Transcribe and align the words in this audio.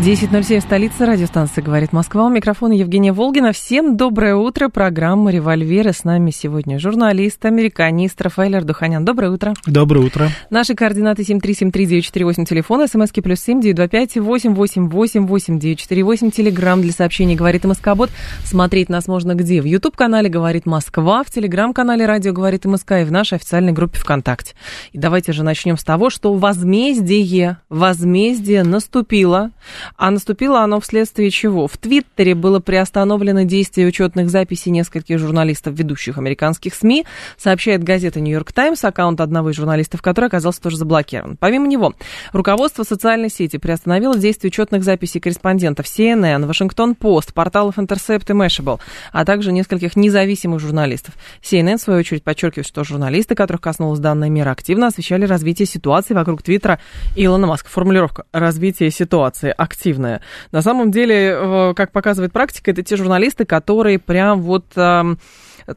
10.07, 0.00 0.62
столица 0.62 1.04
радиостанции 1.04 1.60
«Говорит 1.60 1.92
Москва». 1.92 2.24
У 2.24 2.30
микрофона 2.30 2.72
Евгения 2.72 3.12
Волгина. 3.12 3.52
Всем 3.52 3.98
доброе 3.98 4.34
утро. 4.34 4.70
Программа 4.70 5.30
«Револьверы». 5.30 5.92
С 5.92 6.04
нами 6.04 6.30
сегодня 6.30 6.78
журналист, 6.80 7.44
американист 7.44 8.20
Рафаэль 8.22 8.56
Ардуханян. 8.56 9.04
Доброе 9.04 9.30
утро. 9.30 9.52
Доброе 9.66 10.06
утро. 10.06 10.30
Наши 10.48 10.74
координаты 10.74 11.22
7373948, 11.22 12.46
телефон, 12.46 12.88
смски 12.88 13.20
плюс 13.20 13.40
7 13.40 13.60
925 13.60 14.16
888 14.16 15.58
948, 15.58 16.30
телеграмм 16.30 16.80
для 16.80 16.92
сообщений 16.92 17.36
«Говорит 17.36 17.64
Москобот». 17.64 18.08
Смотреть 18.44 18.88
нас 18.88 19.06
можно 19.06 19.34
где? 19.34 19.60
В 19.60 19.66
YouTube-канале 19.66 20.30
«Говорит 20.30 20.64
Москва», 20.64 21.22
в 21.22 21.30
телеграм-канале 21.30 22.06
«Радио 22.06 22.32
Говорит 22.32 22.64
МСК» 22.64 22.92
и 22.92 23.04
в 23.04 23.12
нашей 23.12 23.34
официальной 23.34 23.72
группе 23.72 23.98
ВКонтакте. 23.98 24.54
И 24.92 24.98
давайте 24.98 25.32
же 25.32 25.44
начнем 25.44 25.76
с 25.76 25.84
того, 25.84 26.08
что 26.08 26.32
возмездие, 26.32 27.58
возмездие 27.68 28.64
наступило 28.64 29.50
а 29.96 30.10
наступило 30.10 30.60
оно 30.60 30.80
вследствие 30.80 31.30
чего? 31.30 31.66
В 31.66 31.76
Твиттере 31.76 32.34
было 32.34 32.60
приостановлено 32.60 33.42
действие 33.42 33.86
учетных 33.86 34.30
записей 34.30 34.70
нескольких 34.70 35.18
журналистов 35.18 35.74
ведущих 35.74 36.18
американских 36.18 36.74
СМИ, 36.74 37.04
сообщает 37.36 37.82
газета 37.82 38.20
«Нью-Йорк 38.20 38.52
Таймс», 38.52 38.84
аккаунт 38.84 39.20
одного 39.20 39.50
из 39.50 39.56
журналистов, 39.56 40.02
который 40.02 40.26
оказался 40.26 40.60
тоже 40.60 40.76
заблокирован. 40.76 41.36
Помимо 41.36 41.66
него, 41.66 41.94
руководство 42.32 42.82
социальной 42.82 43.30
сети 43.30 43.56
приостановило 43.56 44.16
действие 44.16 44.48
учетных 44.48 44.84
записей 44.84 45.20
корреспондентов 45.20 45.86
CNN, 45.86 46.46
Вашингтон-Пост, 46.46 47.32
порталов 47.34 47.78
Intercept 47.78 48.24
и 48.28 48.32
Mashable, 48.32 48.80
а 49.12 49.24
также 49.24 49.52
нескольких 49.52 49.96
независимых 49.96 50.60
журналистов. 50.60 51.14
CNN, 51.42 51.78
в 51.78 51.82
свою 51.82 52.00
очередь, 52.00 52.22
подчеркивает, 52.22 52.66
что 52.66 52.84
журналисты, 52.84 53.34
которых 53.34 53.60
коснулась 53.60 54.00
данная 54.00 54.30
мера, 54.30 54.50
активно 54.50 54.88
освещали 54.88 55.24
развитие 55.24 55.66
ситуации 55.66 56.14
вокруг 56.14 56.42
Твиттера 56.42 56.78
Илона 57.16 57.46
Маска. 57.46 57.68
Формулировка 57.68 58.24
«развитие 58.32 58.90
ситуации» 58.90 59.54
активная. 59.72 60.20
На 60.52 60.62
самом 60.62 60.90
деле, 60.90 61.34
э, 61.34 61.72
как 61.74 61.92
показывает 61.92 62.32
практика, 62.32 62.70
это 62.70 62.82
те 62.82 62.96
журналисты, 62.96 63.44
которые 63.44 63.98
прям 63.98 64.42
вот 64.42 64.64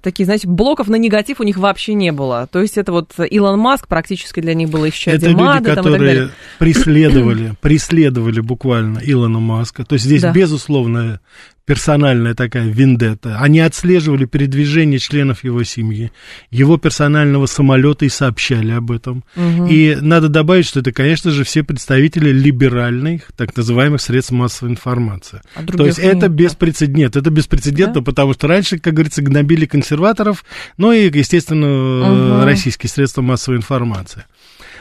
такие, 0.02 0.26
знаете, 0.26 0.48
блоков 0.48 0.88
на 0.88 0.96
негатив 0.96 1.40
у 1.40 1.44
них 1.44 1.58
вообще 1.58 1.94
не 1.94 2.12
было. 2.12 2.48
То 2.52 2.62
есть 2.62 2.78
это 2.78 2.92
вот 2.92 3.14
Илон 3.20 3.60
Маск 3.60 3.88
практически 3.88 4.40
для 4.40 4.54
них 4.54 4.70
было 4.70 4.86
еще 4.86 5.12
Это 5.12 5.28
люди, 5.28 5.64
которые 5.64 6.30
преследовали, 6.60 7.54
преследовали 7.62 8.40
буквально 8.40 9.00
Илона 9.04 9.40
Маска. 9.40 9.86
То 9.86 9.94
есть 9.94 10.06
здесь, 10.06 10.22
да. 10.22 10.32
безусловно, 10.32 11.20
персональная 11.66 12.36
такая 12.36 12.68
вендетта. 12.68 13.40
Они 13.40 13.60
отслеживали 13.60 14.26
передвижение 14.26 15.00
членов 15.00 15.44
его 15.44 15.64
семьи, 15.64 16.12
его 16.52 16.78
персонального 16.78 17.48
самолета 17.48 18.06
и 18.06 18.10
сообщали 18.10 18.72
об 18.72 18.92
этом. 18.92 19.24
Угу. 19.36 19.68
И 19.68 19.98
надо 20.00 20.30
добавить, 20.30 20.68
что 20.68 20.80
это, 20.80 20.92
конечно 20.92 21.32
же, 21.32 21.44
все 21.44 21.64
представители 21.64 22.30
либеральных, 22.30 23.32
так 23.36 23.56
называемых 23.58 24.00
средств 24.00 24.32
массовой 24.32 24.72
информации. 24.72 25.42
А 25.56 25.64
То 25.64 25.86
есть 25.86 26.00
это 26.00 26.30
беспрецедентно. 26.30 27.20
Это 27.20 27.32
беспрецедентно, 27.32 28.02
да? 28.02 28.06
потому 28.06 28.34
что 28.34 28.48
раньше, 28.48 28.78
как 28.78 28.94
говорится, 28.94 29.24
гнобили 29.24 29.66
консерваторов, 29.66 30.46
ну 30.78 30.92
и, 30.92 31.10
естественно, 31.12 32.38
угу. 32.38 32.46
российские 32.46 32.90
средства 32.90 33.22
массовой 33.22 33.58
информации. 33.58 34.26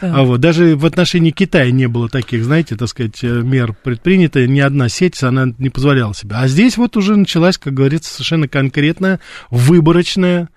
А 0.01 0.23
вот 0.23 0.41
даже 0.41 0.77
в 0.77 0.87
отношении 0.87 1.31
Китая 1.31 1.71
не 1.71 1.87
было 1.87 2.09
таких, 2.09 2.45
знаете, 2.45 2.77
так 2.77 2.89
сказать, 2.89 3.23
э, 3.23 3.43
мер 3.43 3.75
предпринято. 3.83 4.47
Ни 4.47 4.61
одна 4.61 4.89
сеть, 4.89 5.23
она 5.23 5.53
не 5.59 5.71
позволяла 5.71 6.15
себе. 6.15 6.37
А 6.37 6.49
здесь 6.49 6.77
вот 6.77 6.97
уже 6.97 7.17
началась, 7.17 7.59
как 7.59 7.75
говорится, 7.75 8.13
совершенно 8.13 8.49
конкретная, 8.49 9.21
выборочная 9.51 10.49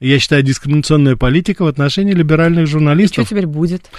я 0.00 0.18
считаю, 0.18 0.42
дискриминационная 0.42 1.14
политика 1.14 1.62
в 1.62 1.66
отношении 1.66 2.14
либеральных 2.14 2.66
журналистов. 2.66 3.18
И 3.18 3.26
что 3.26 3.34
теперь 3.34 3.46
будет? 3.46 3.90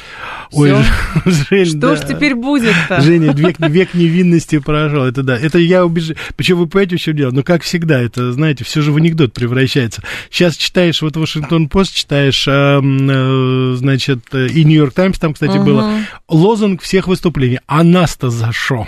Ой, 0.52 0.72
Жень, 1.26 1.66
Что 1.66 1.78
да. 1.78 1.96
ж 1.96 2.00
теперь 2.08 2.34
будет-то? 2.34 3.02
Женя, 3.02 3.34
век, 3.34 3.60
век 3.60 3.94
невинности 3.94 4.58
прошел. 4.58 5.04
Это 5.04 5.22
да. 5.22 5.38
Это 5.38 5.60
я 5.60 5.86
убежу. 5.86 6.16
Почему 6.36 6.62
вы 6.62 6.68
понимаете, 6.68 6.98
в 6.98 7.02
чем 7.02 7.16
дело? 7.16 7.32
Ну, 7.32 7.44
как 7.44 7.62
всегда, 7.62 8.02
это, 8.02 8.32
знаете, 8.32 8.64
все 8.64 8.82
же 8.82 8.92
в 8.92 8.98
анекдот 8.98 9.34
превращается. 9.34 10.02
Сейчас 10.32 10.56
читаешь 10.56 11.02
вот 11.04 11.16
Вашингтон-Пост, 11.18 11.94
читаешь, 11.94 12.48
э, 12.48 12.52
э, 12.52 13.74
значит, 13.78 14.34
и 14.34 14.64
Нью-Йорк 14.64 14.94
Таймс, 14.94 15.20
там, 15.20 15.34
кстати, 15.34 15.58
угу. 15.58 15.66
было. 15.66 16.00
Лозунг 16.28 16.82
всех 16.82 17.08
выступлений. 17.08 17.60
А 17.68 17.84
нас-то 17.84 18.32
за 18.32 18.52
что? 18.52 18.88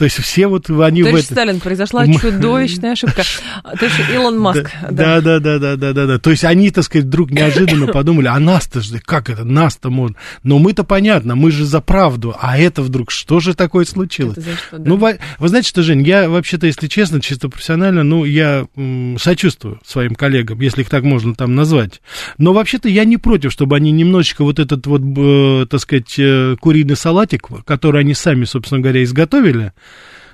То 0.00 0.04
есть 0.04 0.16
все 0.16 0.46
вот 0.46 0.70
они 0.70 1.02
Товарищ 1.02 1.26
в 1.26 1.30
это... 1.32 1.34
Сталин, 1.34 1.60
произошла 1.60 2.06
чудовищная 2.06 2.92
ошибка. 2.92 3.22
То 3.78 3.84
есть 3.84 3.96
Илон 4.10 4.38
Маск. 4.38 4.70
Да, 4.90 5.20
да, 5.20 5.40
да, 5.40 5.58
да, 5.58 5.76
да, 5.76 5.92
да, 5.92 6.06
да. 6.06 6.18
То 6.18 6.30
есть 6.30 6.42
они, 6.42 6.70
так 6.70 6.84
сказать, 6.84 7.04
вдруг 7.04 7.30
неожиданно 7.30 7.86
подумали, 7.92 8.28
а 8.28 8.38
нас-то 8.38 8.80
же, 8.80 8.98
как 9.00 9.28
это, 9.28 9.44
нас-то 9.44 9.90
можно. 9.90 10.16
Но 10.42 10.58
мы-то 10.58 10.84
понятно, 10.84 11.36
мы 11.36 11.50
же 11.50 11.66
за 11.66 11.82
правду, 11.82 12.34
а 12.40 12.56
это 12.56 12.80
вдруг, 12.80 13.10
что 13.10 13.40
же 13.40 13.52
такое 13.52 13.84
случилось? 13.84 14.38
Что, 14.38 14.78
да? 14.78 14.84
Ну, 14.88 14.96
вы, 14.96 15.18
вы 15.38 15.48
знаете 15.48 15.68
что, 15.68 15.82
Жень, 15.82 16.02
я 16.02 16.30
вообще-то, 16.30 16.66
если 16.66 16.86
честно, 16.86 17.20
чисто 17.20 17.50
профессионально, 17.50 18.02
ну, 18.02 18.24
я 18.24 18.66
м, 18.76 19.18
сочувствую 19.20 19.80
своим 19.84 20.14
коллегам, 20.14 20.62
если 20.62 20.80
их 20.80 20.88
так 20.88 21.04
можно 21.04 21.34
там 21.34 21.54
назвать. 21.54 22.00
Но 22.38 22.54
вообще-то 22.54 22.88
я 22.88 23.04
не 23.04 23.18
против, 23.18 23.52
чтобы 23.52 23.76
они 23.76 23.90
немножечко 23.90 24.44
вот 24.44 24.60
этот 24.60 24.86
вот, 24.86 25.02
э, 25.02 25.66
так 25.68 25.78
сказать, 25.78 26.14
э, 26.18 26.56
куриный 26.58 26.96
салатик, 26.96 27.48
который 27.66 28.00
они 28.00 28.14
сами, 28.14 28.46
собственно 28.46 28.80
говоря, 28.80 29.04
изготовили, 29.04 29.74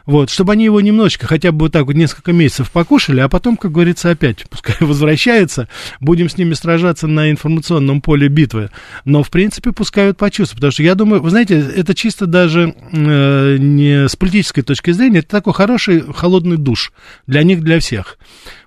вот, 0.07 0.31
чтобы 0.31 0.53
они 0.53 0.65
его 0.65 0.81
немножечко, 0.81 1.27
хотя 1.27 1.53
бы 1.53 1.67
вот 1.67 1.73
так 1.73 1.87
вот 1.87 1.95
несколько 1.95 2.33
месяцев 2.33 2.71
покушали, 2.71 3.21
а 3.21 3.29
потом, 3.29 3.57
как 3.57 3.73
говорится, 3.73 4.11
опять, 4.11 4.47
пускай 4.51 4.77
возвращается, 4.81 5.69
будем 6.01 6.29
с 6.29 6.39
ними 6.39 6.55
сражаться 6.55 7.07
на 7.07 7.31
информационном 7.31 8.01
поле 8.01 8.29
битвы. 8.29 8.71
Но, 9.05 9.23
в 9.23 9.31
принципе, 9.31 9.73
пускай 9.73 10.09
вот 10.09 10.17
почувствуют, 10.17 10.59
потому 10.59 10.73
что 10.73 10.83
я 10.83 10.95
думаю, 10.95 11.21
вы 11.21 11.31
знаете, 11.31 11.59
это 11.59 11.95
чисто 11.95 12.27
даже 12.27 12.75
э, 12.93 13.57
не 13.59 14.09
с 14.09 14.17
политической 14.17 14.63
точки 14.63 14.93
зрения, 14.93 15.19
это 15.19 15.29
такой 15.29 15.53
хороший 15.53 16.05
холодный 16.15 16.57
душ 16.57 16.93
для 17.27 17.43
них, 17.43 17.63
для 17.63 17.81
всех. 17.81 18.19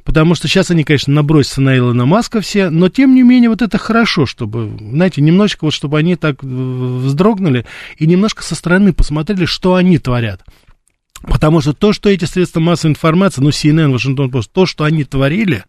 Потому 0.03 0.33
что 0.33 0.47
сейчас 0.47 0.71
они, 0.71 0.83
конечно, 0.83 1.13
набросятся 1.13 1.61
на 1.61 1.77
Илона 1.77 2.05
Маска 2.05 2.41
все, 2.41 2.69
но 2.69 2.89
тем 2.89 3.13
не 3.13 3.21
менее 3.21 3.49
вот 3.49 3.61
это 3.61 3.77
хорошо, 3.77 4.25
чтобы, 4.25 4.75
знаете, 4.79 5.21
немножечко 5.21 5.65
вот, 5.65 5.73
чтобы 5.73 5.99
они 5.99 6.15
так 6.15 6.43
вздрогнули 6.43 7.65
и 7.97 8.07
немножко 8.07 8.43
со 8.43 8.55
стороны 8.55 8.91
посмотрели, 8.91 9.45
что 9.45 9.75
они 9.75 9.99
творят. 9.99 10.41
Потому 11.21 11.61
что 11.61 11.73
то, 11.73 11.93
что 11.93 12.09
эти 12.09 12.25
средства 12.25 12.59
массовой 12.59 12.91
информации, 12.91 13.41
ну, 13.41 13.49
CNN, 13.49 13.91
Вашингтон 13.91 14.31
Пост, 14.31 14.51
то, 14.51 14.65
что 14.65 14.83
они 14.85 15.03
творили, 15.03 15.65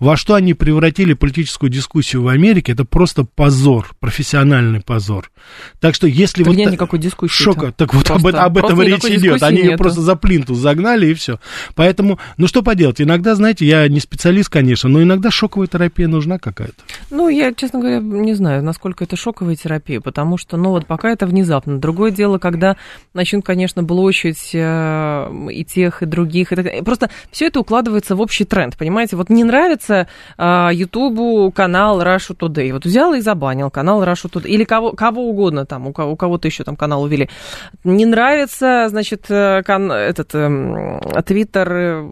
во 0.00 0.16
что 0.16 0.34
они 0.34 0.54
превратили 0.54 1.12
политическую 1.12 1.70
дискуссию 1.70 2.22
в 2.22 2.28
Америке, 2.28 2.72
это 2.72 2.84
просто 2.84 3.24
позор, 3.24 3.90
профессиональный 4.00 4.80
позор. 4.80 5.30
Так 5.80 5.94
что 5.94 6.06
если 6.06 6.42
так 6.42 6.48
вот... 6.48 6.56
Нет 6.56 6.72
никакой 6.72 6.98
дискуссии. 6.98 7.42
Шока, 7.42 7.72
так 7.72 7.94
вот 7.94 8.10
об, 8.10 8.26
об 8.26 8.58
этом 8.58 8.80
речь 8.82 9.04
идет. 9.04 9.42
Они 9.42 9.60
ее 9.60 9.76
просто 9.76 10.00
за 10.00 10.16
плинтус 10.16 10.58
загнали 10.58 11.06
и 11.06 11.14
все. 11.14 11.38
Поэтому, 11.74 12.18
ну 12.36 12.46
что 12.46 12.62
поделать, 12.62 13.00
иногда, 13.00 13.34
знаете, 13.34 13.66
я 13.66 13.88
не 13.88 14.00
специалист, 14.00 14.48
конечно, 14.48 14.88
но 14.88 15.02
иногда 15.02 15.30
шоковая 15.30 15.66
терапия 15.66 16.08
нужна 16.08 16.38
какая-то. 16.38 16.74
Ну, 17.10 17.28
я, 17.28 17.52
честно 17.52 17.80
говоря, 17.80 18.00
не 18.00 18.34
знаю, 18.34 18.62
насколько 18.62 19.04
это 19.04 19.16
шоковая 19.16 19.56
терапия, 19.56 20.00
потому 20.00 20.38
что, 20.38 20.56
ну 20.56 20.70
вот 20.70 20.86
пока 20.86 21.10
это 21.10 21.26
внезапно. 21.26 21.78
Другое 21.78 22.10
дело, 22.10 22.38
когда 22.38 22.76
начнут, 23.14 23.44
конечно, 23.44 23.82
блочить 23.82 24.50
э, 24.54 25.48
и 25.50 25.64
тех, 25.64 26.02
и 26.02 26.06
других. 26.06 26.52
И 26.52 26.56
так... 26.56 26.84
Просто 26.84 27.10
все 27.30 27.46
это 27.46 27.60
укладывается 27.60 28.16
в 28.16 28.20
общий 28.20 28.44
тренд, 28.44 28.76
понимаете? 28.76 29.16
Вот 29.16 29.30
не 29.30 29.44
нравится 29.48 30.06
а, 30.36 30.70
Ютубу 30.72 31.50
канал 31.50 32.00
Russia 32.00 32.36
Today. 32.36 32.72
Вот 32.72 32.84
взял 32.84 33.14
и 33.14 33.20
забанил 33.20 33.70
канал 33.70 34.02
Russia 34.04 34.30
Today. 34.30 34.48
Или 34.48 34.64
кого, 34.64 34.92
кого 34.92 35.28
угодно 35.28 35.66
там, 35.66 35.88
у, 35.88 35.92
кого, 35.92 36.12
у 36.12 36.16
кого-то 36.16 36.46
еще 36.46 36.62
там 36.62 36.76
канал 36.76 37.02
увели. 37.02 37.28
Не 37.82 38.06
нравится, 38.06 38.86
значит, 38.88 39.26
э, 39.30 39.62
кан, 39.64 39.90
этот 39.90 40.34
эм, 40.34 41.00
Твиттер 41.24 41.72
э, 41.72 42.10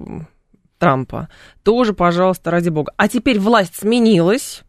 Трампа. 0.78 1.28
Тоже, 1.62 1.94
пожалуйста, 1.94 2.50
ради 2.50 2.70
бога. 2.70 2.93
А 2.96 3.08
теперь 3.08 3.38
власть 3.38 3.76
сменилась. 3.76 4.62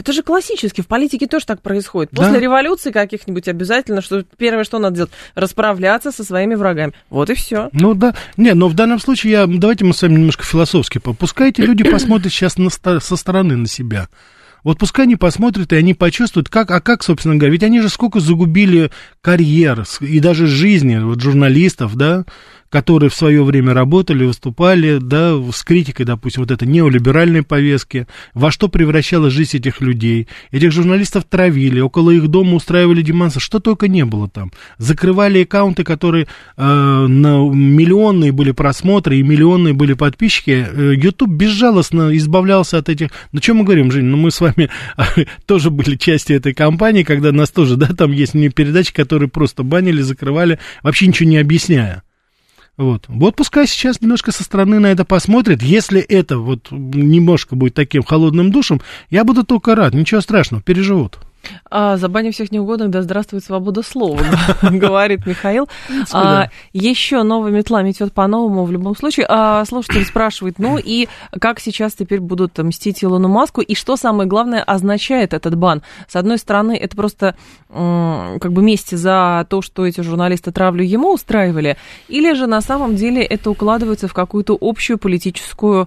Это 0.00 0.14
же 0.14 0.22
классически, 0.22 0.80
в 0.80 0.86
политике 0.86 1.26
тоже 1.26 1.44
так 1.44 1.60
происходит. 1.60 2.10
После 2.12 2.32
да? 2.32 2.40
революции 2.40 2.90
каких-нибудь 2.90 3.48
обязательно, 3.48 4.00
что 4.00 4.24
первое, 4.38 4.64
что 4.64 4.78
надо 4.78 4.96
делать, 4.96 5.10
расправляться 5.34 6.10
со 6.10 6.24
своими 6.24 6.54
врагами. 6.54 6.94
Вот 7.10 7.28
и 7.28 7.34
все. 7.34 7.68
Ну 7.72 7.92
да, 7.92 8.14
не, 8.38 8.54
но 8.54 8.68
в 8.68 8.74
данном 8.74 8.98
случае 8.98 9.32
я, 9.32 9.46
давайте 9.46 9.84
мы 9.84 9.92
с 9.92 10.00
вами 10.00 10.14
немножко 10.14 10.42
философски 10.42 10.96
попускайте, 10.96 11.66
люди 11.66 11.84
посмотрят 11.90 12.32
сейчас 12.32 12.56
на, 12.56 12.70
со 12.70 13.16
стороны 13.16 13.56
на 13.56 13.66
себя. 13.66 14.08
Вот 14.64 14.78
пускай 14.78 15.04
они 15.04 15.16
посмотрят, 15.16 15.70
и 15.74 15.76
они 15.76 15.92
почувствуют, 15.92 16.48
как, 16.48 16.70
а 16.70 16.80
как, 16.80 17.02
собственно 17.02 17.36
говоря, 17.36 17.52
ведь 17.52 17.62
они 17.62 17.82
же 17.82 17.90
сколько 17.90 18.20
загубили 18.20 18.90
карьер 19.20 19.84
и 20.00 20.18
даже 20.18 20.46
жизни 20.46 20.98
вот, 20.98 21.20
журналистов, 21.20 21.94
да, 21.94 22.24
которые 22.70 23.10
в 23.10 23.14
свое 23.14 23.42
время 23.42 23.74
работали, 23.74 24.24
выступали, 24.24 24.98
да, 25.00 25.36
с 25.52 25.62
критикой, 25.64 26.06
допустим, 26.06 26.42
вот 26.42 26.50
этой 26.52 26.68
неолиберальной 26.68 27.42
повестки, 27.42 28.06
во 28.32 28.50
что 28.50 28.68
превращала 28.68 29.28
жизнь 29.28 29.56
этих 29.56 29.80
людей. 29.80 30.28
Этих 30.52 30.70
журналистов 30.70 31.24
травили, 31.28 31.80
около 31.80 32.10
их 32.10 32.28
дома 32.28 32.54
устраивали 32.54 33.02
демонстрации, 33.02 33.44
что 33.44 33.58
только 33.58 33.88
не 33.88 34.04
было 34.04 34.28
там. 34.28 34.52
Закрывали 34.78 35.42
аккаунты, 35.42 35.82
которые 35.82 36.28
э, 36.56 37.06
на 37.06 37.48
миллионные 37.48 38.30
были 38.30 38.52
просмотры 38.52 39.18
и 39.18 39.22
миллионные 39.22 39.74
были 39.74 39.94
подписчики. 39.94 40.66
Э, 40.70 40.94
YouTube 40.94 41.30
безжалостно 41.30 42.16
избавлялся 42.16 42.78
от 42.78 42.88
этих... 42.88 43.10
Ну, 43.32 43.42
что 43.42 43.54
мы 43.54 43.64
говорим, 43.64 43.90
Жень, 43.90 44.04
ну, 44.04 44.16
мы 44.16 44.30
с 44.30 44.40
вами 44.40 44.70
тоже 45.46 45.70
были 45.70 45.96
частью 45.96 46.36
этой 46.36 46.54
кампании, 46.54 47.02
когда 47.02 47.32
нас 47.32 47.50
тоже, 47.50 47.76
да, 47.76 47.88
там 47.88 48.12
есть 48.12 48.32
передачи, 48.54 48.92
которые 48.92 49.28
просто 49.28 49.64
банили, 49.64 50.02
закрывали, 50.02 50.60
вообще 50.84 51.08
ничего 51.08 51.28
не 51.28 51.38
объясняя. 51.38 52.04
Вот. 52.80 53.04
вот 53.08 53.36
пускай 53.36 53.66
сейчас 53.66 54.00
немножко 54.00 54.32
со 54.32 54.42
стороны 54.42 54.78
на 54.78 54.86
это 54.86 55.04
посмотрят. 55.04 55.60
Если 55.60 56.00
это 56.00 56.38
вот 56.38 56.68
немножко 56.70 57.54
будет 57.54 57.74
таким 57.74 58.02
холодным 58.02 58.50
душем, 58.50 58.80
я 59.10 59.22
буду 59.24 59.44
только 59.44 59.74
рад. 59.74 59.92
Ничего 59.92 60.22
страшного, 60.22 60.62
переживут. 60.62 61.18
А, 61.70 61.96
забанив 61.96 62.34
всех 62.34 62.52
неугодных, 62.52 62.90
да 62.90 63.02
здравствует 63.02 63.44
свобода 63.44 63.82
слова, 63.82 64.20
говорит 64.62 65.26
Михаил. 65.26 65.68
А, 66.12 66.48
еще 66.72 67.22
новая 67.22 67.50
метла 67.50 67.82
метет 67.82 68.12
по-новому 68.12 68.64
в 68.64 68.72
любом 68.72 68.96
случае. 68.96 69.26
А, 69.28 69.64
слушатель 69.64 70.04
спрашивает, 70.04 70.58
ну 70.58 70.78
и 70.78 71.08
как 71.40 71.60
сейчас 71.60 71.94
теперь 71.94 72.20
будут 72.20 72.58
мстить 72.58 73.02
Илону 73.04 73.28
Маску, 73.28 73.60
и 73.60 73.74
что 73.74 73.96
самое 73.96 74.28
главное 74.28 74.62
означает 74.62 75.34
этот 75.34 75.56
бан? 75.56 75.82
С 76.08 76.16
одной 76.16 76.38
стороны, 76.38 76.76
это 76.76 76.96
просто 76.96 77.36
как 77.68 78.52
бы 78.52 78.62
месть 78.62 78.96
за 78.96 79.46
то, 79.48 79.62
что 79.62 79.86
эти 79.86 80.00
журналисты 80.00 80.50
травлю 80.50 80.82
ему 80.82 81.12
устраивали, 81.12 81.76
или 82.08 82.32
же 82.34 82.46
на 82.46 82.60
самом 82.60 82.96
деле 82.96 83.22
это 83.22 83.50
укладывается 83.50 84.08
в 84.08 84.14
какую-то 84.14 84.56
общую 84.60 84.98
политическую 84.98 85.86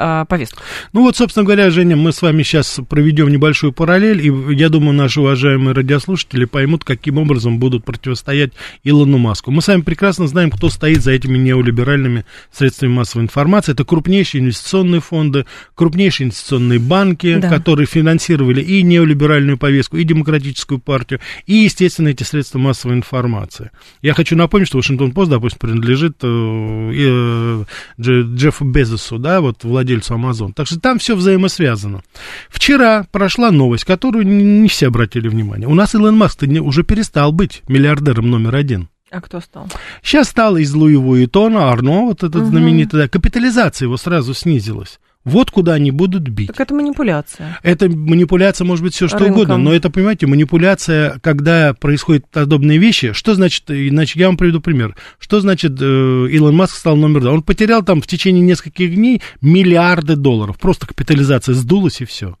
э, 0.00 0.24
повестку. 0.26 0.62
Ну 0.92 1.02
вот, 1.02 1.16
собственно 1.16 1.44
говоря, 1.44 1.70
Женя, 1.70 1.96
мы 1.96 2.12
с 2.12 2.22
вами 2.22 2.42
сейчас 2.42 2.80
проведем 2.88 3.28
небольшую 3.28 3.72
параллель, 3.72 4.24
и 4.24 4.54
я 4.54 4.68
думаю, 4.68 4.94
наши 4.94 5.20
уважаемые 5.20 5.74
радиослушатели 5.74 6.44
поймут, 6.44 6.84
каким 6.84 7.18
образом 7.18 7.58
будут 7.58 7.84
противостоять 7.84 8.52
Илону 8.84 9.18
Маску. 9.18 9.50
Мы 9.50 9.62
с 9.62 9.68
вами 9.68 9.82
прекрасно 9.82 10.26
знаем, 10.26 10.50
кто 10.50 10.68
стоит 10.68 11.02
за 11.02 11.12
этими 11.12 11.38
неолиберальными 11.38 12.24
средствами 12.50 12.92
массовой 12.92 13.24
информации. 13.24 13.72
Это 13.72 13.84
крупнейшие 13.84 14.42
инвестиционные 14.42 15.00
фонды, 15.00 15.46
крупнейшие 15.74 16.26
инвестиционные 16.26 16.78
банки, 16.78 17.36
да. 17.36 17.48
которые 17.48 17.86
финансировали 17.86 18.60
и 18.60 18.82
неолиберальную 18.82 19.58
повестку, 19.58 19.96
и 19.96 20.04
демократическую 20.04 20.78
партию, 20.78 21.20
и, 21.46 21.54
естественно, 21.54 22.08
эти 22.08 22.22
средства 22.22 22.58
массовой 22.58 22.96
информации. 22.96 23.70
Я 24.02 24.14
хочу 24.14 24.36
напомнить, 24.36 24.68
что 24.68 24.78
Вашингтон-Пост, 24.78 25.30
допустим, 25.30 25.58
принадлежит 25.58 26.16
э, 26.22 27.64
э, 27.64 27.64
Джеффу 28.00 28.64
Безосу, 28.64 29.18
да, 29.18 29.40
вот 29.40 29.64
владельцу 29.64 29.89
владельцу 29.90 30.14
Amazon. 30.14 30.52
Так 30.54 30.66
что 30.66 30.78
там 30.78 30.98
все 30.98 31.16
взаимосвязано. 31.16 32.02
Вчера 32.48 33.06
прошла 33.10 33.50
новость, 33.50 33.84
которую 33.84 34.26
не 34.26 34.68
все 34.68 34.88
обратили 34.88 35.28
внимание. 35.28 35.68
У 35.68 35.74
нас 35.74 35.94
Илон 35.94 36.16
Маск 36.16 36.42
уже 36.42 36.84
перестал 36.84 37.32
быть 37.32 37.62
миллиардером 37.68 38.30
номер 38.30 38.54
один. 38.54 38.88
А 39.10 39.20
кто 39.20 39.40
стал? 39.40 39.68
Сейчас 40.02 40.28
стал 40.28 40.56
из 40.56 40.72
Луи 40.72 40.94
Вуитона, 40.94 41.70
Арно, 41.72 42.02
вот 42.02 42.22
этот 42.22 42.42
угу. 42.42 42.44
знаменитый, 42.46 43.00
да, 43.00 43.08
капитализация 43.08 43.86
его 43.86 43.96
сразу 43.96 44.34
снизилась. 44.34 45.00
Вот 45.24 45.50
куда 45.50 45.74
они 45.74 45.90
будут 45.90 46.28
бить. 46.28 46.46
Так 46.48 46.60
это 46.60 46.74
манипуляция. 46.74 47.58
Это 47.62 47.90
манипуляция 47.90 48.64
может 48.64 48.82
быть 48.82 48.94
все 48.94 49.06
что 49.06 49.18
Рынком. 49.18 49.34
угодно, 49.34 49.56
но 49.58 49.74
это, 49.74 49.90
понимаете, 49.90 50.26
манипуляция, 50.26 51.18
когда 51.22 51.74
происходят 51.74 52.26
подобные 52.28 52.78
вещи. 52.78 53.12
Что 53.12 53.34
значит, 53.34 53.64
иначе 53.70 54.18
я 54.18 54.28
вам 54.28 54.38
приведу 54.38 54.62
пример. 54.62 54.96
Что 55.18 55.40
значит 55.40 55.76
э, 55.78 55.84
Илон 56.30 56.56
Маск 56.56 56.74
стал 56.74 56.96
номер 56.96 57.20
два? 57.20 57.32
Он 57.32 57.42
потерял 57.42 57.82
там 57.82 58.00
в 58.00 58.06
течение 58.06 58.42
нескольких 58.42 58.94
дней 58.94 59.20
миллиарды 59.42 60.16
долларов. 60.16 60.58
Просто 60.58 60.86
капитализация 60.86 61.54
сдулась 61.54 62.00
и 62.00 62.06
все. 62.06 62.36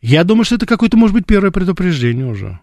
Я 0.00 0.22
думаю, 0.22 0.44
что 0.44 0.54
это 0.54 0.66
какое-то, 0.66 0.96
может 0.96 1.14
быть, 1.14 1.26
первое 1.26 1.50
предупреждение 1.50 2.26
уже. 2.26 2.60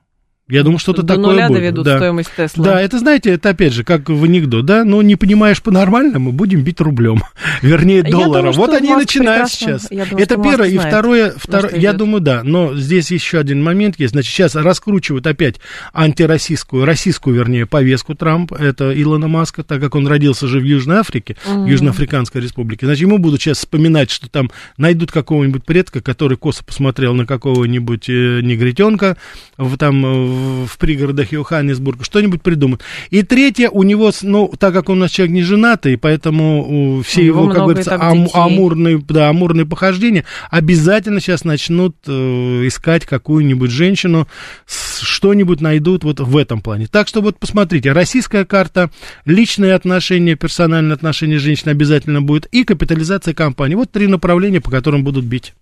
Я 0.49 0.63
думаю, 0.63 0.79
что-то 0.79 1.03
такое 1.03 1.27
нуля 1.27 1.47
будет. 1.47 1.59
доведут 1.59 1.85
да. 1.85 1.97
стоимость 1.97 2.31
Теслы. 2.35 2.65
Да, 2.65 2.81
это, 2.81 2.97
знаете, 2.97 3.31
это 3.31 3.49
опять 3.49 3.71
же, 3.71 3.83
как 3.83 4.09
в 4.09 4.23
анекдот, 4.23 4.65
да? 4.65 4.83
Ну, 4.83 4.99
не 5.01 5.15
понимаешь 5.15 5.61
по-нормальному, 5.61 6.31
будем 6.31 6.63
бить 6.63 6.81
рублем. 6.81 7.21
Вернее, 7.61 8.01
долларом. 8.01 8.51
вот 8.53 8.73
они 8.73 8.89
и 8.89 8.95
начинают 8.95 9.49
сейчас. 9.49 9.87
Думаю, 9.89 10.17
это 10.17 10.37
первое. 10.37 10.69
И 10.69 10.77
второе, 10.79 11.33
второе 11.37 11.75
я 11.75 11.93
думаю, 11.93 12.21
да. 12.21 12.41
Но 12.43 12.75
здесь 12.75 13.11
еще 13.11 13.37
один 13.37 13.63
момент 13.63 13.99
есть. 13.99 14.13
Значит, 14.13 14.33
сейчас 14.33 14.55
раскручивают 14.55 15.27
опять 15.27 15.57
антироссийскую, 15.93 16.83
российскую, 16.83 17.35
вернее, 17.35 17.67
повестку 17.67 18.15
Трамп, 18.15 18.51
это 18.53 18.91
Илона 18.99 19.27
Маска, 19.27 19.63
так 19.63 19.79
как 19.79 19.93
он 19.93 20.07
родился 20.07 20.47
же 20.47 20.59
в 20.59 20.63
Южной 20.63 20.97
Африке, 20.97 21.37
mm-hmm. 21.45 21.69
Южноафриканской 21.69 22.41
республике. 22.41 22.87
Значит, 22.87 23.01
ему 23.01 23.19
будут 23.19 23.39
сейчас 23.41 23.59
вспоминать, 23.59 24.09
что 24.09 24.27
там 24.29 24.49
найдут 24.77 25.11
какого-нибудь 25.11 25.63
предка, 25.63 26.01
который 26.01 26.37
косо 26.37 26.63
посмотрел 26.63 27.13
на 27.13 27.27
какого-нибудь 27.27 28.09
э, 28.09 28.41
негритенка 28.41 29.15
в, 29.57 29.77
там, 29.77 30.38
в 30.65 30.77
пригородах 30.77 31.09
городах 31.09 31.31
Йоханнесбурга, 31.31 32.03
что-нибудь 32.03 32.41
придумают. 32.41 32.81
И 33.09 33.23
третье, 33.23 33.69
у 33.69 33.83
него, 33.83 34.11
ну, 34.21 34.51
так 34.57 34.73
как 34.73 34.89
он 34.89 34.99
у 34.99 35.01
нас 35.01 35.11
человек 35.11 35.33
не 35.33 35.43
женатый, 35.43 35.97
поэтому 35.97 37.01
все 37.05 37.25
его, 37.25 37.43
его 37.43 37.53
как 37.53 37.63
говорится, 37.63 37.97
ам, 37.99 38.27
амурные, 38.33 39.03
да, 39.07 39.29
амурные 39.29 39.65
похождения 39.65 40.25
обязательно 40.49 41.19
сейчас 41.19 41.43
начнут 41.43 41.95
э, 42.07 42.67
искать 42.67 43.05
какую-нибудь 43.05 43.71
женщину, 43.71 44.27
что-нибудь 44.65 45.61
найдут 45.61 46.03
вот 46.03 46.19
в 46.19 46.37
этом 46.37 46.61
плане. 46.61 46.87
Так 46.87 47.07
что 47.07 47.21
вот 47.21 47.39
посмотрите, 47.39 47.91
российская 47.91 48.45
карта, 48.45 48.89
личные 49.25 49.73
отношения, 49.73 50.35
персональные 50.35 50.93
отношения 50.93 51.39
женщин 51.39 51.69
обязательно 51.69 52.21
будет, 52.21 52.45
и 52.47 52.63
капитализация 52.63 53.33
компании. 53.33 53.75
Вот 53.75 53.91
три 53.91 54.07
направления, 54.07 54.61
по 54.61 54.71
которым 54.71 55.03
будут 55.03 55.25
бить. 55.25 55.53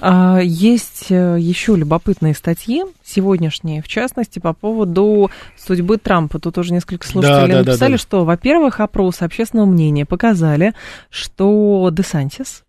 А, 0.00 0.38
есть 0.40 1.06
э, 1.10 1.36
еще 1.38 1.76
любопытные 1.76 2.34
статьи, 2.34 2.84
сегодняшние, 3.04 3.82
в 3.82 3.88
частности, 3.88 4.38
по 4.38 4.52
поводу 4.52 5.30
судьбы 5.56 5.96
Трампа. 5.98 6.38
Тут 6.38 6.58
уже 6.58 6.72
несколько 6.72 7.06
слушателей 7.06 7.52
да, 7.52 7.58
написали, 7.60 7.92
да, 7.92 7.96
да, 7.96 8.02
что, 8.02 8.24
во-первых, 8.24 8.80
опросы 8.80 9.22
общественного 9.22 9.66
мнения 9.66 10.04
показали, 10.04 10.74
что 11.10 11.88
Десантис, 11.92 12.64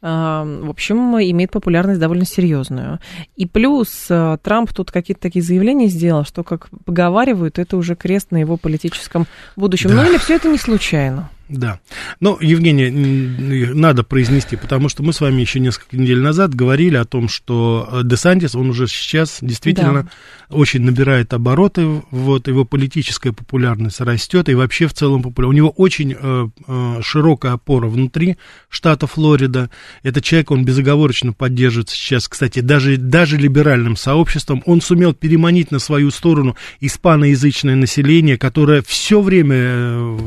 в 0.00 0.68
общем, 0.68 1.16
имеет 1.18 1.52
популярность 1.52 2.00
довольно 2.00 2.24
серьезную. 2.24 2.98
И 3.36 3.46
плюс 3.46 4.06
э, 4.10 4.36
Трамп 4.42 4.72
тут 4.72 4.90
какие-то 4.90 5.20
такие 5.20 5.44
заявления 5.44 5.86
сделал, 5.86 6.24
что, 6.24 6.42
как 6.42 6.68
поговаривают, 6.84 7.60
это 7.60 7.76
уже 7.76 7.94
крест 7.94 8.32
на 8.32 8.38
его 8.38 8.56
политическом 8.56 9.26
будущем. 9.54 9.90
Да. 9.90 9.96
Ну 10.02 10.10
или 10.10 10.18
все 10.18 10.34
это 10.34 10.48
не 10.48 10.58
случайно? 10.58 11.30
Да. 11.52 11.80
Но, 12.18 12.38
Евгений, 12.40 12.88
надо 13.74 14.04
произнести, 14.04 14.56
потому 14.56 14.88
что 14.88 15.02
мы 15.02 15.12
с 15.12 15.20
вами 15.20 15.42
еще 15.42 15.60
несколько 15.60 15.98
недель 15.98 16.20
назад 16.20 16.54
говорили 16.54 16.96
о 16.96 17.04
том, 17.04 17.28
что 17.28 17.86
э, 17.92 18.00
Десантис, 18.04 18.54
он 18.54 18.70
уже 18.70 18.88
сейчас 18.88 19.38
действительно 19.42 20.04
да. 20.04 20.56
очень 20.56 20.80
набирает 20.80 21.34
обороты, 21.34 22.02
вот, 22.10 22.48
его 22.48 22.64
политическая 22.64 23.32
популярность 23.32 24.00
растет, 24.00 24.48
и 24.48 24.54
вообще 24.54 24.86
в 24.86 24.94
целом 24.94 25.22
популярность. 25.22 25.52
У 25.52 25.56
него 25.56 25.70
очень 25.70 26.16
э, 26.18 26.48
э, 26.66 27.00
широкая 27.02 27.52
опора 27.52 27.88
внутри 27.88 28.38
штата 28.70 29.06
Флорида. 29.06 29.68
Этот 30.02 30.24
человек, 30.24 30.52
он 30.52 30.64
безоговорочно 30.64 31.34
поддерживается 31.34 31.96
сейчас, 31.96 32.28
кстати, 32.28 32.60
даже, 32.60 32.96
даже 32.96 33.36
либеральным 33.36 33.96
сообществом. 33.96 34.62
Он 34.64 34.80
сумел 34.80 35.12
переманить 35.12 35.70
на 35.70 35.80
свою 35.80 36.10
сторону 36.10 36.56
испаноязычное 36.80 37.76
население, 37.76 38.38
которое 38.38 38.80
все 38.80 39.20
время 39.20 39.56
э, 39.58 40.18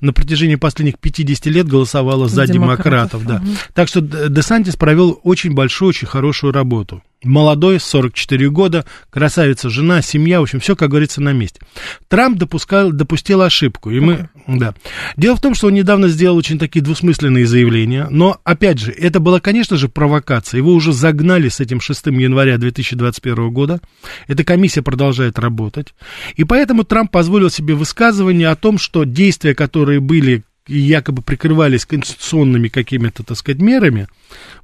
на 0.00 0.12
протяжении 0.12 0.56
последних 0.56 0.98
50 0.98 1.46
лет 1.46 1.66
голосовала 1.66 2.28
за 2.28 2.46
демократов. 2.46 3.22
демократов 3.22 3.26
да. 3.26 3.36
Угу. 3.36 3.56
Так 3.74 3.88
что 3.88 4.00
Десантис 4.00 4.76
провел 4.76 5.20
очень 5.22 5.54
большую, 5.54 5.90
очень 5.90 6.06
хорошую 6.06 6.52
работу. 6.52 7.02
Молодой, 7.24 7.80
44 7.80 8.50
года, 8.50 8.84
красавица 9.08 9.70
жена, 9.70 10.02
семья, 10.02 10.38
в 10.38 10.42
общем, 10.42 10.60
все, 10.60 10.76
как 10.76 10.90
говорится, 10.90 11.22
на 11.22 11.32
месте. 11.32 11.60
Трамп 12.08 12.36
допускал, 12.36 12.92
допустил 12.92 13.40
ошибку. 13.40 13.90
И 13.90 14.00
мы, 14.00 14.28
да. 14.46 14.74
Дело 15.16 15.34
в 15.36 15.40
том, 15.40 15.54
что 15.54 15.68
он 15.68 15.74
недавно 15.74 16.08
сделал 16.08 16.36
очень 16.36 16.58
такие 16.58 16.82
двусмысленные 16.82 17.46
заявления, 17.46 18.06
но, 18.10 18.38
опять 18.44 18.78
же, 18.78 18.92
это 18.92 19.18
была, 19.18 19.40
конечно 19.40 19.78
же, 19.78 19.88
провокация. 19.88 20.58
Его 20.58 20.72
уже 20.72 20.92
загнали 20.92 21.48
с 21.48 21.58
этим 21.58 21.80
6 21.80 22.06
января 22.06 22.58
2021 22.58 23.50
года. 23.50 23.80
Эта 24.28 24.44
комиссия 24.44 24.82
продолжает 24.82 25.38
работать. 25.38 25.94
И 26.36 26.44
поэтому 26.44 26.84
Трамп 26.84 27.10
позволил 27.10 27.48
себе 27.48 27.74
высказывание 27.74 28.48
о 28.48 28.56
том, 28.56 28.76
что 28.76 29.04
действия, 29.04 29.54
которые 29.54 30.00
были 30.00 30.44
якобы 30.68 31.22
прикрывались 31.22 31.86
конституционными 31.86 32.68
какими-то, 32.68 33.22
так 33.22 33.38
сказать, 33.38 33.62
мерами 33.62 34.06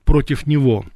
против 0.05 0.47
него– 0.47 0.85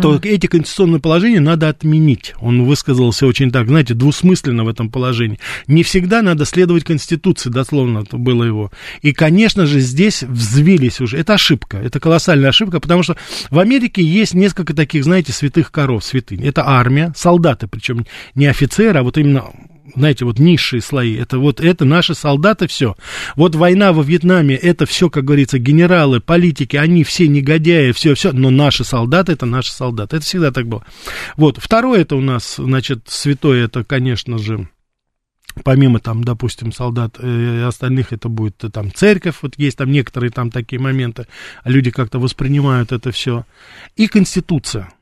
то 0.00 0.18
эти 0.22 0.46
конституционные 0.46 1.00
положения 1.00 1.40
надо 1.40 1.68
отменить. 1.68 2.34
Он 2.40 2.64
высказался 2.64 3.26
очень 3.26 3.50
так, 3.50 3.68
знаете, 3.68 3.94
двусмысленно 3.94 4.64
в 4.64 4.68
этом 4.68 4.90
положении. 4.90 5.38
Не 5.66 5.82
всегда 5.82 6.22
надо 6.22 6.44
следовать 6.44 6.84
Конституции, 6.84 7.50
дословно 7.50 8.00
это 8.00 8.16
было 8.16 8.44
его. 8.44 8.70
И, 9.02 9.12
конечно 9.12 9.66
же, 9.66 9.80
здесь 9.80 10.22
взвились 10.22 11.00
уже. 11.00 11.18
Это 11.18 11.34
ошибка, 11.34 11.78
это 11.78 12.00
колоссальная 12.00 12.50
ошибка, 12.50 12.80
потому 12.80 13.02
что 13.02 13.16
в 13.50 13.58
Америке 13.58 14.02
есть 14.02 14.34
несколько 14.34 14.74
таких, 14.74 15.04
знаете, 15.04 15.32
святых 15.32 15.70
коров, 15.70 16.04
святынь. 16.04 16.42
Это 16.42 16.66
армия, 16.66 17.12
солдаты, 17.16 17.68
причем 17.68 18.06
не 18.34 18.46
офицеры, 18.46 19.00
а 19.00 19.02
вот 19.02 19.18
именно 19.18 19.44
знаете, 19.94 20.24
вот 20.24 20.38
низшие 20.38 20.80
слои, 20.80 21.16
это 21.16 21.38
вот 21.38 21.60
это 21.60 21.84
наши 21.84 22.14
солдаты, 22.14 22.66
все. 22.66 22.96
Вот 23.36 23.54
война 23.54 23.92
во 23.92 24.02
Вьетнаме, 24.02 24.54
это 24.54 24.86
все, 24.86 25.10
как 25.10 25.24
говорится, 25.24 25.58
генералы, 25.58 26.20
политики, 26.20 26.76
они 26.76 27.04
все 27.04 27.28
негодяи, 27.28 27.92
все, 27.92 28.14
все, 28.14 28.32
но 28.32 28.50
наши 28.50 28.84
солдаты, 28.84 29.32
это 29.32 29.46
наши 29.46 29.72
солдаты, 29.72 30.16
это 30.16 30.24
всегда 30.24 30.50
так 30.50 30.66
было. 30.66 30.84
Вот, 31.36 31.58
второе, 31.58 32.02
это 32.02 32.16
у 32.16 32.20
нас, 32.20 32.56
значит, 32.56 33.04
святое, 33.08 33.64
это, 33.64 33.84
конечно 33.84 34.38
же, 34.38 34.68
помимо 35.64 36.00
там, 36.00 36.24
допустим, 36.24 36.72
солдат 36.72 37.16
э, 37.18 37.60
и 37.60 37.62
остальных, 37.62 38.12
это 38.12 38.28
будет 38.28 38.62
э, 38.64 38.70
там 38.70 38.92
церковь, 38.92 39.36
вот 39.42 39.54
есть 39.58 39.78
там 39.78 39.90
некоторые 39.90 40.30
там 40.30 40.50
такие 40.50 40.80
моменты, 40.80 41.26
люди 41.64 41.90
как-то 41.90 42.18
воспринимают 42.18 42.92
это 42.92 43.10
все, 43.12 43.44
и 43.96 44.06
конституция. 44.06 44.92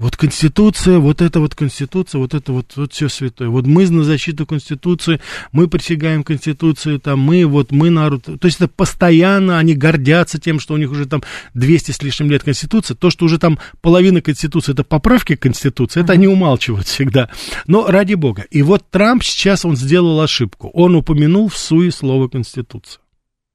Вот 0.00 0.16
Конституция, 0.16 0.98
вот 0.98 1.20
это 1.20 1.40
вот 1.40 1.54
Конституция, 1.54 2.20
вот 2.20 2.32
это 2.32 2.52
вот, 2.52 2.72
вот 2.74 2.94
все 2.94 3.10
святое. 3.10 3.50
Вот 3.50 3.66
мы 3.66 3.86
на 3.90 4.02
защиту 4.02 4.46
Конституции, 4.46 5.20
мы 5.52 5.68
присягаем 5.68 6.24
Конституции, 6.24 6.96
там, 6.96 7.20
мы, 7.20 7.44
вот 7.44 7.70
мы 7.70 7.90
народ. 7.90 8.22
То 8.24 8.46
есть 8.46 8.56
это 8.56 8.68
постоянно 8.68 9.58
они 9.58 9.74
гордятся 9.74 10.40
тем, 10.40 10.58
что 10.58 10.72
у 10.72 10.78
них 10.78 10.90
уже 10.90 11.04
там 11.04 11.22
200 11.52 11.90
с 11.90 12.02
лишним 12.02 12.30
лет 12.30 12.42
Конституции. 12.42 12.94
То, 12.94 13.10
что 13.10 13.26
уже 13.26 13.38
там 13.38 13.58
половина 13.82 14.22
Конституции, 14.22 14.72
это 14.72 14.84
поправки 14.84 15.36
к 15.36 15.42
Конституции, 15.42 16.00
это 16.00 16.14
они 16.14 16.26
умалчивают 16.26 16.86
всегда. 16.86 17.28
Но 17.66 17.86
ради 17.86 18.14
бога. 18.14 18.46
И 18.50 18.62
вот 18.62 18.88
Трамп 18.88 19.22
сейчас, 19.22 19.66
он 19.66 19.76
сделал 19.76 20.18
ошибку. 20.22 20.70
Он 20.72 20.94
упомянул 20.94 21.50
в 21.50 21.58
суе 21.58 21.92
слово 21.92 22.28
Конституция. 22.28 23.02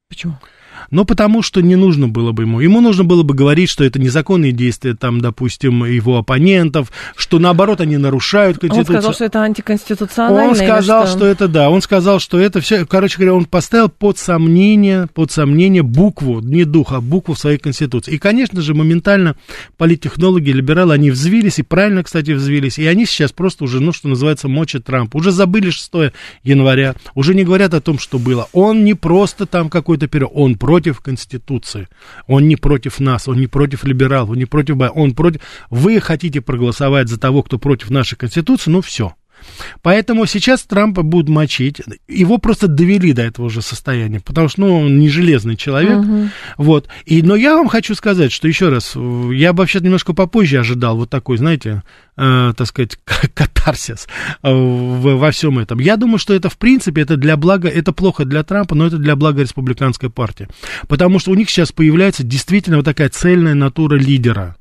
Почему? 0.08 0.38
Но 0.90 1.04
потому 1.04 1.42
что 1.42 1.60
не 1.60 1.76
нужно 1.76 2.08
было 2.08 2.32
бы 2.32 2.44
ему. 2.44 2.60
Ему 2.60 2.80
нужно 2.80 3.04
было 3.04 3.22
бы 3.22 3.34
говорить, 3.34 3.70
что 3.70 3.84
это 3.84 4.00
незаконные 4.00 4.52
действия, 4.52 4.94
там, 4.94 5.20
допустим, 5.20 5.84
его 5.84 6.18
оппонентов, 6.18 6.92
что 7.16 7.38
наоборот 7.38 7.80
они 7.80 7.96
нарушают 7.96 8.58
Конституцию. 8.58 8.96
Он 8.96 9.02
сказал, 9.02 9.14
что 9.14 9.24
это 9.24 9.42
антиконституционально. 9.42 10.50
Он 10.50 10.56
сказал, 10.56 11.06
что... 11.06 11.16
что 11.16 11.26
это, 11.26 11.48
да, 11.48 11.70
он 11.70 11.82
сказал, 11.82 12.20
что 12.20 12.38
это 12.38 12.60
все, 12.60 12.86
короче 12.86 13.16
говоря, 13.16 13.34
он 13.34 13.44
поставил 13.44 13.88
под 13.88 14.18
сомнение, 14.18 15.08
под 15.12 15.30
сомнение 15.32 15.82
букву, 15.82 16.40
не 16.40 16.64
дух, 16.64 16.92
а 16.92 17.00
букву 17.00 17.34
в 17.34 17.38
своей 17.38 17.58
Конституции. 17.58 18.12
И, 18.12 18.18
конечно 18.18 18.60
же, 18.60 18.74
моментально 18.74 19.36
политтехнологи, 19.76 20.50
либералы, 20.50 20.94
они 20.94 21.10
взвились, 21.10 21.58
и 21.58 21.62
правильно, 21.62 22.02
кстати, 22.02 22.32
взвились, 22.32 22.78
и 22.78 22.86
они 22.86 23.06
сейчас 23.06 23.32
просто 23.32 23.64
уже, 23.64 23.80
ну, 23.80 23.92
что 23.92 24.08
называется, 24.08 24.48
мочат 24.48 24.84
Трампа. 24.84 25.16
Уже 25.16 25.30
забыли 25.30 25.70
6 25.70 26.12
января, 26.42 26.94
уже 27.14 27.34
не 27.34 27.44
говорят 27.44 27.74
о 27.74 27.80
том, 27.80 27.98
что 27.98 28.18
было. 28.18 28.48
Он 28.52 28.84
не 28.84 28.94
просто 28.94 29.46
там 29.46 29.68
какой-то 29.68 30.06
период, 30.06 30.32
он 30.34 30.56
против 30.66 31.00
Конституции. 31.00 31.86
Он 32.26 32.48
не 32.48 32.56
против 32.56 32.98
нас, 32.98 33.28
он 33.28 33.38
не 33.38 33.46
против 33.46 33.84
либералов, 33.84 34.30
он 34.30 34.38
не 34.38 34.46
против... 34.46 34.74
Он 34.96 35.14
против... 35.14 35.40
Вы 35.70 36.00
хотите 36.00 36.40
проголосовать 36.40 37.08
за 37.08 37.20
того, 37.20 37.44
кто 37.44 37.56
против 37.56 37.90
нашей 37.90 38.16
Конституции, 38.16 38.72
ну 38.72 38.80
все. 38.80 39.14
Поэтому 39.82 40.26
сейчас 40.26 40.62
Трампа 40.62 41.02
будут 41.02 41.28
мочить. 41.28 41.80
Его 42.08 42.38
просто 42.38 42.68
довели 42.68 43.12
до 43.12 43.22
этого 43.22 43.50
же 43.50 43.62
состояния, 43.62 44.20
потому 44.20 44.48
что, 44.48 44.62
ну, 44.62 44.80
он 44.80 44.98
не 44.98 45.08
железный 45.08 45.56
человек. 45.56 45.98
Угу. 45.98 46.28
Вот. 46.58 46.88
И, 47.04 47.22
но 47.22 47.36
я 47.36 47.56
вам 47.56 47.68
хочу 47.68 47.94
сказать, 47.94 48.32
что 48.32 48.48
еще 48.48 48.68
раз, 48.68 48.94
я 48.94 49.52
бы 49.52 49.60
вообще 49.60 49.80
немножко 49.80 50.12
попозже 50.12 50.58
ожидал 50.58 50.96
вот 50.96 51.10
такой, 51.10 51.38
знаете, 51.38 51.82
э, 52.16 52.52
так 52.56 52.66
сказать, 52.66 52.98
катарсис 53.34 54.06
э, 54.42 54.52
во 54.52 55.30
всем 55.30 55.58
этом. 55.58 55.78
Я 55.78 55.96
думаю, 55.96 56.18
что 56.18 56.34
это, 56.34 56.48
в 56.48 56.58
принципе, 56.58 57.02
это 57.02 57.16
для 57.16 57.36
блага, 57.36 57.68
это 57.68 57.92
плохо 57.92 58.24
для 58.24 58.42
Трампа, 58.42 58.74
но 58.74 58.86
это 58.86 58.98
для 58.98 59.16
блага 59.16 59.42
республиканской 59.42 60.10
партии. 60.10 60.48
Потому 60.88 61.18
что 61.18 61.30
у 61.30 61.34
них 61.34 61.50
сейчас 61.50 61.72
появляется 61.72 62.22
действительно 62.22 62.76
вот 62.76 62.84
такая 62.84 63.08
цельная 63.08 63.54
натура 63.54 63.96
лидера 63.96 64.56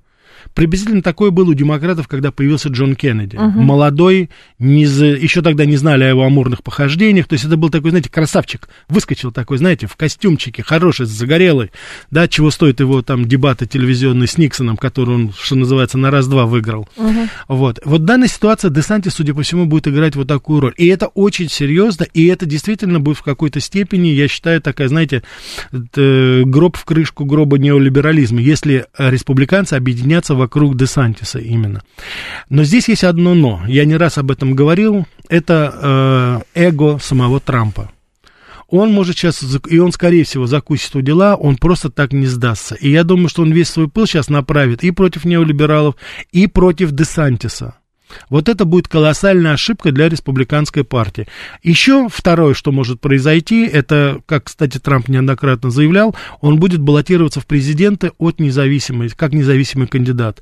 Приблизительно 0.54 1.02
такое 1.02 1.32
было 1.32 1.50
у 1.50 1.54
демократов, 1.54 2.08
когда 2.08 2.32
появился 2.32 2.70
Джон 2.70 2.96
Кеннеди. 2.96 3.36
Угу. 3.36 3.60
Молодой, 3.62 4.30
не 4.60 4.86
за... 4.86 5.06
еще 5.06 5.42
тогда 5.42 5.66
не 5.66 5.78
знали 5.78 6.04
о 6.04 6.10
его 6.10 6.24
амурных 6.24 6.64
похождениях. 6.64 7.28
То 7.28 7.34
есть 7.34 7.46
это 7.46 7.58
был 7.58 7.70
такой, 7.70 7.90
знаете, 7.90 8.10
красавчик. 8.10 8.70
Выскочил 8.88 9.32
такой, 9.32 9.58
знаете, 9.58 9.88
в 9.88 9.96
костюмчике, 9.96 10.64
хороший, 10.64 11.06
загорелый. 11.06 11.72
Да, 12.12 12.28
чего 12.28 12.52
стоит 12.52 12.80
его 12.80 13.02
там 13.02 13.26
дебаты 13.26 13.66
телевизионные 13.66 14.28
с 14.28 14.38
Никсоном, 14.38 14.78
который 14.78 15.16
он, 15.16 15.34
что 15.38 15.56
называется, 15.56 15.98
на 15.98 16.12
раз-два 16.12 16.46
выиграл. 16.46 16.88
Угу. 16.96 17.28
Вот. 17.48 17.80
Вот 17.84 18.02
в 18.02 18.06
данной 18.06 18.28
ситуации 18.28 18.70
Десанти, 18.70 19.10
судя 19.10 19.34
по 19.34 19.42
всему, 19.42 19.66
будет 19.66 19.88
играть 19.88 20.16
вот 20.16 20.28
такую 20.28 20.62
роль. 20.62 20.74
И 20.78 20.86
это 20.88 21.08
очень 21.08 21.50
серьезно, 21.50 22.04
и 22.14 22.28
это 22.28 22.46
действительно 22.46 23.00
будет 23.00 23.18
в 23.18 23.24
какой-то 23.24 23.60
степени, 23.60 24.10
я 24.10 24.28
считаю, 24.28 24.62
такая, 24.62 24.88
знаете, 24.88 25.24
гроб 25.72 26.78
в 26.78 26.86
крышку 26.86 27.26
гроба 27.26 27.58
неолиберализма. 27.58 28.42
Если 28.42 28.86
республиканцы 28.98 29.74
объединятся 29.74 30.35
в 30.36 30.40
вокруг 30.40 30.78
Десантиса 30.78 31.40
именно. 31.40 31.82
Но 32.50 32.64
здесь 32.64 32.88
есть 32.88 33.04
одно 33.04 33.34
но. 33.34 33.64
Я 33.68 33.86
не 33.86 33.96
раз 33.96 34.18
об 34.18 34.32
этом 34.32 34.56
говорил. 34.56 35.06
Это 35.30 36.44
э, 36.54 36.68
эго 36.68 37.00
самого 37.00 37.40
Трампа. 37.40 37.90
Он 38.68 38.92
может 38.92 39.16
сейчас, 39.16 39.44
и 39.68 39.80
он, 39.80 39.92
скорее 39.92 40.24
всего, 40.24 40.48
закусит 40.48 40.96
у 40.96 41.02
дела, 41.02 41.36
он 41.36 41.56
просто 41.56 41.90
так 41.90 42.14
не 42.14 42.26
сдастся. 42.26 42.76
И 42.76 42.90
я 42.90 43.04
думаю, 43.04 43.30
что 43.30 43.44
он 43.44 43.52
весь 43.52 43.70
свой 43.70 43.88
пыл 43.88 44.08
сейчас 44.08 44.28
направит 44.28 44.84
и 44.84 44.92
против 44.92 45.24
неолибералов, 45.24 45.96
и 46.32 46.48
против 46.48 46.92
Десантиса. 46.92 47.76
Вот 48.30 48.50
это 48.50 48.66
будет 48.66 48.88
колоссальная 48.88 49.54
ошибка 49.54 49.92
для 49.92 50.10
республиканской 50.10 50.84
партии. 50.84 51.28
Еще 51.64 52.08
второе, 52.12 52.54
что 52.54 52.72
может 52.72 53.00
произойти, 53.00 53.66
это, 53.66 54.22
как, 54.26 54.46
кстати, 54.46 54.78
Трамп 54.78 55.08
неоднократно 55.08 55.70
заявлял, 55.70 56.16
он 56.42 56.60
будет 56.60 56.82
баллотироваться 56.82 57.40
в 57.40 57.46
президенты 57.46 58.12
от 58.18 58.40
независимой, 58.40 59.10
как 59.10 59.34
независимый 59.34 59.88
кандидат 59.88 60.42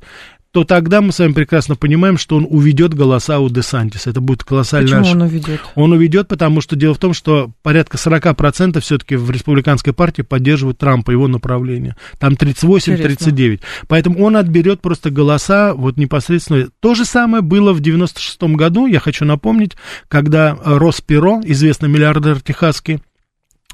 то 0.54 0.64
тогда 0.66 1.02
мы 1.02 1.12
с 1.12 1.18
вами 1.18 1.34
прекрасно 1.34 1.76
понимаем, 1.76 2.20
что 2.20 2.36
он 2.36 2.46
уведет 2.48 2.94
голоса 2.94 3.40
у 3.40 3.50
Десантиса. 3.50 4.12
Это 4.12 4.22
будет 4.22 4.44
колоссально. 4.44 5.00
Почему 5.00 5.12
он 5.14 5.22
уведет? 5.24 5.62
Он 5.74 5.92
уведет, 5.94 6.28
потому 6.28 6.62
что 6.62 6.76
дело 6.76 6.94
в 6.94 7.00
том, 7.00 7.16
что 7.16 7.52
порядка 7.64 7.98
40% 7.98 8.80
все-таки 8.80 9.16
в 9.16 9.32
республиканской 9.32 9.94
партии 9.94 10.22
поддерживают 10.22 10.78
Трампа, 10.78 11.10
его 11.10 11.28
направление. 11.28 11.96
Там 12.20 12.34
38-39. 12.34 13.62
Поэтому 13.88 14.24
он 14.24 14.38
отберет 14.38 14.80
просто 14.80 15.10
голоса 15.10 15.74
вот 15.74 15.98
непосредственно. 15.98 16.70
То 16.80 16.94
же 16.94 17.06
самое 17.06 17.42
было 17.42 17.74
в 17.74 17.80
96 17.80 18.44
году, 18.44 18.86
я 18.86 19.00
хочу 19.00 19.26
напомнить, 19.26 19.72
когда 20.08 20.56
Рос 20.64 21.02
Перо, 21.02 21.42
известный 21.44 21.90
миллиардер 21.90 22.42
техасский, 22.42 23.00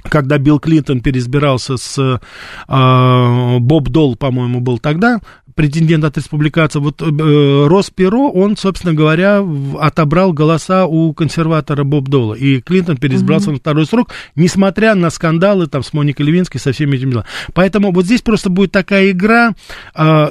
когда 0.04 0.38
Билл 0.38 0.60
Клинтон 0.60 1.02
переизбирался 1.02 1.78
с 1.78 2.20
э, 2.68 3.60
Боб 3.60 3.90
Дол, 3.90 4.16
по-моему, 4.16 4.62
был 4.62 4.80
тогда 4.80 5.20
претендент 5.60 6.06
от 6.06 6.18
республиканцев, 6.18 6.82
вот 6.82 7.02
э, 7.02 7.68
Росперо, 7.68 8.32
он, 8.32 8.56
собственно 8.56 8.94
говоря, 8.94 9.46
отобрал 9.78 10.32
голоса 10.32 10.86
у 10.86 11.14
консерватора 11.14 11.84
Боб 11.84 12.08
Дола, 12.08 12.34
и 12.34 12.62
Клинтон 12.62 12.96
переизбрался 12.96 13.50
mm-hmm. 13.50 13.54
на 13.54 13.60
второй 13.60 13.86
срок, 13.86 14.10
несмотря 14.36 14.96
на 14.96 15.10
скандалы 15.10 15.68
там 15.68 15.84
с 15.84 15.92
Моникой 15.92 16.28
Левинской, 16.28 16.62
со 16.62 16.72
всеми 16.72 16.96
этими 16.96 17.12
делами. 17.12 17.28
Поэтому 17.54 17.92
вот 17.92 18.06
здесь 18.06 18.22
просто 18.22 18.50
будет 18.50 18.72
такая 18.72 19.12
игра, 19.12 19.52
э, 19.96 20.30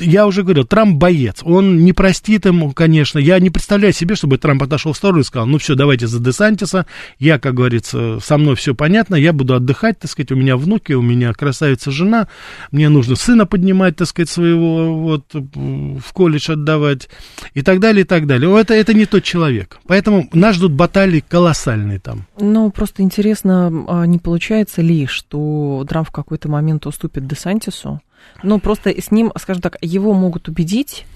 я 0.00 0.26
уже 0.26 0.42
говорил, 0.42 0.64
Трамп 0.64 0.96
боец, 0.96 1.40
он 1.42 1.84
не 1.84 1.92
простит 1.92 2.46
ему, 2.46 2.72
конечно, 2.72 3.18
я 3.18 3.38
не 3.38 3.50
представляю 3.50 3.92
себе, 3.92 4.14
чтобы 4.14 4.38
Трамп 4.38 4.62
отошел 4.62 4.92
в 4.92 4.96
сторону 4.96 5.20
и 5.20 5.24
сказал, 5.24 5.46
ну 5.46 5.58
все, 5.58 5.74
давайте 5.74 6.06
за 6.06 6.20
Десантиса, 6.20 6.86
я, 7.18 7.38
как 7.38 7.54
говорится, 7.54 8.18
со 8.20 8.38
мной 8.38 8.56
все 8.56 8.74
понятно, 8.74 9.14
я 9.14 9.32
буду 9.32 9.54
отдыхать, 9.54 9.98
так 9.98 10.10
сказать, 10.10 10.32
у 10.32 10.36
меня 10.36 10.56
внуки, 10.56 10.92
у 10.92 11.02
меня 11.02 11.32
красавица 11.32 11.90
жена, 11.90 12.28
мне 12.70 12.88
нужно 12.88 13.16
сына 13.16 13.46
поднимать, 13.46 13.96
так 13.96 14.08
сказать, 14.08 14.30
своего, 14.30 14.96
вот, 14.98 15.24
в 15.32 16.12
колледж 16.12 16.52
отдавать, 16.52 17.08
и 17.54 17.62
так 17.62 17.80
далее, 17.80 18.02
и 18.02 18.06
так 18.06 18.26
далее. 18.26 18.58
Это, 18.58 18.74
это 18.74 18.94
не 18.94 19.06
тот 19.06 19.22
человек, 19.22 19.78
поэтому 19.86 20.28
нас 20.32 20.56
ждут 20.56 20.72
баталии 20.72 21.24
колоссальные 21.26 22.00
там. 22.00 22.26
Ну, 22.38 22.70
просто 22.70 23.02
интересно, 23.02 23.84
а 23.88 24.04
не 24.06 24.18
получается 24.18 24.82
ли, 24.82 25.06
что 25.06 25.84
Трамп 25.88 26.08
в 26.08 26.12
какой-то 26.12 26.48
момент 26.48 26.86
уступит 26.86 27.26
Десантису, 27.26 28.00
ну, 28.42 28.60
просто 28.60 28.90
с 28.90 29.10
ним, 29.10 29.32
скажем 29.36 29.62
так, 29.62 29.76
его 29.80 30.12
могут 30.12 30.48
убедить, 30.48 31.06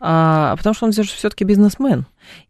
а, 0.00 0.56
потому 0.56 0.74
что 0.74 0.86
он 0.86 0.92
все-таки 0.92 1.44
бизнесмен. 1.44 2.06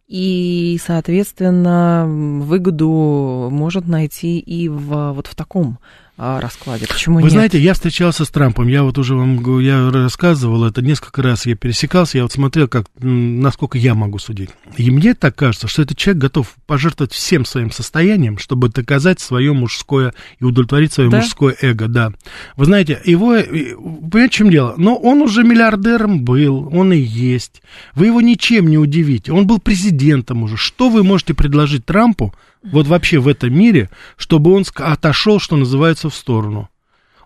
И, 0.06 0.78
соответственно, 0.84 2.04
выгоду 2.06 3.48
может 3.50 3.86
найти 3.86 4.38
и 4.38 4.68
в, 4.68 5.12
вот 5.12 5.26
в 5.26 5.34
таком 5.34 5.78
раскладе. 6.16 6.86
Почему 6.86 7.16
Вы 7.16 7.24
нет? 7.24 7.32
знаете, 7.32 7.58
я 7.58 7.74
встречался 7.74 8.24
с 8.24 8.30
Трампом, 8.30 8.68
я 8.68 8.84
вот 8.84 8.98
уже 8.98 9.16
вам 9.16 9.58
я 9.58 9.90
рассказывал 9.90 10.64
это 10.64 10.80
несколько 10.80 11.22
раз, 11.22 11.44
я 11.46 11.56
пересекался, 11.56 12.18
я 12.18 12.24
вот 12.24 12.32
смотрел, 12.32 12.68
как, 12.68 12.86
насколько 13.00 13.78
я 13.78 13.94
могу 13.94 14.18
судить. 14.18 14.50
И 14.76 14.90
мне 14.90 15.14
так 15.14 15.34
кажется, 15.34 15.66
что 15.66 15.82
этот 15.82 15.98
человек 15.98 16.22
готов 16.22 16.54
пожертвовать 16.66 17.12
всем 17.12 17.44
своим 17.44 17.72
состоянием, 17.72 18.38
чтобы 18.38 18.68
доказать 18.68 19.18
свое 19.18 19.52
мужское 19.52 20.14
и 20.38 20.44
удовлетворить 20.44 20.92
свое 20.92 21.10
да? 21.10 21.18
мужское 21.18 21.56
эго, 21.60 21.88
да. 21.88 22.12
Вы 22.56 22.66
знаете, 22.66 23.00
его, 23.04 23.32
понимаете, 23.34 24.28
в 24.28 24.30
чем 24.30 24.50
дело? 24.50 24.74
Но 24.76 24.96
он 24.96 25.20
уже 25.20 25.42
миллиардером 25.42 26.24
был, 26.24 26.68
он 26.72 26.92
и 26.92 26.98
есть. 26.98 27.60
Вы 27.94 28.06
его 28.06 28.20
ничем 28.20 28.68
не 28.68 28.78
удивите. 28.78 29.32
Он 29.32 29.46
был 29.46 29.58
президентом 29.58 30.44
уже. 30.44 30.56
Что 30.56 30.90
вы 30.90 31.02
можете 31.02 31.34
предложить 31.34 31.84
Трампу, 31.84 32.32
вот 32.64 32.86
вообще 32.86 33.18
в 33.18 33.28
этом 33.28 33.52
мире, 33.54 33.90
чтобы 34.16 34.52
он 34.52 34.64
отошел, 34.76 35.40
что 35.40 35.56
называется, 35.56 36.10
в 36.10 36.14
сторону. 36.14 36.68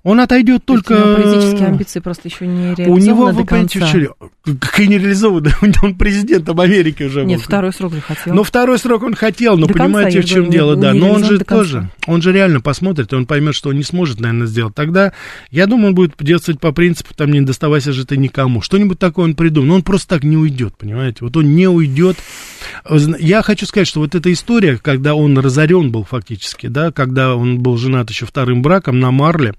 Он 0.05 0.21
отойдет 0.21 0.65
только... 0.65 0.93
У 0.93 0.97
него 0.97 1.17
политические 1.17 1.67
амбиции 1.67 2.01
просто 2.01 2.29
еще 2.29 2.47
не 2.47 2.75
реализованы 2.75 2.93
У 2.93 2.99
него, 2.99 3.27
вы 3.27 3.45
понимаете, 3.45 4.11
какие 4.61 4.87
не 4.87 4.99
реализованы, 4.99 5.51
он 5.83 5.95
президентом 5.97 6.59
Америки 6.61 7.03
уже 7.03 7.25
Нет, 7.25 7.41
был. 7.41 7.45
второй 7.45 7.73
срок 7.73 7.93
же 7.95 8.01
хотел. 8.01 8.35
Но 8.35 8.45
второй 8.45 8.79
срок 8.79 9.03
он 9.03 9.15
хотел, 9.15 9.59
но 9.59 9.67
до 9.67 9.75
понимаете, 9.75 10.19
конца, 10.19 10.27
в 10.27 10.31
чем 10.31 10.45
говорю, 10.45 10.53
дело, 10.53 10.77
не, 10.77 10.83
да. 10.83 10.93
Не 10.93 11.01
но 11.01 11.11
он 11.11 11.25
же 11.25 11.39
тоже, 11.41 11.91
он 12.07 12.23
же 12.23 12.33
реально 12.33 12.61
посмотрит, 12.61 13.13
и 13.13 13.17
он 13.17 13.27
поймет, 13.27 13.55
что 13.55 13.71
он 13.71 13.77
не 13.77 13.83
сможет, 13.83 14.21
наверное, 14.21 14.47
сделать. 14.47 14.75
Тогда, 14.75 15.13
я 15.51 15.67
думаю, 15.67 15.89
он 15.89 15.95
будет 15.95 16.15
действовать 16.21 16.61
по 16.61 16.73
принципу, 16.73 17.13
там, 17.15 17.33
не 17.33 17.41
доставайся 17.41 17.93
же 17.93 18.07
ты 18.07 18.17
никому. 18.17 18.63
Что-нибудь 18.63 18.99
такое 18.99 19.25
он 19.27 19.35
придумает. 19.35 19.69
Но 19.69 19.75
он 19.75 19.83
просто 19.83 20.09
так 20.09 20.25
не 20.25 20.37
уйдет, 20.37 20.75
понимаете. 20.79 21.19
Вот 21.21 21.37
он 21.37 21.55
не 21.55 21.69
уйдет. 21.69 22.17
Я 23.19 23.43
хочу 23.43 23.67
сказать, 23.67 23.89
что 23.89 24.01
вот 24.01 24.15
эта 24.15 24.33
история, 24.33 24.79
когда 24.79 25.15
он 25.15 25.39
разорен 25.39 25.91
был 25.91 26.05
фактически, 26.05 26.67
да, 26.67 26.93
когда 26.93 27.35
он 27.35 27.59
был 27.59 27.77
женат 27.77 28.11
еще 28.11 28.27
вторым 28.27 28.63
браком 28.63 29.01
на 29.01 29.11
Марле, 29.11 29.55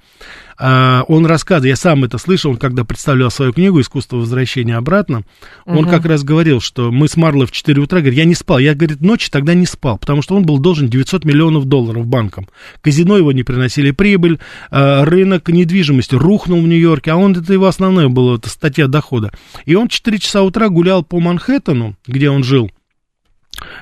а, 0.61 1.05
он 1.07 1.25
рассказывает, 1.25 1.69
я 1.69 1.75
сам 1.77 2.03
это 2.03 2.17
слышал, 2.17 2.51
он 2.51 2.57
когда 2.57 2.83
представлял 2.83 3.31
свою 3.31 3.53
книгу 3.53 3.79
«Искусство 3.79 4.17
возвращения 4.17 4.75
обратно», 4.75 5.23
он 5.65 5.85
угу. 5.85 5.89
как 5.89 6.05
раз 6.05 6.23
говорил, 6.23 6.59
что 6.59 6.91
мы 6.91 7.07
с 7.07 7.15
Марлой 7.15 7.47
в 7.47 7.51
4 7.51 7.81
утра, 7.81 7.99
говорит, 7.99 8.17
я 8.17 8.25
не 8.25 8.35
спал, 8.35 8.59
я, 8.59 8.75
говорит, 8.75 8.99
ночи 8.99 9.29
тогда 9.31 9.53
не 9.53 9.65
спал, 9.65 9.97
потому 9.97 10.21
что 10.21 10.35
он 10.35 10.43
был 10.43 10.59
должен 10.59 10.89
900 10.89 11.23
миллионов 11.23 11.65
долларов 11.65 12.05
банкам. 12.05 12.49
Казино 12.81 13.17
его 13.17 13.31
не 13.31 13.43
приносили 13.43 13.91
прибыль, 13.91 14.39
а, 14.69 15.05
рынок 15.05 15.47
недвижимости 15.47 16.15
рухнул 16.15 16.61
в 16.61 16.67
Нью-Йорке, 16.67 17.11
а 17.11 17.15
он, 17.15 17.31
это 17.37 17.53
его 17.53 17.67
основное 17.67 18.09
было, 18.09 18.35
это 18.35 18.49
статья 18.49 18.87
дохода. 18.87 19.31
И 19.65 19.75
он 19.75 19.87
в 19.87 19.91
4 19.91 20.19
часа 20.19 20.41
утра 20.41 20.67
гулял 20.67 21.03
по 21.03 21.21
Манхэттену, 21.21 21.95
где 22.05 22.29
он 22.29 22.43
жил, 22.43 22.69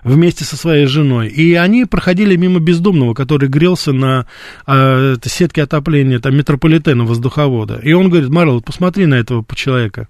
вместе 0.04 0.44
со 0.44 0.56
своей 0.56 0.86
женой. 0.86 1.28
И 1.28 1.54
они 1.56 1.86
проходили 1.86 2.36
мимо 2.36 2.60
бездомного, 2.60 3.14
который 3.14 3.50
грелся 3.50 3.94
на 3.94 4.26
э, 4.66 5.16
сетке 5.24 5.64
отопления 5.64 6.20
там, 6.20 6.36
метрополитена 6.36 7.04
воздуховода. 7.06 7.80
И 7.84 7.94
он 7.94 8.10
говорит, 8.10 8.30
Марл, 8.30 8.62
посмотри 8.62 9.06
на 9.06 9.16
этого 9.16 9.46
человека. 9.56 10.08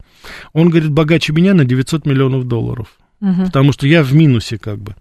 Он 0.53 0.69
говорит, 0.69 0.91
богаче 0.91 1.33
меня 1.33 1.53
на 1.53 1.65
900 1.65 2.05
миллионов 2.05 2.47
долларов 2.47 2.88
угу. 3.21 3.45
потому 3.45 3.71
что 3.71 3.88
я 3.88 4.03
в 4.03 4.13
минусе 4.13 4.57
как 4.57 4.79
бы. 4.79 4.95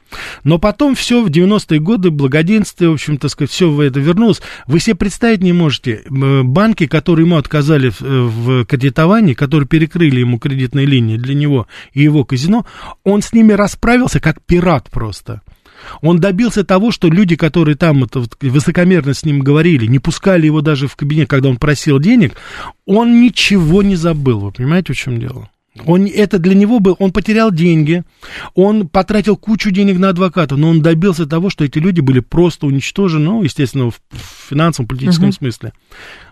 Но 0.44 0.58
потом 0.58 0.94
все 0.94 1.22
в 1.22 1.28
90-е 1.28 1.80
годы, 1.80 2.10
благоденствие, 2.10 2.90
в 2.90 2.94
общем, 2.94 3.18
так 3.18 3.30
сказать, 3.30 3.50
все 3.50 3.82
это 3.82 4.00
вернулось. 4.00 4.42
Вы 4.66 4.80
себе 4.80 4.96
представить 4.96 5.42
не 5.42 5.52
можете, 5.52 6.02
банки, 6.08 6.86
которые 6.86 7.26
ему 7.26 7.36
отказали 7.36 7.90
в, 7.90 8.00
в 8.00 8.64
кредитовании, 8.64 9.34
которые 9.34 9.68
перекрыли 9.68 10.20
ему 10.20 10.38
кредитные 10.38 10.86
линии 10.86 11.16
для 11.16 11.34
него 11.34 11.66
и 11.92 12.02
его 12.02 12.24
казино, 12.24 12.66
он 13.04 13.22
с 13.22 13.32
ними 13.32 13.52
расправился 13.52 14.20
как 14.20 14.42
пират 14.42 14.90
просто. 14.90 15.42
Он 16.00 16.18
добился 16.18 16.64
того, 16.64 16.90
что 16.90 17.08
люди, 17.08 17.36
которые 17.36 17.76
там 17.76 18.04
это, 18.04 18.24
высокомерно 18.40 19.14
с 19.14 19.24
ним 19.24 19.40
говорили, 19.40 19.86
не 19.86 19.98
пускали 19.98 20.46
его 20.46 20.60
даже 20.60 20.88
в 20.88 20.96
кабинет, 20.96 21.28
когда 21.28 21.48
он 21.48 21.56
просил 21.58 21.98
денег, 22.00 22.34
он 22.86 23.20
ничего 23.20 23.82
не 23.82 23.96
забыл. 23.96 24.40
Вы 24.40 24.52
понимаете, 24.52 24.92
в 24.92 24.96
чем 24.96 25.20
дело? 25.20 25.48
Он, 25.84 26.06
это 26.06 26.38
для 26.38 26.54
него 26.54 26.80
был, 26.80 26.96
он 26.98 27.12
потерял 27.12 27.50
деньги, 27.50 28.04
он 28.54 28.88
потратил 28.88 29.36
кучу 29.36 29.70
денег 29.70 29.98
на 29.98 30.08
адвоката, 30.08 30.56
но 30.56 30.70
он 30.70 30.80
добился 30.80 31.26
того, 31.26 31.50
что 31.50 31.64
эти 31.64 31.78
люди 31.78 32.00
были 32.00 32.20
просто 32.20 32.66
уничтожены, 32.66 33.24
ну, 33.24 33.42
естественно, 33.42 33.90
в 33.90 34.00
финансовом, 34.48 34.88
политическом 34.88 35.28
uh-huh. 35.28 35.38
смысле. 35.38 35.72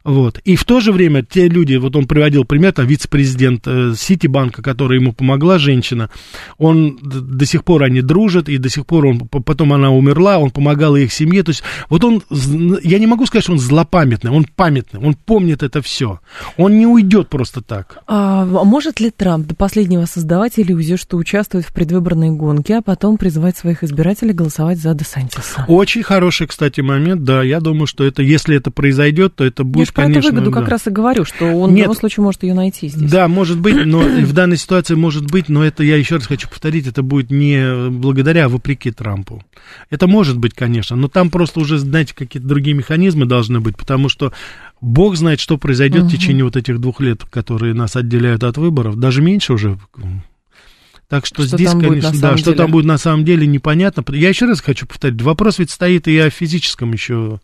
Вот. 0.05 0.39
И 0.45 0.55
в 0.55 0.65
то 0.65 0.81
же 0.81 0.93
время 0.93 1.23
те 1.23 1.49
люди, 1.49 1.77
вот 1.77 1.97
он 1.97 2.07
приводил 2.07 2.45
пример, 2.45 2.73
там, 2.73 2.87
вице-президент 2.87 3.67
э, 3.67 3.95
Ситибанка, 3.97 4.61
которая 4.61 5.01
ему 5.01 5.15
помогла, 5.15 5.59
женщина, 5.59 6.11
он 6.59 6.99
до 7.03 7.47
сих 7.47 7.65
пор 7.65 7.85
они 7.85 8.03
дружат, 8.03 8.51
и 8.51 8.59
до 8.59 8.69
сих 8.69 8.85
пор 8.85 9.07
он, 9.07 9.21
потом 9.21 9.73
она 9.73 9.91
умерла, 9.91 10.39
он 10.39 10.51
помогал 10.51 10.95
их 10.95 11.11
семье, 11.11 11.43
то 11.43 11.51
есть 11.51 11.63
вот 11.89 12.05
он, 12.05 12.23
я 12.83 12.99
не 12.99 13.07
могу 13.07 13.25
сказать, 13.25 13.45
что 13.45 13.53
он 13.53 13.59
злопамятный, 13.59 14.31
он 14.31 14.45
памятный, 14.45 15.01
он 15.01 15.15
помнит 15.15 15.63
это 15.63 15.81
все, 15.81 16.21
он 16.59 16.79
не 16.79 16.87
уйдет 16.87 17.31
просто 17.31 17.63
так. 17.63 17.99
А 18.07 18.45
может 18.45 19.01
ли 19.01 19.11
Трамп 19.11 19.47
до 19.47 19.55
последнего 19.55 20.05
создавать 20.05 20.59
иллюзию, 20.59 20.99
что 20.99 21.17
участвует 21.17 21.65
в 21.65 21.73
предвыборной 21.73 22.31
гонке, 22.31 22.77
а 22.77 22.83
потом 22.83 23.17
призывать 23.17 23.57
своих 23.57 23.83
избирателей 23.83 24.35
голосовать 24.35 24.79
за 24.79 24.93
Десантиса? 24.93 25.65
Очень 25.67 26.03
хороший, 26.03 26.47
кстати, 26.47 26.83
момент, 26.83 27.25
да, 27.25 27.43
я 27.43 27.61
думаю, 27.61 27.87
что 27.87 28.05
это, 28.05 28.23
если 28.23 28.55
это 28.55 28.71
произойдет, 28.71 29.37
то 29.37 29.45
это 29.45 29.65
будет 29.65 29.94
про 29.95 30.11
эту 30.11 30.21
выгоду 30.21 30.51
да. 30.51 30.61
как 30.61 30.69
раз 30.69 30.87
и 30.87 30.91
говорю, 30.91 31.25
что 31.25 31.47
он 31.47 31.71
Нет, 31.71 31.79
в 31.79 31.83
любом 31.83 31.97
случае 31.97 32.25
может 32.25 32.43
ее 32.43 32.53
найти 32.53 32.89
здесь. 32.89 33.11
Да, 33.11 33.29
может 33.29 33.61
быть, 33.61 33.87
но 33.87 34.01
в 34.01 34.33
данной 34.33 34.57
ситуации 34.57 34.95
может 34.95 35.31
быть, 35.31 35.49
но 35.49 35.65
это, 35.65 35.85
я 35.85 35.97
еще 35.97 36.17
раз 36.17 36.27
хочу 36.27 36.49
повторить, 36.49 36.87
это 36.87 37.03
будет 37.03 37.31
не 37.31 37.91
благодаря, 37.91 38.47
а 38.47 38.49
вопреки 38.49 38.91
Трампу. 38.91 39.43
Это 39.91 40.07
может 40.07 40.37
быть, 40.37 40.53
конечно, 40.53 40.97
но 40.97 41.09
там 41.09 41.31
просто 41.31 41.61
уже, 41.61 41.79
знаете, 41.79 42.15
какие-то 42.15 42.47
другие 42.47 42.77
механизмы 42.77 43.25
должны 43.25 43.61
быть, 43.61 43.77
потому 43.77 44.09
что 44.09 44.33
Бог 44.81 45.17
знает, 45.17 45.41
что 45.41 45.59
произойдет 45.59 46.03
угу. 46.03 46.09
в 46.09 46.13
течение 46.13 46.45
вот 46.45 46.57
этих 46.57 46.81
двух 46.81 47.01
лет, 47.01 47.23
которые 47.31 47.73
нас 47.73 47.95
отделяют 47.95 48.43
от 48.43 48.59
выборов, 48.59 48.99
даже 48.99 49.23
меньше 49.23 49.55
уже. 49.55 49.79
Так 51.09 51.27
что, 51.27 51.47
что 51.47 51.57
здесь, 51.57 51.71
конечно, 51.71 52.13
да, 52.21 52.37
что 52.37 52.55
там 52.55 52.71
будет 52.73 52.87
на 52.87 52.99
самом 52.99 53.25
деле 53.25 53.47
непонятно. 53.47 54.03
Я 54.15 54.31
еще 54.31 54.47
раз 54.47 54.61
хочу 54.61 54.87
повторить, 54.87 55.23
вопрос 55.23 55.59
ведь 55.59 55.71
стоит 55.71 56.09
и 56.09 56.19
о 56.19 56.31
физическом 56.31 56.93
еще 56.93 57.41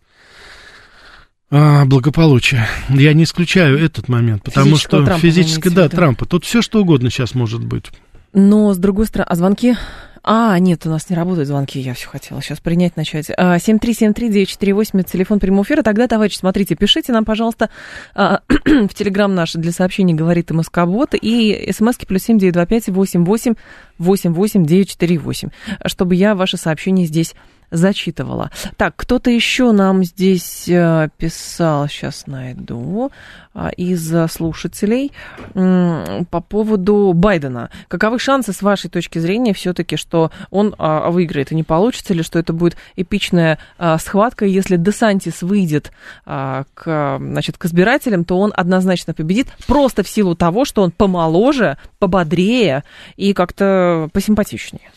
а, 1.51 1.85
благополучия. 1.85 2.65
Я 2.89 3.13
не 3.13 3.25
исключаю 3.25 3.77
этот 3.77 4.07
момент, 4.07 4.43
потому 4.43 4.77
что 4.77 5.03
Трампа, 5.03 5.21
физически, 5.21 5.67
да, 5.67 5.89
Трампа. 5.89 6.25
Тут 6.25 6.45
все 6.45 6.61
что 6.61 6.81
угодно 6.81 7.09
сейчас 7.09 7.35
может 7.35 7.63
быть. 7.63 7.91
Но, 8.33 8.73
с 8.73 8.77
другой 8.77 9.05
стороны, 9.05 9.27
а 9.29 9.35
звонки? 9.35 9.75
А, 10.23 10.57
нет, 10.59 10.85
у 10.85 10.89
нас 10.89 11.09
не 11.09 11.15
работают 11.15 11.47
звонки, 11.47 11.79
я 11.79 11.95
все 11.95 12.07
хотела 12.07 12.41
сейчас 12.41 12.59
принять, 12.59 12.95
начать. 12.95 13.29
7373948, 13.31 14.89
а, 14.93 14.99
это 14.99 15.11
телефон 15.11 15.39
прямого 15.39 15.63
эфира. 15.63 15.81
Тогда, 15.81 16.07
товарищи, 16.07 16.37
смотрите, 16.37 16.75
пишите 16.75 17.11
нам, 17.11 17.25
пожалуйста, 17.25 17.69
а, 18.13 18.41
в 18.47 18.93
телеграм 18.93 19.33
наш 19.33 19.53
для 19.53 19.71
сообщений 19.71 20.13
говорит 20.13 20.51
МСК-бот 20.51 21.15
и 21.19 21.71
смски 21.75 22.05
плюс 22.05 22.23
семь 22.23 22.37
девять 22.37 22.53
два 22.53 22.67
пять 22.67 22.87
восемь 22.87 23.25
восемь 23.25 23.55
восемь 23.97 24.31
восемь 24.31 24.63
девять 24.63 24.91
четыре 24.91 25.17
восемь, 25.17 25.49
чтобы 25.85 26.13
я 26.15 26.35
ваши 26.35 26.55
сообщения 26.55 27.05
здесь 27.05 27.33
зачитывала. 27.71 28.51
Так, 28.77 28.95
кто-то 28.95 29.31
еще 29.31 29.71
нам 29.71 30.03
здесь 30.03 30.67
э, 30.67 31.09
писал, 31.17 31.87
сейчас 31.87 32.27
найду, 32.27 33.11
а, 33.53 33.67
из 33.69 34.13
слушателей 34.31 35.11
по 35.53 36.41
поводу 36.47 37.11
Байдена. 37.13 37.69
Каковы 37.89 38.17
шансы, 38.17 38.53
с 38.53 38.61
вашей 38.61 38.89
точки 38.89 39.19
зрения, 39.19 39.53
все-таки, 39.53 39.97
что 39.97 40.31
он 40.51 40.73
а, 40.77 41.09
выиграет 41.11 41.51
и 41.51 41.55
не 41.55 41.63
получится 41.63 42.13
ли, 42.13 42.23
что 42.23 42.39
это 42.39 42.53
будет 42.53 42.77
эпичная 42.95 43.59
а, 43.77 43.97
схватка, 43.97 44.45
если 44.45 44.77
Десантис 44.77 45.41
выйдет 45.41 45.91
к, 46.25 47.17
значит, 47.19 47.57
к 47.57 47.65
избирателям, 47.65 48.23
то 48.23 48.39
он 48.39 48.53
однозначно 48.55 49.13
победит, 49.13 49.47
просто 49.67 50.03
в 50.03 50.07
силу 50.07 50.33
того, 50.35 50.63
что 50.63 50.81
он 50.81 50.91
помоложе, 50.91 51.77
пободрее 51.99 52.85
и 53.17 53.33
как-то 53.33 54.09
посимпатичнее. 54.13 54.91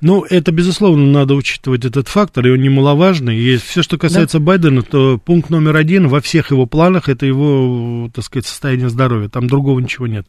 Ну, 0.00 0.24
это, 0.28 0.52
безусловно, 0.52 1.06
надо 1.06 1.34
учитывать 1.34 1.84
этот 1.84 2.08
фактор, 2.08 2.46
и 2.46 2.50
он 2.50 2.60
немаловажный. 2.60 3.38
И 3.38 3.56
все, 3.56 3.82
что 3.82 3.98
касается 3.98 4.38
да. 4.38 4.44
Байдена, 4.44 4.82
то 4.82 5.18
пункт 5.18 5.50
номер 5.50 5.76
один 5.76 6.08
во 6.08 6.20
всех 6.20 6.50
его 6.50 6.66
планах, 6.66 7.08
это 7.08 7.26
его, 7.26 8.10
так 8.14 8.24
сказать, 8.24 8.46
состояние 8.46 8.88
здоровья. 8.88 9.28
Там 9.28 9.46
другого 9.46 9.80
ничего 9.80 10.06
нет. 10.06 10.26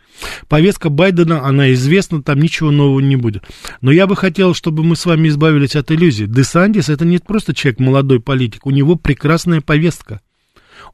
Повестка 0.47 0.89
Байдена, 0.89 1.45
она 1.45 1.73
известна, 1.73 2.21
там 2.21 2.39
ничего 2.39 2.71
нового 2.71 2.99
не 2.99 3.15
будет. 3.15 3.43
Но 3.81 3.91
я 3.91 4.07
бы 4.07 4.15
хотел, 4.15 4.53
чтобы 4.53 4.83
мы 4.83 4.95
с 4.95 5.05
вами 5.05 5.27
избавились 5.27 5.75
от 5.75 5.91
иллюзий. 5.91 6.27
Десантис 6.27 6.89
это 6.89 7.05
не 7.05 7.19
просто 7.19 7.53
человек, 7.53 7.79
молодой 7.79 8.19
политик, 8.19 8.65
у 8.65 8.71
него 8.71 8.95
прекрасная 8.95 9.61
повестка 9.61 10.21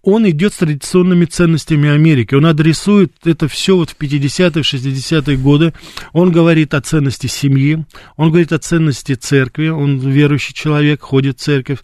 он 0.04 0.28
идет 0.30 0.54
с 0.54 0.58
традиционными 0.58 1.26
ценностями 1.26 1.90
Америки. 1.90 2.34
Он 2.34 2.46
адресует 2.46 3.14
это 3.24 3.48
все 3.48 3.76
вот 3.76 3.92
в 3.92 3.98
50-е, 3.98 4.64
60-е 4.64 5.38
годы. 5.38 5.74
Он 6.12 6.32
говорит 6.32 6.74
о 6.74 6.82
ценности 6.82 7.28
семьи, 7.28 7.86
он 8.16 8.30
говорит 8.30 8.52
о 8.52 8.60
ценности 8.60 9.14
церкви, 9.14 9.68
он 9.68 10.00
верующий 10.00 10.54
человек, 10.54 11.02
ходит 11.02 11.40
в 11.40 11.44
церковь. 11.44 11.80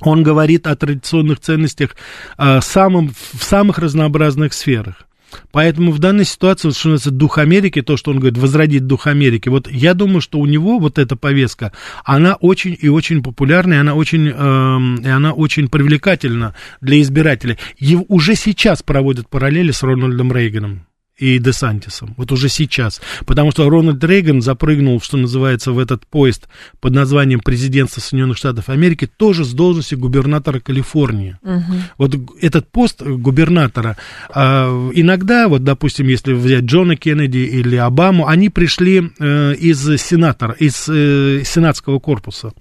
Он 0.00 0.22
говорит 0.22 0.66
о 0.66 0.76
традиционных 0.76 1.40
ценностях 1.40 1.96
а, 2.36 2.60
самым, 2.60 3.12
в 3.32 3.42
самых 3.42 3.78
разнообразных 3.78 4.52
сферах. 4.52 5.06
Поэтому 5.52 5.92
в 5.92 5.98
данной 5.98 6.24
ситуации, 6.24 6.70
что 6.70 6.88
называется, 6.88 7.10
дух 7.10 7.38
Америки, 7.38 7.82
то, 7.82 7.96
что 7.96 8.10
он 8.10 8.18
говорит, 8.18 8.38
возродить 8.38 8.86
дух 8.86 9.06
Америки, 9.06 9.48
вот 9.48 9.70
я 9.70 9.94
думаю, 9.94 10.20
что 10.20 10.38
у 10.38 10.46
него 10.46 10.78
вот 10.78 10.98
эта 10.98 11.16
повестка, 11.16 11.72
она 12.04 12.34
очень 12.34 12.76
и 12.80 12.88
очень 12.88 13.22
популярна, 13.22 13.74
и 13.74 13.78
она 13.78 13.94
очень, 13.94 14.28
э, 14.28 15.02
и 15.04 15.08
она 15.08 15.32
очень 15.32 15.68
привлекательна 15.68 16.54
для 16.80 17.00
избирателей. 17.00 17.58
И 17.78 17.96
уже 18.08 18.34
сейчас 18.34 18.82
проводят 18.82 19.28
параллели 19.28 19.70
с 19.70 19.82
Рональдом 19.82 20.32
Рейганом 20.32 20.86
и 21.16 21.38
Десантисом. 21.38 22.14
Вот 22.16 22.32
уже 22.32 22.48
сейчас. 22.48 23.00
Потому 23.24 23.52
что 23.52 23.68
Рональд 23.68 24.02
Рейган 24.02 24.42
запрыгнул, 24.42 25.00
что 25.00 25.16
называется, 25.16 25.72
в 25.72 25.78
этот 25.78 26.06
поезд 26.06 26.48
под 26.80 26.94
названием 26.94 27.40
президентства 27.40 28.00
Соединенных 28.00 28.36
Штатов 28.36 28.68
Америки 28.68 29.06
тоже 29.06 29.44
с 29.44 29.52
должности 29.52 29.94
губернатора 29.94 30.60
Калифорнии. 30.60 31.38
Угу. 31.42 31.74
Вот 31.98 32.16
этот 32.40 32.70
пост 32.70 33.02
губернатора 33.02 33.96
э, 34.34 34.40
иногда, 34.94 35.48
вот, 35.48 35.62
допустим, 35.62 36.08
если 36.08 36.32
взять 36.32 36.64
Джона 36.64 36.96
Кеннеди 36.96 37.38
или 37.38 37.76
Обаму, 37.76 38.26
они 38.26 38.48
пришли 38.48 39.10
э, 39.18 39.54
из 39.54 39.84
сенатора, 40.00 40.54
из 40.58 40.88
э, 40.88 41.42
сенатского 41.44 42.00
корпуса. 42.00 42.52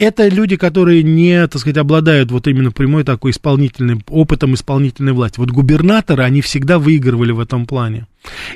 Это 0.00 0.28
люди, 0.28 0.56
которые 0.56 1.02
не, 1.02 1.46
так 1.46 1.60
сказать, 1.60 1.76
обладают 1.76 2.32
вот 2.32 2.46
именно 2.46 2.72
прямой 2.72 3.04
такой 3.04 3.32
исполнительным 3.32 4.02
опытом 4.08 4.54
исполнительной 4.54 5.12
власти. 5.12 5.38
Вот 5.38 5.50
губернаторы, 5.50 6.24
они 6.24 6.40
всегда 6.40 6.78
выигрывали 6.78 7.32
в 7.32 7.38
этом 7.38 7.66
плане. 7.66 8.06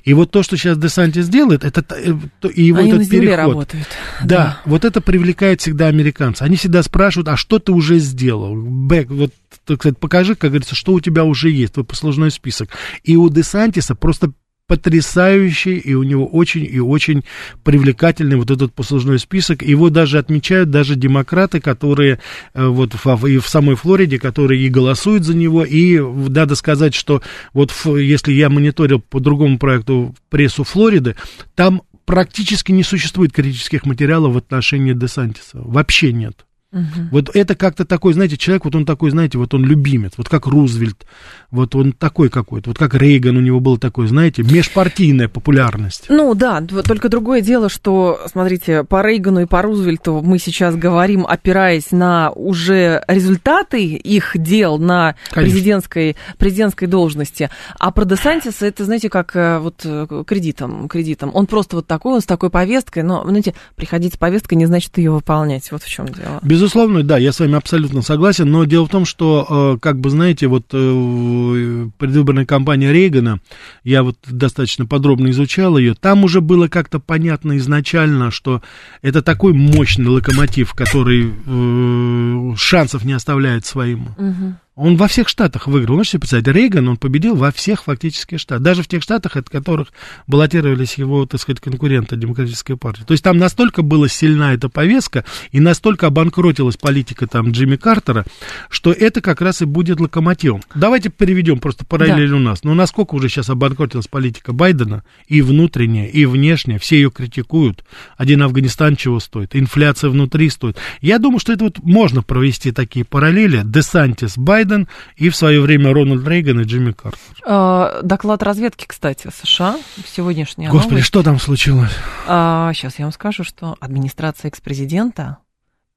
И 0.04 0.14
вот 0.14 0.30
то, 0.30 0.42
что 0.42 0.56
сейчас 0.56 0.78
Десантис 0.78 1.28
делает, 1.28 1.64
это 1.64 1.84
э, 1.94 2.14
и 2.54 2.62
его 2.62 2.78
Они 2.78 2.92
этот 2.92 3.02
на 3.02 3.08
переход. 3.10 3.36
работают. 3.38 3.86
Да, 4.22 4.26
да, 4.26 4.60
вот 4.64 4.86
это 4.86 5.02
привлекает 5.02 5.60
всегда 5.60 5.88
американцев. 5.88 6.46
Они 6.46 6.56
всегда 6.56 6.82
спрашивают, 6.82 7.28
а 7.28 7.36
что 7.36 7.58
ты 7.58 7.72
уже 7.72 7.98
сделал? 7.98 8.54
Бэк, 8.56 9.10
вот, 9.10 9.32
так 9.66 9.80
сказать, 9.80 9.98
покажи, 9.98 10.36
как 10.36 10.50
говорится, 10.50 10.74
что 10.74 10.94
у 10.94 11.00
тебя 11.00 11.24
уже 11.24 11.50
есть, 11.50 11.74
твой 11.74 11.84
послужной 11.84 12.30
список. 12.30 12.70
И 13.02 13.16
у 13.16 13.28
Десантиса 13.28 13.94
просто 13.94 14.32
потрясающий, 14.66 15.76
и 15.76 15.94
у 15.94 16.02
него 16.02 16.26
очень 16.26 16.64
и 16.64 16.80
очень 16.80 17.24
привлекательный 17.62 18.36
вот 18.36 18.50
этот 18.50 18.72
послужной 18.72 19.18
список. 19.18 19.62
Его 19.62 19.90
даже 19.90 20.18
отмечают 20.18 20.70
даже 20.70 20.94
демократы, 20.94 21.60
которые 21.60 22.20
э, 22.54 22.66
вот 22.66 22.94
в, 22.94 23.26
и 23.26 23.38
в 23.38 23.48
самой 23.48 23.76
Флориде, 23.76 24.18
которые 24.18 24.62
и 24.62 24.70
голосуют 24.70 25.24
за 25.24 25.36
него, 25.36 25.64
и 25.64 25.98
надо 26.00 26.54
сказать, 26.54 26.94
что 26.94 27.22
вот 27.52 27.72
если 27.84 28.32
я 28.32 28.48
мониторил 28.48 29.00
по 29.00 29.20
другому 29.20 29.58
проекту 29.58 30.14
прессу 30.30 30.64
Флориды, 30.64 31.16
там 31.54 31.82
практически 32.06 32.72
не 32.72 32.82
существует 32.82 33.32
критических 33.32 33.84
материалов 33.84 34.34
в 34.34 34.38
отношении 34.38 34.92
Десантиса. 34.92 35.58
Вообще 35.60 36.12
нет. 36.12 36.46
Угу. 36.74 37.08
Вот 37.12 37.30
это 37.34 37.54
как-то 37.54 37.84
такой, 37.84 38.14
знаете, 38.14 38.36
человек, 38.36 38.64
вот 38.64 38.74
он 38.74 38.84
такой, 38.84 39.10
знаете, 39.10 39.38
вот 39.38 39.54
он 39.54 39.64
любимец, 39.64 40.12
вот 40.16 40.28
как 40.28 40.46
Рузвельт, 40.46 41.06
вот 41.52 41.76
он 41.76 41.92
такой 41.92 42.28
какой-то, 42.28 42.70
вот 42.70 42.78
как 42.78 42.94
Рейган 42.94 43.36
у 43.36 43.40
него 43.40 43.60
был 43.60 43.78
такой, 43.78 44.08
знаете, 44.08 44.42
межпартийная 44.42 45.28
популярность. 45.28 46.06
Ну 46.08 46.34
да, 46.34 46.60
только 46.60 47.08
другое 47.08 47.40
дело, 47.42 47.68
что, 47.68 48.20
смотрите, 48.30 48.82
по 48.82 49.02
Рейгану 49.02 49.42
и 49.42 49.46
по 49.46 49.62
Рузвельту 49.62 50.20
мы 50.20 50.40
сейчас 50.40 50.74
говорим, 50.74 51.24
опираясь 51.26 51.92
на 51.92 52.30
уже 52.30 53.04
результаты 53.06 53.84
их 53.84 54.32
дел 54.34 54.78
на 54.78 55.14
президентской, 55.32 56.16
президентской 56.38 56.86
должности, 56.86 57.50
а 57.78 57.92
про 57.92 58.04
Десантиса 58.04 58.66
это, 58.66 58.84
знаете, 58.84 59.08
как 59.08 59.36
э, 59.36 59.58
вот 59.58 59.82
э, 59.84 60.24
кредитом, 60.26 60.88
кредитом. 60.88 61.30
Он 61.34 61.46
просто 61.46 61.76
вот 61.76 61.86
такой, 61.86 62.14
он 62.14 62.20
с 62.20 62.26
такой 62.26 62.50
повесткой, 62.50 63.04
но, 63.04 63.22
знаете, 63.22 63.54
приходить 63.76 64.14
с 64.14 64.16
повесткой 64.16 64.54
не 64.54 64.66
значит 64.66 64.98
ее 64.98 65.12
выполнять, 65.12 65.70
вот 65.70 65.84
в 65.84 65.88
чем 65.88 66.08
дело. 66.08 66.40
Безусловно 66.42 66.63
Безусловно, 66.64 67.02
да, 67.02 67.18
я 67.18 67.30
с 67.30 67.40
вами 67.40 67.56
абсолютно 67.56 68.00
согласен, 68.00 68.50
но 68.50 68.64
дело 68.64 68.86
в 68.86 68.88
том, 68.88 69.04
что, 69.04 69.74
э, 69.76 69.78
как 69.82 70.00
бы, 70.00 70.08
знаете, 70.08 70.46
вот 70.46 70.64
э, 70.72 71.88
предвыборная 71.98 72.46
кампания 72.46 72.90
Рейгана, 72.90 73.40
я 73.82 74.02
вот 74.02 74.16
достаточно 74.26 74.86
подробно 74.86 75.28
изучал 75.28 75.76
ее, 75.76 75.94
там 75.94 76.24
уже 76.24 76.40
было 76.40 76.68
как-то 76.68 77.00
понятно 77.00 77.58
изначально, 77.58 78.30
что 78.30 78.62
это 79.02 79.20
такой 79.20 79.52
мощный 79.52 80.06
локомотив, 80.06 80.72
который 80.72 81.34
э, 81.34 82.56
шансов 82.56 83.04
не 83.04 83.12
оставляет 83.12 83.66
своим. 83.66 84.14
Угу. 84.16 84.54
Он 84.76 84.96
во 84.96 85.06
всех 85.06 85.28
штатах 85.28 85.68
выиграл. 85.68 85.96
Можете 85.96 86.18
представить, 86.18 86.48
Рейган, 86.48 86.88
он 86.88 86.96
победил 86.96 87.36
во 87.36 87.52
всех 87.52 87.84
фактически 87.84 88.38
штатах. 88.38 88.64
Даже 88.64 88.82
в 88.82 88.88
тех 88.88 89.04
штатах, 89.04 89.36
от 89.36 89.48
которых 89.48 89.92
баллотировались 90.26 90.94
его, 90.94 91.26
так 91.26 91.40
сказать, 91.40 91.60
конкуренты 91.60 92.16
Демократической 92.16 92.76
партии. 92.76 93.04
То 93.06 93.12
есть 93.12 93.22
там 93.22 93.36
настолько 93.36 93.82
была 93.82 94.08
сильна 94.08 94.52
эта 94.52 94.68
повестка, 94.68 95.24
и 95.52 95.60
настолько 95.60 96.08
обанкротилась 96.08 96.76
политика 96.76 97.28
там 97.28 97.52
Джимми 97.52 97.76
Картера, 97.76 98.24
что 98.68 98.90
это 98.90 99.20
как 99.20 99.40
раз 99.40 99.62
и 99.62 99.64
будет 99.64 100.00
локомотивом. 100.00 100.60
Давайте 100.74 101.08
переведем 101.08 101.60
просто 101.60 101.84
параллель 101.84 102.30
да. 102.30 102.36
у 102.36 102.40
нас. 102.40 102.64
Ну, 102.64 102.74
насколько 102.74 103.14
уже 103.14 103.28
сейчас 103.28 103.50
обанкротилась 103.50 104.08
политика 104.08 104.52
Байдена, 104.52 105.04
и 105.28 105.40
внутренняя, 105.40 106.08
и 106.08 106.24
внешняя, 106.24 106.80
все 106.80 106.96
ее 106.96 107.12
критикуют. 107.12 107.84
Один 108.16 108.42
Афганистан 108.42 108.96
чего 108.96 109.20
стоит, 109.20 109.54
инфляция 109.54 110.10
внутри 110.10 110.50
стоит. 110.50 110.78
Я 111.00 111.20
думаю, 111.20 111.38
что 111.38 111.52
это 111.52 111.62
вот 111.62 111.78
можно 111.78 112.22
провести 112.22 112.72
такие 112.72 113.04
параллели. 113.04 113.62
Десантис, 113.64 114.36
Байден, 114.36 114.63
Байден 114.64 114.88
и 115.16 115.28
в 115.28 115.36
свое 115.36 115.60
время 115.60 115.92
Рональд 115.92 116.26
Рейган 116.26 116.60
и 116.60 116.64
Джимми 116.64 116.92
Картер. 116.92 117.20
А, 117.46 118.00
доклад 118.02 118.42
разведки, 118.42 118.86
кстати, 118.86 119.30
США, 119.42 119.76
сегодняшняя 120.06 120.68
Господи, 120.68 120.94
новость. 120.94 121.06
что 121.06 121.22
там 121.22 121.38
случилось? 121.38 121.92
А, 122.26 122.72
сейчас 122.74 122.98
я 122.98 123.04
вам 123.04 123.12
скажу, 123.12 123.44
что 123.44 123.76
администрация 123.80 124.48
экс-президента 124.48 125.38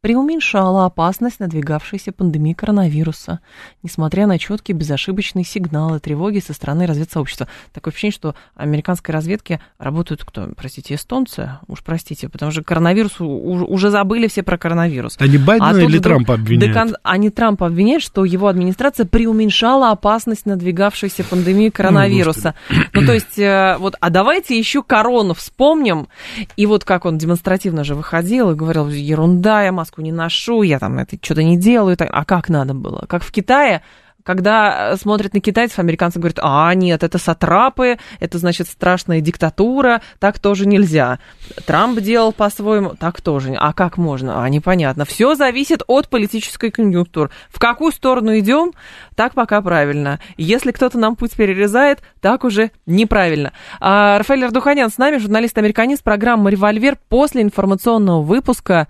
преуменьшала 0.07 0.85
опасность 0.85 1.41
надвигавшейся 1.41 2.13
пандемии 2.13 2.53
коронавируса, 2.53 3.41
несмотря 3.83 4.25
на 4.25 4.39
четкие 4.39 4.77
безошибочные 4.77 5.43
сигналы 5.43 5.99
тревоги 5.99 6.39
со 6.39 6.53
стороны 6.53 6.85
разведсообщества. 6.85 7.49
Такое 7.73 7.91
ощущение, 7.91 8.13
что 8.13 8.35
американской 8.55 9.13
разведке 9.13 9.59
работают 9.77 10.23
кто? 10.23 10.47
Простите, 10.55 10.95
эстонцы? 10.95 11.59
Уж 11.67 11.83
простите, 11.83 12.29
потому 12.29 12.53
что 12.53 12.63
коронавирус, 12.63 13.19
уже 13.19 13.89
забыли 13.89 14.27
все 14.27 14.43
про 14.43 14.57
коронавирус. 14.57 15.17
Они 15.19 15.37
Байдена 15.37 15.71
а 15.71 15.77
или 15.77 15.99
Трампа 15.99 16.35
обвиняют? 16.35 16.71
Декан... 16.73 16.95
Они 17.03 17.29
Трампа 17.29 17.65
обвиняют, 17.65 18.01
что 18.01 18.23
его 18.23 18.47
администрация 18.47 19.05
преуменьшала 19.05 19.91
опасность 19.91 20.45
надвигавшейся 20.45 21.25
пандемии 21.25 21.67
коронавируса. 21.67 22.55
Ну, 22.93 23.05
то 23.05 23.11
есть, 23.11 23.37
э, 23.37 23.75
вот, 23.77 23.95
а 23.99 24.09
давайте 24.09 24.57
еще 24.57 24.83
корону 24.83 25.33
вспомним. 25.33 26.07
И 26.55 26.65
вот 26.65 26.85
как 26.85 27.03
он 27.03 27.17
демонстративно 27.17 27.83
же 27.83 27.93
выходил 27.93 28.51
и 28.51 28.55
говорил, 28.55 28.87
ерунда, 28.87 29.63
я 29.63 29.73
маску 29.73 29.96
не 30.01 30.11
ношу, 30.11 30.61
я 30.61 30.79
там 30.79 30.97
это 30.99 31.17
что-то 31.21 31.43
не 31.43 31.57
делаю. 31.57 31.97
А 31.99 32.25
как 32.25 32.49
надо 32.49 32.73
было? 32.73 33.05
Как 33.07 33.23
в 33.23 33.31
Китае 33.31 33.81
когда 34.27 34.97
смотрят 34.97 35.33
на 35.33 35.39
китайцев, 35.39 35.79
американцы 35.79 36.19
говорят, 36.19 36.39
а, 36.41 36.73
нет, 36.73 37.01
это 37.01 37.17
сатрапы, 37.17 37.97
это, 38.19 38.37
значит, 38.39 38.67
страшная 38.67 39.21
диктатура, 39.21 40.01
так 40.19 40.37
тоже 40.37 40.67
нельзя. 40.67 41.19
Трамп 41.65 42.01
делал 42.01 42.33
по-своему, 42.33 42.93
так 42.99 43.21
тоже. 43.21 43.55
А 43.57 43.71
как 43.71 43.95
можно? 43.97 44.43
А, 44.43 44.49
непонятно. 44.49 45.05
Все 45.05 45.35
зависит 45.35 45.81
от 45.87 46.09
политической 46.09 46.71
конъюнктуры. 46.71 47.29
В 47.49 47.57
какую 47.57 47.93
сторону 47.93 48.37
идем, 48.37 48.73
так 49.15 49.33
пока 49.33 49.61
правильно. 49.61 50.19
Если 50.35 50.73
кто-то 50.73 50.97
нам 50.99 51.15
путь 51.15 51.31
перерезает, 51.31 51.99
так 52.19 52.43
уже 52.43 52.71
неправильно. 52.85 53.53
А, 53.79 54.17
Рафаэль 54.17 54.43
Ардуханян 54.43 54.89
с 54.89 54.97
нами, 54.97 55.19
журналист-американист 55.19 56.03
программы 56.03 56.51
«Револьвер». 56.51 56.97
После 57.07 57.43
информационного 57.43 58.21
выпуска 58.23 58.89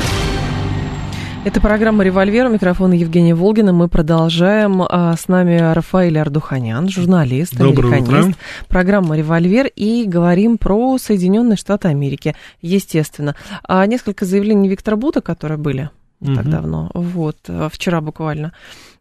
Это 1.43 1.59
программа 1.59 2.03
«Револьвер». 2.03 2.45
У 2.45 2.49
микрофона 2.49 2.93
Евгения 2.93 3.33
Волгина. 3.33 3.73
Мы 3.73 3.87
продолжаем. 3.87 4.83
А, 4.87 5.15
с 5.17 5.27
нами 5.27 5.73
Рафаэль 5.73 6.19
Ардуханян, 6.19 6.87
журналист, 6.87 7.57
Доброе 7.57 7.97
американист. 7.97 8.29
Утро. 8.29 8.39
Программа 8.67 9.17
«Револьвер». 9.17 9.65
И 9.75 10.05
говорим 10.05 10.59
про 10.59 10.99
Соединенные 10.99 11.57
Штаты 11.57 11.87
Америки, 11.87 12.35
естественно. 12.61 13.35
А 13.63 13.83
несколько 13.87 14.23
заявлений 14.23 14.69
Виктора 14.69 14.97
Бута, 14.97 15.21
которые 15.21 15.57
были 15.57 15.89
не 16.19 16.29
угу. 16.29 16.37
так 16.37 16.49
давно, 16.49 16.91
вот, 16.93 17.37
вчера 17.71 18.01
буквально. 18.01 18.53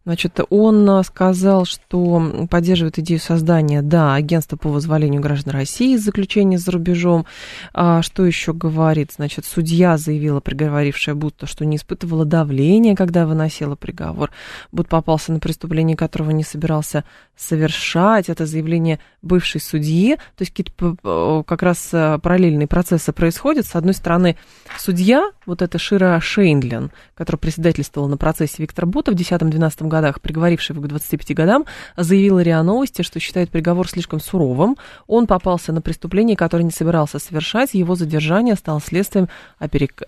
Значит, 0.06 0.40
он 0.48 0.88
э, 0.88 1.02
сказал, 1.04 1.66
что 1.66 2.46
поддерживает 2.50 2.98
идею 2.98 3.20
создания, 3.20 3.82
да, 3.82 4.14
агентства 4.14 4.56
по 4.56 4.70
вызволению 4.70 5.20
граждан 5.20 5.52
России 5.52 5.94
из 5.94 6.02
заключения 6.02 6.56
за 6.56 6.70
рубежом. 6.72 7.26
А 7.74 8.00
что 8.00 8.24
еще 8.24 8.54
говорит? 8.54 9.12
Значит, 9.12 9.44
судья 9.44 9.98
заявила, 9.98 10.40
приговорившая 10.40 11.14
будто, 11.14 11.46
что 11.46 11.66
не 11.66 11.76
испытывала 11.76 12.24
давления, 12.24 12.96
когда 12.96 13.26
выносила 13.26 13.76
приговор. 13.76 14.30
Буд 14.72 14.88
попался 14.88 15.32
на 15.32 15.38
преступление, 15.38 15.98
которого 15.98 16.30
не 16.30 16.44
собирался 16.44 17.04
совершать. 17.40 18.28
Это 18.28 18.44
заявление 18.44 19.00
бывшей 19.22 19.60
судьи. 19.60 20.16
То 20.36 20.42
есть 20.42 20.52
какие-то 20.52 21.42
как 21.46 21.62
раз 21.62 21.88
э, 21.92 22.18
параллельные 22.22 22.66
процессы 22.66 23.12
происходят. 23.12 23.66
С 23.66 23.74
одной 23.74 23.94
стороны, 23.94 24.36
судья, 24.78 25.30
вот 25.46 25.62
эта 25.62 25.78
Шира 25.78 26.20
Шейндлин, 26.20 26.90
которая 27.14 27.38
председательствовала 27.38 28.08
на 28.08 28.18
процессе 28.18 28.56
Виктора 28.58 28.86
Бута 28.86 29.12
в 29.12 29.14
10-12 29.14 29.88
годах, 29.88 30.20
приговоривший 30.20 30.74
его 30.74 30.84
к 30.84 30.88
25 30.88 31.34
годам, 31.34 31.64
заявила 31.96 32.40
РИА 32.40 32.62
Новости, 32.62 33.00
что 33.02 33.18
считает 33.20 33.50
приговор 33.50 33.88
слишком 33.88 34.20
суровым. 34.20 34.76
Он 35.06 35.26
попался 35.26 35.72
на 35.72 35.80
преступление, 35.80 36.36
которое 36.36 36.64
не 36.64 36.70
собирался 36.70 37.18
совершать. 37.18 37.72
Его 37.72 37.94
задержание 37.94 38.54
стало 38.54 38.80
следствием 38.80 39.28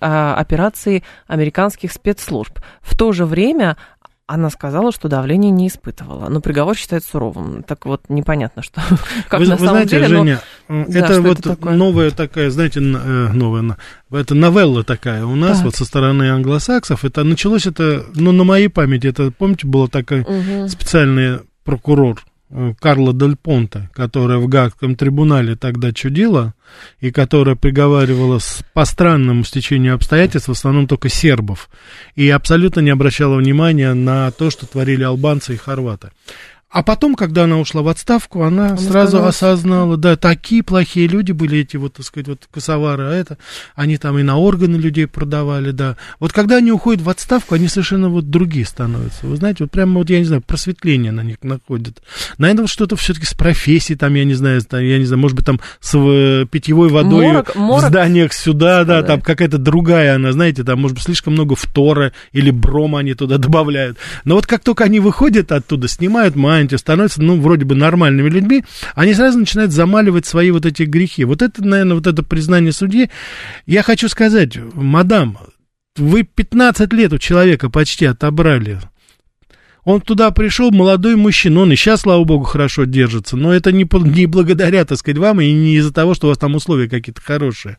а, 0.01 0.35
операции 0.37 1.03
американских 1.27 1.93
спецслужб. 1.93 2.59
В 2.83 2.97
то 2.97 3.13
же 3.13 3.25
время 3.25 3.79
она 4.33 4.49
сказала, 4.49 4.93
что 4.93 5.09
давление 5.09 5.51
не 5.51 5.69
испытывала, 5.69 6.31
но 6.31 6.41
приговор 6.41 6.75
считает 6.75 7.05
суровым. 7.05 7.63
Так 7.63 7.85
вот, 7.85 8.05
непонятно, 8.09 8.63
что 8.63 8.81
как 9.29 9.41
вы, 9.41 9.47
на 9.47 9.57
вы 9.57 9.67
знаете, 9.67 9.91
деле, 9.91 10.09
Женя, 10.09 10.41
но... 10.69 10.83
это 10.85 11.09
да, 11.09 11.21
вот 11.21 11.39
это 11.41 11.49
такое? 11.51 11.75
новая 11.75 12.11
такая, 12.11 12.51
знаете, 12.51 12.81
э, 12.81 12.83
новая, 12.83 13.77
это 14.11 14.35
новелла 14.35 14.85
такая 14.85 15.27
у 15.27 15.35
нас, 15.35 15.59
так. 15.59 15.67
вот 15.67 15.75
со 15.75 15.85
стороны 15.85 16.31
англосаксов. 16.31 17.05
Это 17.05 17.25
началось 17.25 17.67
это, 17.67 18.07
ну, 18.15 18.33
на 18.33 18.45
моей 18.45 18.69
памяти, 18.69 19.09
это, 19.09 19.31
помните, 19.31 19.67
была 19.67 19.89
такая 19.89 20.23
угу. 20.23 20.67
специальный 20.67 21.41
прокурор 21.65 22.23
Карла 22.81 23.15
Дель 23.15 23.37
Понте, 23.37 23.89
которая 23.95 24.39
в 24.39 24.47
Гаагском 24.47 24.95
трибунале 24.95 25.57
тогда 25.57 25.93
чудила, 25.93 26.55
и 27.01 27.11
которая 27.11 27.57
приговаривала 27.57 28.39
с, 28.39 28.63
по 28.75 28.85
странному 28.85 29.45
стечению 29.45 29.95
обстоятельств, 29.95 30.49
в 30.49 30.53
основном 30.53 30.87
только 30.87 31.09
сербов, 31.09 31.71
и 32.15 32.29
абсолютно 32.29 32.81
не 32.81 32.91
обращала 32.91 33.37
внимания 33.37 33.95
на 33.95 34.31
то, 34.33 34.51
что 34.51 34.67
творили 34.67 35.03
албанцы 35.03 35.55
и 35.55 35.57
хорваты. 35.57 36.11
А 36.73 36.83
потом, 36.83 37.15
когда 37.17 37.45
она 37.45 37.59
ушла 37.59 37.83
в 37.83 37.89
отставку, 37.89 38.45
она, 38.45 38.69
она 38.69 38.77
сразу 38.79 39.19
сказала, 39.19 39.29
осознала, 39.29 39.97
да, 39.99 40.17
такие 40.17 40.63
плохие 40.63 41.07
люди 41.07 41.33
были 41.33 41.59
эти, 41.59 41.77
вот, 41.77 41.93
так 41.93 42.07
сказать, 42.07 42.29
вот 42.29 42.49
косовары, 42.51 43.05
а 43.05 43.11
это, 43.13 43.37
они 43.75 43.99
там 43.99 44.19
и 44.19 44.23
на 44.23 44.39
органы 44.39 44.77
людей 44.77 45.07
продавали, 45.07 45.71
да. 45.73 45.99
Вот 46.19 46.33
когда 46.33 46.57
они 46.57 46.73
уходят 46.73 47.03
в 47.03 47.11
отставку, 47.11 47.57
они 47.57 47.69
совершенно 47.69 48.09
вот 48.09 48.31
другие 48.31 48.65
становятся. 48.65 49.27
Вы 49.27 49.37
знаете, 49.37 49.65
вот 49.65 49.71
прямо 49.71 49.99
вот, 49.99 50.09
я 50.09 50.19
не 50.19 50.25
знаю, 50.25 50.41
просветление 50.41 51.13
на 51.13 51.21
них 51.21 51.37
находит. 51.43 52.03
Наверное, 52.39 52.67
что-то 52.67 52.97
все-таки 52.97 53.27
с 53.27 53.35
профессией, 53.35 53.99
там, 53.99 54.15
я 54.15 54.25
не 54.25 54.35
знаю, 54.35 54.63
там, 54.63 54.81
я 54.81 54.99
не 54.99 55.05
знаю, 55.05 55.21
может 55.21 55.37
быть, 55.37 55.45
там 55.45 55.61
с 55.81 55.95
э, 55.95 56.47
питьевой 56.51 56.89
водой 56.89 57.27
морок, 57.27 57.55
морок. 57.55 57.85
в 57.85 57.89
зданиях 57.89 58.33
сюда, 58.33 58.85
да, 58.85 59.03
да. 59.03 59.09
там 59.09 59.21
какая-то 59.21 59.59
другая 59.59 60.15
она, 60.15 60.33
знаете, 60.33 60.65
там, 60.65 60.81
может 60.81 60.97
быть, 60.97 61.05
слишком 61.05 61.35
много 61.35 61.55
фтора 61.55 62.15
или 62.33 62.51
брома 62.51 63.01
они 63.01 63.13
туда 63.13 63.37
добавляют. 63.37 63.99
Но 64.25 64.37
вот 64.37 64.47
как 64.47 64.65
только 64.65 64.85
они 64.85 65.01
выходят 65.01 65.53
оттуда, 65.53 65.87
снимают 65.87 66.35
мань, 66.35 66.62
моменте 66.63 66.79
становятся, 66.79 67.23
ну, 67.23 67.41
вроде 67.41 67.65
бы 67.65 67.75
нормальными 67.75 68.29
людьми, 68.29 68.65
они 68.95 69.15
сразу 69.15 69.39
начинают 69.39 69.73
замаливать 69.73 70.27
свои 70.27 70.51
вот 70.51 70.65
эти 70.67 70.85
грехи. 70.85 71.25
Вот 71.25 71.43
это, 71.43 71.65
наверное, 71.65 71.97
вот 71.97 72.07
это 72.07 72.23
признание 72.23 72.73
судьи. 72.73 73.11
Я 73.67 73.83
хочу 73.83 74.09
сказать, 74.09 74.57
мадам, 74.75 75.39
вы 75.97 76.23
15 76.23 76.93
лет 76.93 77.13
у 77.13 77.19
человека 77.19 77.69
почти 77.69 78.07
отобрали. 78.07 78.81
Он 79.85 80.01
туда 80.01 80.31
пришел, 80.31 80.71
молодой 80.71 81.17
мужчина, 81.17 81.61
он 81.61 81.73
и 81.73 81.77
сейчас, 81.77 82.03
слава 82.03 82.23
богу, 82.23 82.45
хорошо 82.45 82.85
держится, 82.85 83.37
но 83.37 83.53
это 83.53 83.73
не, 83.73 83.85
не 84.09 84.27
благодаря, 84.27 84.85
так 84.85 84.97
сказать, 84.97 85.19
вам 85.19 85.41
и 85.41 85.53
не 85.53 85.75
из-за 85.77 85.93
того, 85.93 86.15
что 86.15 86.29
у 86.29 86.31
вас 86.31 86.39
там 86.39 86.55
условия 86.55 86.89
какие-то 86.89 87.21
хорошие. 87.21 87.79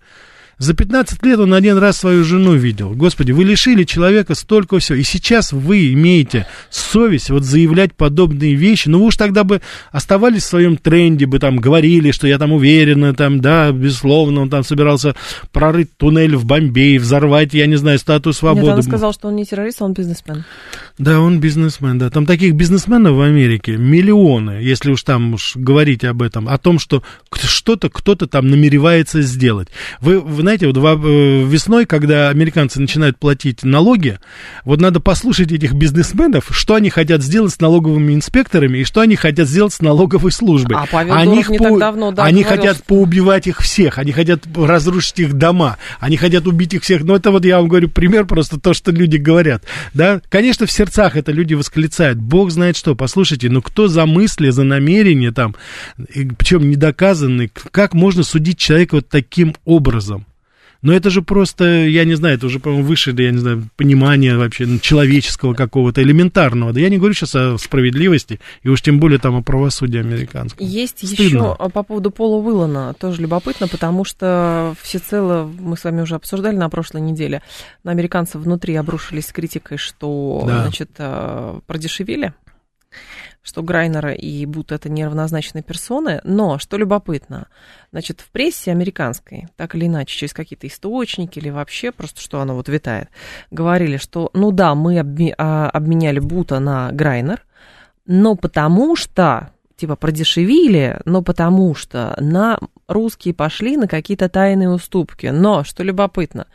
За 0.59 0.73
15 0.73 1.23
лет 1.25 1.39
он 1.39 1.53
один 1.53 1.77
раз 1.77 1.97
свою 1.97 2.23
жену 2.23 2.53
видел. 2.53 2.91
Господи, 2.91 3.31
вы 3.31 3.43
лишили 3.43 3.83
человека 3.83 4.35
столько 4.35 4.79
всего. 4.79 4.97
И 4.97 5.03
сейчас 5.03 5.51
вы 5.51 5.93
имеете 5.93 6.47
совесть 6.69 7.29
вот 7.29 7.43
заявлять 7.43 7.93
подобные 7.93 8.53
вещи. 8.53 8.87
Ну, 8.87 8.99
вы 8.99 9.05
уж 9.05 9.17
тогда 9.17 9.43
бы 9.43 9.61
оставались 9.91 10.43
в 10.43 10.47
своем 10.47 10.77
тренде, 10.77 11.25
бы 11.25 11.39
там 11.39 11.57
говорили, 11.57 12.11
что 12.11 12.27
я 12.27 12.37
там 12.37 12.53
уверена, 12.53 13.13
там, 13.13 13.41
да, 13.41 13.71
безусловно, 13.71 14.41
он 14.41 14.49
там 14.49 14.63
собирался 14.63 15.15
прорыть 15.51 15.97
туннель 15.97 16.35
в 16.35 16.45
Бомбей, 16.45 16.97
взорвать, 16.97 17.53
я 17.53 17.65
не 17.65 17.75
знаю, 17.75 17.97
статую 17.97 18.33
свободы. 18.33 18.67
Нет, 18.67 18.75
он 18.75 18.83
сказал, 18.83 19.13
что 19.13 19.29
он 19.29 19.35
не 19.35 19.45
террорист, 19.45 19.81
а 19.81 19.85
он 19.85 19.93
бизнесмен. 19.93 20.43
Да, 20.99 21.19
он 21.19 21.39
бизнесмен, 21.39 21.97
да. 21.97 22.09
Там 22.11 22.25
таких 22.25 22.53
бизнесменов 22.53 23.15
в 23.15 23.21
Америке 23.21 23.77
миллионы, 23.77 24.59
если 24.61 24.91
уж 24.91 25.01
там 25.03 25.33
уж 25.33 25.53
говорить 25.55 26.03
об 26.03 26.21
этом, 26.21 26.47
о 26.47 26.57
том, 26.57 26.77
что 26.77 27.01
что-то 27.33 27.89
кто-то 27.89 28.27
там 28.27 28.47
намеревается 28.47 29.21
сделать. 29.21 29.69
Вы, 29.99 30.19
вы 30.19 30.42
знаете, 30.43 30.67
вот 30.67 30.77
э, 30.77 31.43
весной, 31.45 31.85
когда 31.85 32.29
американцы 32.29 32.79
начинают 32.79 33.17
платить 33.17 33.63
налоги, 33.63 34.19
вот 34.65 34.81
надо 34.81 34.99
послушать 34.99 35.51
этих 35.51 35.73
бизнесменов, 35.73 36.49
что 36.51 36.75
они 36.75 36.89
хотят 36.89 37.21
сделать 37.21 37.53
с 37.53 37.59
налоговыми 37.59 38.13
инспекторами 38.13 38.79
и 38.79 38.83
что 38.83 39.01
они 39.01 39.15
хотят 39.15 39.47
сделать 39.47 39.73
с 39.73 39.81
налоговой 39.81 40.31
службой. 40.31 40.77
А 40.77 40.85
Павел 40.85 41.13
они 41.13 41.35
Дуров 41.43 41.49
не 41.49 41.57
по... 41.57 41.63
так 41.63 41.79
давно, 41.79 42.11
да, 42.11 42.23
Они 42.23 42.43
говорил, 42.43 42.61
хотят 42.61 42.77
что... 42.77 42.85
поубивать 42.85 43.47
их 43.47 43.59
всех, 43.59 43.97
они 43.97 44.11
хотят 44.11 44.43
разрушить 44.55 45.19
их 45.19 45.33
дома, 45.33 45.77
они 45.99 46.17
хотят 46.17 46.45
убить 46.45 46.73
их 46.73 46.83
всех. 46.83 47.03
Ну, 47.03 47.15
это 47.15 47.31
вот 47.31 47.45
я 47.45 47.57
вам 47.57 47.67
говорю 47.67 47.89
пример, 47.89 48.25
просто 48.25 48.59
то, 48.59 48.73
что 48.73 48.91
люди 48.91 49.17
говорят. 49.17 49.63
Да, 49.93 50.21
конечно, 50.29 50.65
в 50.65 50.71
сердцах 50.71 51.15
это 51.15 51.31
люди 51.31 51.53
восклицают. 51.53 52.19
Бог 52.19 52.51
знает 52.51 52.77
что. 52.77 52.95
Послушайте, 52.95 53.49
ну 53.49 53.61
кто 53.61 53.87
за 53.87 54.05
мысли, 54.05 54.49
за 54.49 54.63
намерения 54.63 55.31
там, 55.31 55.55
причем 55.97 56.69
недоказанные, 56.69 57.49
как 57.71 57.93
можно 57.93 58.23
судить 58.23 58.57
человека 58.57 58.95
вот 58.95 59.09
таким 59.09 59.55
образом? 59.65 60.25
Но 60.83 60.93
это 60.93 61.09
же 61.09 61.21
просто, 61.21 61.63
я 61.63 62.03
не 62.03 62.15
знаю, 62.15 62.35
это 62.35 62.45
уже, 62.45 62.59
по-моему, 62.59 62.85
выше, 62.85 63.15
я 63.17 63.31
не 63.31 63.37
знаю, 63.37 63.69
понимания 63.77 64.35
вообще 64.35 64.79
человеческого 64.79 65.53
какого-то, 65.53 66.03
элементарного. 66.03 66.73
Да 66.73 66.79
я 66.81 66.89
не 66.89 66.97
говорю 66.97 67.13
сейчас 67.13 67.33
о 67.35 67.57
справедливости, 67.57 68.41
и 68.63 68.69
уж 68.69 68.81
тем 68.81 68.99
более 68.99 69.17
там 69.17 69.35
о 69.35 69.41
правосудии 69.41 69.97
американском. 69.97 70.65
Есть 70.65 71.07
Стыдно. 71.07 71.23
еще 71.23 71.69
по 71.69 71.83
поводу 71.83 72.11
Пола 72.11 72.35
Уиллана, 72.35 72.93
тоже 72.99 73.21
любопытно, 73.21 73.69
потому 73.69 74.03
что 74.03 74.75
всецело, 74.81 75.49
мы 75.57 75.77
с 75.77 75.85
вами 75.85 76.01
уже 76.01 76.15
обсуждали 76.15 76.57
на 76.57 76.69
прошлой 76.69 77.01
неделе, 77.01 77.41
на 77.83 77.91
американцев 77.91 78.41
внутри 78.41 78.75
обрушились 78.75 79.27
с 79.27 79.31
критикой, 79.31 79.77
что, 79.77 80.43
да. 80.45 80.63
значит, 80.63 80.91
э, 80.97 81.59
продешевили 81.65 82.33
что 83.43 83.61
Грайнера 83.61 84.13
и 84.13 84.45
Бут 84.45 84.71
это 84.71 84.89
неравнозначные 84.89 85.63
персоны, 85.63 86.21
но, 86.23 86.57
что 86.57 86.77
любопытно, 86.77 87.47
значит, 87.91 88.21
в 88.21 88.31
прессе 88.31 88.71
американской, 88.71 89.47
так 89.57 89.75
или 89.75 89.87
иначе, 89.87 90.17
через 90.17 90.33
какие-то 90.33 90.65
источники 90.67 91.39
или 91.39 91.49
вообще 91.49 91.91
просто, 91.91 92.21
что 92.21 92.39
оно 92.39 92.55
вот 92.55 92.69
витает, 92.69 93.09
говорили, 93.51 93.97
что, 93.97 94.29
ну 94.33 94.51
да, 94.51 94.73
мы 94.75 94.97
а, 95.37 95.69
обменяли 95.69 96.19
Бута 96.19 96.59
на 96.59 96.91
Грайнер, 96.91 97.45
но 98.05 98.35
потому 98.35 98.95
что, 98.95 99.52
типа, 99.75 99.95
продешевили, 99.95 100.99
но 101.05 101.21
потому 101.21 101.73
что 101.75 102.15
на 102.19 102.59
русские 102.87 103.33
пошли 103.33 103.75
на 103.77 103.87
какие-то 103.87 104.29
тайные 104.29 104.69
уступки. 104.69 105.27
Но, 105.27 105.63
что 105.63 105.83
любопытно, 105.83 106.47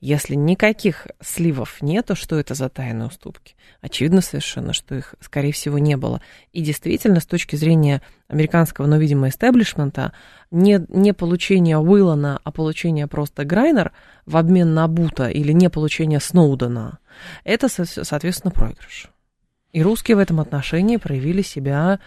если 0.00 0.34
никаких 0.34 1.06
сливов 1.20 1.82
нету, 1.82 2.16
что 2.16 2.38
это 2.38 2.54
за 2.54 2.68
тайные 2.68 3.08
уступки? 3.08 3.54
Очевидно 3.80 4.20
совершенно, 4.20 4.72
что 4.72 4.94
их, 4.94 5.14
скорее 5.20 5.52
всего, 5.52 5.78
не 5.78 5.96
было. 5.96 6.22
И 6.52 6.62
действительно, 6.62 7.20
с 7.20 7.26
точки 7.26 7.56
зрения 7.56 8.00
американского, 8.28 8.86
но, 8.86 8.96
видимо, 8.96 9.28
истеблишмента, 9.28 10.12
не, 10.50 10.84
не 10.88 11.12
получение 11.12 11.78
Уиллана, 11.78 12.40
а 12.42 12.52
получение 12.52 13.06
просто 13.06 13.44
Грайнер 13.44 13.92
в 14.24 14.36
обмен 14.36 14.72
на 14.72 14.88
Бута 14.88 15.28
или 15.28 15.52
не 15.52 15.68
получение 15.68 16.20
Сноудена, 16.20 16.98
это, 17.44 17.68
соответственно, 17.68 18.50
проигрыш. 18.50 19.08
И 19.72 19.82
русские 19.82 20.16
в 20.16 20.20
этом 20.20 20.38
отношении 20.40 20.98
проявили 20.98 21.42
себя 21.42 21.98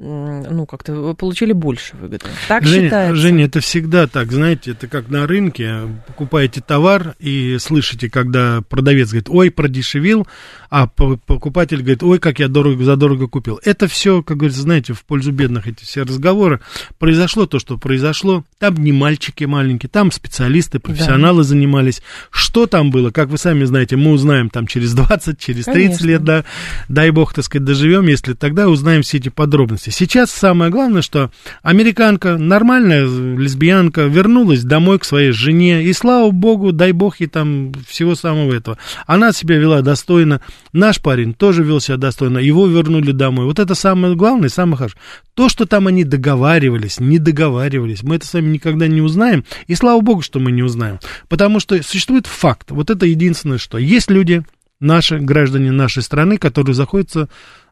ну, 0.00 0.64
как-то 0.64 1.14
получили 1.14 1.52
больше 1.52 1.94
выгоды. 1.96 2.24
Так 2.48 2.64
Женя, 2.64 2.84
считается. 2.84 3.16
Женя, 3.16 3.44
это 3.44 3.60
всегда 3.60 4.06
так, 4.06 4.32
знаете, 4.32 4.70
это 4.70 4.86
как 4.88 5.10
на 5.10 5.26
рынке, 5.26 5.80
покупаете 6.06 6.62
товар 6.62 7.14
и 7.18 7.58
слышите, 7.60 8.08
когда 8.08 8.62
продавец 8.62 9.08
говорит, 9.08 9.28
ой, 9.28 9.50
продешевил, 9.50 10.26
а 10.70 10.86
покупатель 10.86 11.78
говорит, 11.78 12.02
ой, 12.02 12.18
как 12.18 12.38
я 12.38 12.48
дорого, 12.48 12.82
задорого 12.84 13.28
купил. 13.28 13.60
Это 13.62 13.88
все, 13.88 14.22
как 14.22 14.38
говорится, 14.38 14.62
знаете, 14.62 14.94
в 14.94 15.04
пользу 15.04 15.32
бедных 15.32 15.66
эти 15.66 15.84
все 15.84 16.02
разговоры. 16.02 16.60
Произошло 16.98 17.44
то, 17.46 17.58
что 17.58 17.76
произошло. 17.76 18.44
Там 18.58 18.76
не 18.76 18.92
мальчики 18.92 19.44
маленькие, 19.44 19.90
там 19.90 20.12
специалисты, 20.12 20.78
профессионалы 20.78 21.38
да. 21.38 21.48
занимались. 21.48 22.02
Что 22.30 22.66
там 22.66 22.90
было, 22.90 23.10
как 23.10 23.28
вы 23.28 23.36
сами 23.36 23.64
знаете, 23.64 23.96
мы 23.96 24.12
узнаем 24.12 24.48
там 24.48 24.66
через 24.66 24.94
20, 24.94 25.38
через 25.38 25.64
30 25.66 25.74
Конечно. 25.74 26.06
лет, 26.06 26.24
да, 26.24 26.44
дай 26.88 27.10
бог, 27.10 27.34
так 27.34 27.44
сказать, 27.44 27.66
доживем, 27.66 28.06
если 28.06 28.32
тогда 28.32 28.68
узнаем 28.68 29.02
все 29.02 29.18
эти 29.18 29.28
подробности. 29.28 29.89
Сейчас 29.90 30.30
самое 30.30 30.70
главное, 30.70 31.02
что 31.02 31.30
американка, 31.62 32.38
нормальная 32.38 33.04
лесбиянка, 33.04 34.02
вернулась 34.02 34.62
домой 34.62 34.98
к 34.98 35.04
своей 35.04 35.32
жене, 35.32 35.84
и 35.84 35.92
слава 35.92 36.30
богу, 36.30 36.72
дай 36.72 36.92
бог 36.92 37.20
ей 37.20 37.26
там 37.26 37.72
всего 37.86 38.14
самого 38.14 38.52
этого. 38.52 38.78
Она 39.06 39.32
себя 39.32 39.56
вела 39.58 39.82
достойно, 39.82 40.40
наш 40.72 41.00
парень 41.00 41.34
тоже 41.34 41.62
вел 41.62 41.80
себя 41.80 41.96
достойно, 41.96 42.38
его 42.38 42.66
вернули 42.66 43.12
домой. 43.12 43.46
Вот 43.46 43.58
это 43.58 43.74
самое 43.74 44.14
главное, 44.14 44.48
самое 44.48 44.76
хорошее. 44.76 45.00
То, 45.34 45.48
что 45.48 45.66
там 45.66 45.86
они 45.86 46.04
договаривались, 46.04 47.00
не 47.00 47.18
договаривались, 47.18 48.02
мы 48.02 48.16
это 48.16 48.26
с 48.26 48.34
вами 48.34 48.50
никогда 48.50 48.86
не 48.86 49.00
узнаем, 49.00 49.44
и 49.66 49.74
слава 49.74 50.00
богу, 50.00 50.22
что 50.22 50.38
мы 50.38 50.52
не 50.52 50.62
узнаем, 50.62 50.98
потому 51.28 51.60
что 51.60 51.82
существует 51.82 52.26
факт, 52.26 52.70
вот 52.70 52.90
это 52.90 53.06
единственное, 53.06 53.58
что 53.58 53.78
есть 53.78 54.10
люди, 54.10 54.44
наши 54.80 55.18
граждане 55.18 55.70
нашей 55.70 56.02
страны, 56.02 56.38
которые 56.38 56.74
заходятся 56.74 57.28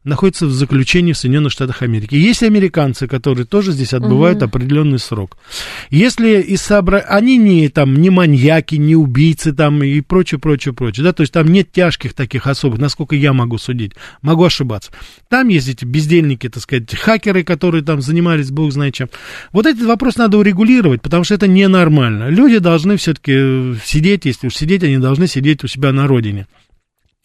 находится 0.08 0.46
в 0.46 0.52
заключении 0.52 1.12
в 1.12 1.18
Соединенных 1.18 1.52
Штатах 1.52 1.82
Америки. 1.82 2.14
Есть 2.14 2.42
американцы, 2.42 3.06
которые 3.06 3.46
тоже 3.46 3.72
здесь 3.72 3.92
отбывают 3.92 4.38
угу. 4.38 4.46
определенный 4.46 4.98
срок. 4.98 5.36
Если 5.90 6.40
и 6.40 6.56
собра... 6.56 6.98
они 6.98 7.36
не 7.36 7.68
там 7.68 7.94
не 7.94 8.10
маньяки, 8.10 8.76
не 8.76 8.96
убийцы 8.96 9.52
там 9.52 9.82
и 9.82 10.00
прочее, 10.00 10.40
прочее, 10.40 10.74
прочее, 10.74 11.04
да, 11.04 11.12
то 11.12 11.22
есть 11.22 11.32
там 11.32 11.48
нет 11.48 11.70
тяжких 11.70 12.14
таких 12.14 12.46
особых, 12.46 12.80
насколько 12.80 13.14
я 13.14 13.32
могу 13.32 13.58
судить, 13.58 13.92
могу 14.22 14.44
ошибаться. 14.44 14.90
Там 15.28 15.48
есть 15.48 15.68
эти 15.68 15.84
бездельники, 15.84 16.48
так 16.48 16.62
сказать, 16.62 16.94
хакеры, 16.94 17.44
которые 17.44 17.84
там 17.84 18.00
занимались, 18.00 18.50
бог 18.50 18.72
знает 18.72 18.94
чем. 18.94 19.08
Вот 19.52 19.66
этот 19.66 19.84
вопрос 19.84 20.16
надо 20.16 20.38
урегулировать, 20.38 21.02
потому 21.02 21.24
что 21.24 21.34
это 21.34 21.46
ненормально. 21.46 22.30
Люди 22.30 22.58
должны 22.58 22.96
все-таки 22.96 23.76
сидеть, 23.84 24.24
если 24.24 24.46
уж 24.46 24.54
сидеть, 24.54 24.82
они 24.82 24.98
должны 24.98 25.26
сидеть 25.26 25.62
у 25.64 25.68
себя 25.68 25.92
на 25.92 26.06
родине. 26.06 26.46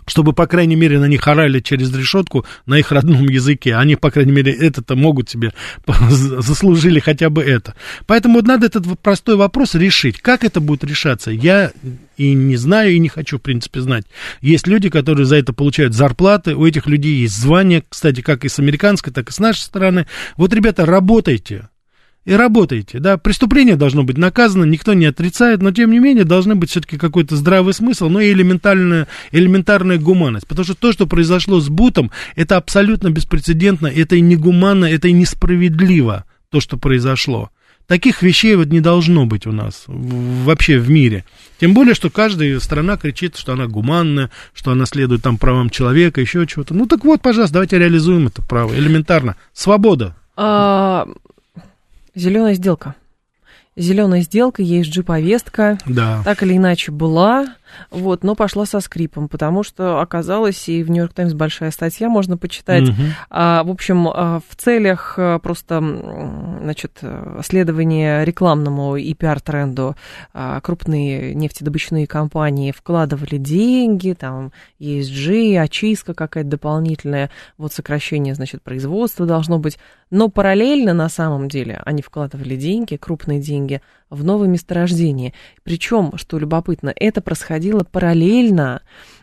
Чтобы, 0.07 0.33
по 0.33 0.47
крайней 0.47 0.75
мере, 0.75 0.99
на 0.99 1.05
них 1.05 1.27
орали 1.27 1.59
через 1.59 1.93
решетку 1.95 2.45
на 2.65 2.77
их 2.77 2.91
родном 2.91 3.27
языке. 3.27 3.75
Они, 3.75 3.95
по 3.95 4.11
крайней 4.11 4.31
мере, 4.31 4.51
это-то 4.51 4.95
могут 4.95 5.29
себе, 5.29 5.53
заслужили 6.09 6.99
хотя 6.99 7.29
бы 7.29 7.41
это. 7.41 7.75
Поэтому 8.05 8.35
вот 8.35 8.47
надо 8.47 8.67
этот 8.67 8.99
простой 8.99 9.35
вопрос 9.35 9.75
решить. 9.75 10.21
Как 10.21 10.43
это 10.43 10.59
будет 10.59 10.83
решаться? 10.83 11.31
Я 11.31 11.71
и 12.17 12.33
не 12.33 12.55
знаю, 12.55 12.91
и 12.91 12.99
не 12.99 13.09
хочу, 13.09 13.37
в 13.37 13.41
принципе, 13.41 13.81
знать. 13.81 14.05
Есть 14.41 14.67
люди, 14.67 14.89
которые 14.89 15.25
за 15.25 15.37
это 15.37 15.53
получают 15.53 15.93
зарплаты, 15.93 16.55
у 16.55 16.65
этих 16.65 16.87
людей 16.87 17.15
есть 17.15 17.35
звания, 17.35 17.83
кстати, 17.87 18.21
как 18.21 18.45
и 18.45 18.49
с 18.49 18.59
американской, 18.59 19.11
так 19.11 19.29
и 19.29 19.31
с 19.31 19.39
нашей 19.39 19.61
стороны. 19.61 20.07
Вот, 20.37 20.53
ребята, 20.53 20.85
работайте, 20.85 21.69
и 22.25 22.33
работаете, 22.33 22.99
да, 22.99 23.17
преступление 23.17 23.75
должно 23.75 24.03
быть 24.03 24.17
наказано, 24.17 24.63
никто 24.63 24.93
не 24.93 25.05
отрицает, 25.05 25.61
но 25.61 25.71
тем 25.71 25.91
не 25.91 25.99
менее 25.99 26.23
должны 26.23 26.55
быть 26.55 26.69
все-таки 26.69 26.97
какой-то 26.97 27.35
здравый 27.35 27.73
смысл, 27.73 28.09
но 28.09 28.21
и 28.21 28.31
элементарная, 28.31 29.07
элементарная 29.31 29.97
гуманность, 29.97 30.47
потому 30.47 30.63
что 30.63 30.75
то, 30.75 30.91
что 30.91 31.05
произошло 31.05 31.59
с 31.59 31.69
Бутом, 31.69 32.11
это 32.35 32.57
абсолютно 32.57 33.09
беспрецедентно, 33.09 33.87
это 33.87 34.15
и 34.15 34.21
негуманно, 34.21 34.85
это 34.85 35.09
и 35.09 35.13
несправедливо, 35.13 36.25
то, 36.49 36.59
что 36.61 36.77
произошло. 36.77 37.49
Таких 37.87 38.21
вещей 38.21 38.55
вот 38.55 38.67
не 38.67 38.79
должно 38.79 39.25
быть 39.25 39.45
у 39.45 39.51
нас 39.51 39.83
вообще 39.87 40.77
в 40.77 40.89
мире. 40.89 41.25
Тем 41.59 41.73
более, 41.73 41.93
что 41.93 42.09
каждая 42.09 42.57
страна 42.61 42.95
кричит, 42.95 43.35
что 43.35 43.51
она 43.51 43.67
гуманная, 43.67 44.31
что 44.53 44.71
она 44.71 44.85
следует 44.85 45.21
там 45.21 45.37
правам 45.37 45.69
человека, 45.69 46.21
еще 46.21 46.47
чего-то. 46.47 46.73
Ну 46.73 46.85
так 46.85 47.03
вот, 47.03 47.21
пожалуйста, 47.21 47.55
давайте 47.55 47.77
реализуем 47.77 48.27
это 48.27 48.41
право 48.41 48.73
элементарно. 48.73 49.35
Свобода. 49.51 50.15
А, 50.37 51.07
Зеленая 52.15 52.53
сделка. 52.53 52.95
Зеленая 53.75 54.21
сделка, 54.21 54.61
ESG-повестка, 54.61 55.79
да. 55.87 56.21
так 56.23 56.43
или 56.43 56.57
иначе 56.57 56.91
была, 56.91 57.55
вот, 57.91 58.23
но 58.23 58.35
пошла 58.35 58.65
со 58.65 58.79
скрипом, 58.79 59.27
потому 59.27 59.63
что 59.63 59.99
оказалось, 59.99 60.67
и 60.69 60.83
в 60.83 60.89
Нью-Йорк 60.89 61.13
Таймс 61.13 61.33
большая 61.33 61.71
статья, 61.71 62.09
можно 62.09 62.37
почитать. 62.37 62.89
Угу. 62.89 63.01
А, 63.29 63.63
в 63.63 63.69
общем, 63.69 64.07
а, 64.07 64.41
в 64.47 64.55
целях 64.55 65.15
а, 65.17 65.39
просто, 65.39 65.79
значит, 66.61 66.99
следования 67.43 68.23
рекламному 68.23 68.95
и 68.95 69.13
пиар-тренду 69.13 69.95
а, 70.33 70.59
крупные 70.61 71.33
нефтедобычные 71.33 72.07
компании 72.07 72.71
вкладывали 72.71 73.37
деньги, 73.37 74.15
там, 74.17 74.51
ESG, 74.79 75.57
очистка 75.59 76.13
какая-то 76.13 76.49
дополнительная, 76.49 77.29
вот 77.57 77.73
сокращение, 77.73 78.35
значит, 78.35 78.61
производства 78.61 79.25
должно 79.25 79.59
быть. 79.59 79.77
Но 80.09 80.29
параллельно, 80.29 80.93
на 80.93 81.09
самом 81.09 81.47
деле, 81.47 81.81
они 81.85 82.01
вкладывали 82.01 82.55
деньги, 82.55 82.97
крупные 82.97 83.39
деньги, 83.39 83.81
в 84.13 84.23
новые 84.23 84.49
месторождения. 84.49 85.33
Причем, 85.63 86.11
что 86.15 86.37
любопытно, 86.37 86.93
это 86.95 87.21
происходило 87.21 87.83
параллельно 87.83 88.81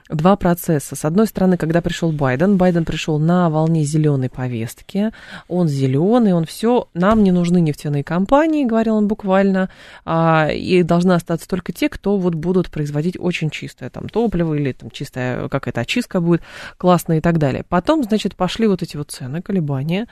два 0.09 0.35
процесса. 0.37 0.97
С 0.97 1.05
одной 1.05 1.29
стороны, 1.29 1.57
когда 1.57 1.81
пришел 1.81 2.11
Байден, 2.11 2.57
Байден 2.57 2.85
пришел 2.85 3.21
на 3.21 3.49
волне 3.49 3.85
зеленой 3.85 4.29
повестки, 4.29 5.13
он 5.47 5.69
зеленый, 5.69 6.33
он 6.33 6.45
все, 6.45 6.89
нам 6.95 7.23
не 7.23 7.31
нужны 7.31 7.61
нефтяные 7.61 8.03
компании, 8.03 8.65
говорил 8.65 8.97
он 8.97 9.07
буквально, 9.07 9.71
а, 10.05 10.49
и 10.53 10.83
должны 10.83 11.13
остаться 11.13 11.49
только 11.49 11.73
те, 11.73 11.89
кто 11.89 12.17
вот 12.17 12.35
будут 12.35 12.71
производить 12.71 13.17
очень 13.19 13.51
чистое 13.51 13.91
там 13.91 14.09
топливо 14.09 14.55
или 14.55 14.73
там 14.73 14.91
чистая 14.91 15.49
какая-то 15.49 15.83
очистка 15.83 16.21
будет 16.21 16.43
классная 16.77 17.19
и 17.19 17.21
так 17.21 17.39
далее. 17.39 17.65
Потом, 17.69 18.03
значит, 18.03 18.35
пошли 18.35 18.67
вот 18.67 18.83
эти 18.83 18.97
вот 18.97 19.13
цены, 19.13 19.43
колебания. 19.43 20.09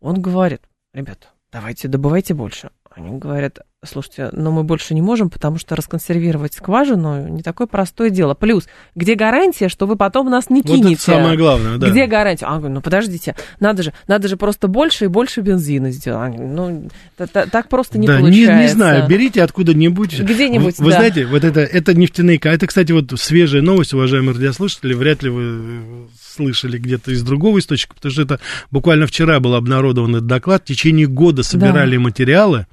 Он 0.00 0.20
говорит, 0.20 0.62
ребята, 0.94 1.26
давайте 1.52 1.88
добывайте 1.88 2.32
больше. 2.32 2.70
Они 2.96 3.18
говорят, 3.18 3.58
слушайте, 3.84 4.28
но 4.30 4.52
мы 4.52 4.62
больше 4.62 4.94
не 4.94 5.02
можем, 5.02 5.28
потому 5.28 5.58
что 5.58 5.74
расконсервировать 5.74 6.54
скважину 6.54 7.26
не 7.26 7.42
такое 7.42 7.66
простое 7.66 8.10
дело. 8.10 8.34
Плюс, 8.34 8.66
где 8.94 9.16
гарантия, 9.16 9.68
что 9.68 9.86
вы 9.86 9.96
потом 9.96 10.30
нас 10.30 10.48
не 10.48 10.62
кинете? 10.62 10.84
Вот 10.84 10.92
это 10.92 11.02
самое 11.02 11.36
главное, 11.36 11.78
да. 11.78 11.90
Где 11.90 12.06
гарантия? 12.06 12.46
А, 12.46 12.60
ну 12.60 12.80
подождите, 12.80 13.34
надо 13.58 13.82
же, 13.82 13.92
надо 14.06 14.28
же 14.28 14.36
просто 14.36 14.68
больше 14.68 15.06
и 15.06 15.08
больше 15.08 15.40
бензина 15.40 15.90
сделать. 15.90 16.34
Ну, 16.38 16.88
так 17.16 17.68
просто 17.68 17.98
не 17.98 18.06
да, 18.06 18.18
получается. 18.18 18.54
Не, 18.54 18.62
не 18.62 18.68
знаю, 18.68 19.08
берите 19.08 19.42
откуда-нибудь. 19.42 20.20
Где-нибудь, 20.20 20.78
Вы, 20.78 20.84
вы 20.84 20.90
да. 20.92 20.96
знаете, 20.98 21.26
вот 21.26 21.42
это, 21.42 21.60
это 21.60 21.94
нефтяные... 21.94 22.38
Это, 22.44 22.68
кстати, 22.68 22.92
вот 22.92 23.12
свежая 23.18 23.62
новость, 23.62 23.92
уважаемые 23.92 24.36
радиослушатели, 24.36 24.94
вряд 24.94 25.24
ли 25.24 25.30
вы 25.30 26.08
слышали 26.34 26.78
где-то 26.78 27.12
из 27.12 27.22
другого 27.22 27.58
источника, 27.58 27.94
потому 27.94 28.12
что 28.12 28.22
это 28.22 28.40
буквально 28.70 29.06
вчера 29.06 29.40
был 29.40 29.54
обнародован 29.54 30.16
этот 30.16 30.26
доклад. 30.26 30.62
В 30.62 30.66
течение 30.66 31.06
года 31.06 31.42
собирали 31.42 31.96
да. 31.96 32.02
материалы 32.02 32.66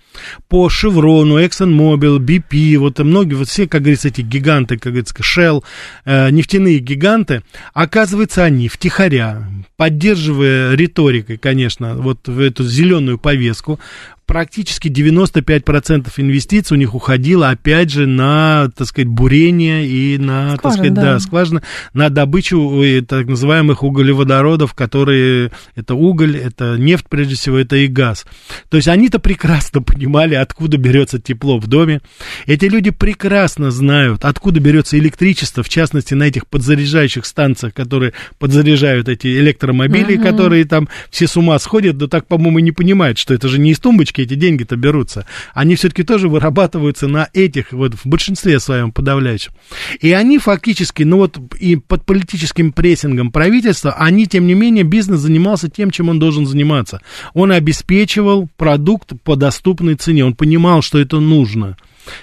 по 0.47 0.69
Шеврону, 0.69 1.39
ExxonMobil, 1.39 2.17
BP, 2.17 2.77
вот 2.77 2.99
многие, 2.99 3.35
вот 3.35 3.47
все, 3.47 3.67
как 3.67 3.81
говорится, 3.81 4.07
эти 4.07 4.21
гиганты, 4.21 4.77
как 4.77 4.93
говорится, 4.93 5.15
Shell, 5.21 5.63
э, 6.05 6.29
нефтяные 6.31 6.79
гиганты, 6.79 7.43
оказывается, 7.73 8.43
они 8.43 8.67
втихаря, 8.67 9.47
поддерживая 9.77 10.73
риторикой, 10.73 11.37
конечно, 11.37 11.95
вот 11.95 12.27
в 12.27 12.39
эту 12.39 12.63
зеленую 12.63 13.17
повестку, 13.17 13.79
практически 14.31 14.87
95% 14.87 16.07
инвестиций 16.15 16.77
у 16.77 16.79
них 16.79 16.95
уходило, 16.95 17.49
опять 17.49 17.89
же, 17.89 18.07
на, 18.07 18.69
так 18.73 18.87
сказать, 18.87 19.09
бурение 19.09 19.85
и 19.85 20.17
на, 20.17 20.55
Скважин, 20.55 20.61
так 20.61 20.71
сказать, 20.71 20.93
да. 20.93 21.01
да, 21.01 21.19
скважина, 21.19 21.63
на 21.93 22.09
добычу 22.09 22.81
э, 22.81 23.01
так 23.01 23.27
называемых 23.27 23.83
углеводородов, 23.83 24.73
которые, 24.73 25.51
это 25.75 25.95
уголь, 25.95 26.37
это 26.37 26.77
нефть, 26.77 27.07
прежде 27.09 27.35
всего, 27.35 27.57
это 27.57 27.75
и 27.75 27.87
газ. 27.87 28.25
То 28.69 28.77
есть 28.77 28.87
они-то 28.87 29.19
прекрасно 29.19 29.81
понимали, 29.81 30.35
откуда 30.35 30.77
берется 30.77 31.19
тепло 31.19 31.59
в 31.59 31.67
доме. 31.67 31.99
Эти 32.45 32.67
люди 32.67 32.91
прекрасно 32.91 33.69
знают, 33.69 34.23
откуда 34.23 34.61
берется 34.61 34.97
электричество, 34.97 35.61
в 35.61 35.67
частности, 35.67 36.13
на 36.13 36.23
этих 36.23 36.47
подзаряжающих 36.47 37.25
станциях, 37.25 37.73
которые 37.73 38.13
подзаряжают 38.39 39.09
эти 39.09 39.27
электромобили, 39.27 40.17
uh-huh. 40.17 40.23
которые 40.23 40.63
там 40.63 40.87
все 41.09 41.27
с 41.27 41.35
ума 41.35 41.59
сходят, 41.59 41.97
но 41.97 42.07
так, 42.07 42.27
по-моему, 42.27 42.59
не 42.59 42.71
понимают, 42.71 43.17
что 43.17 43.33
это 43.33 43.49
же 43.49 43.59
не 43.59 43.71
из 43.71 43.79
тумбочки 43.79 44.20
эти 44.23 44.35
деньги-то 44.35 44.75
берутся? 44.75 45.25
Они 45.53 45.75
все-таки 45.75 46.03
тоже 46.03 46.29
вырабатываются 46.29 47.07
на 47.07 47.29
этих, 47.33 47.71
вот 47.71 47.95
в 47.95 48.05
большинстве 48.05 48.59
своем 48.59 48.91
подавляющем. 48.91 49.53
И 49.99 50.11
они 50.11 50.37
фактически, 50.37 51.03
ну 51.03 51.17
вот 51.17 51.39
и 51.59 51.75
под 51.75 52.05
политическим 52.05 52.71
прессингом 52.71 53.31
правительства, 53.31 53.93
они, 53.93 54.27
тем 54.27 54.47
не 54.47 54.53
менее, 54.53 54.83
бизнес 54.83 55.19
занимался 55.21 55.69
тем, 55.69 55.91
чем 55.91 56.09
он 56.09 56.19
должен 56.19 56.45
заниматься. 56.45 57.01
Он 57.33 57.51
обеспечивал 57.51 58.49
продукт 58.57 59.13
по 59.23 59.35
доступной 59.35 59.95
цене, 59.95 60.25
он 60.25 60.35
понимал, 60.35 60.81
что 60.81 60.99
это 60.99 61.19
нужно 61.19 61.77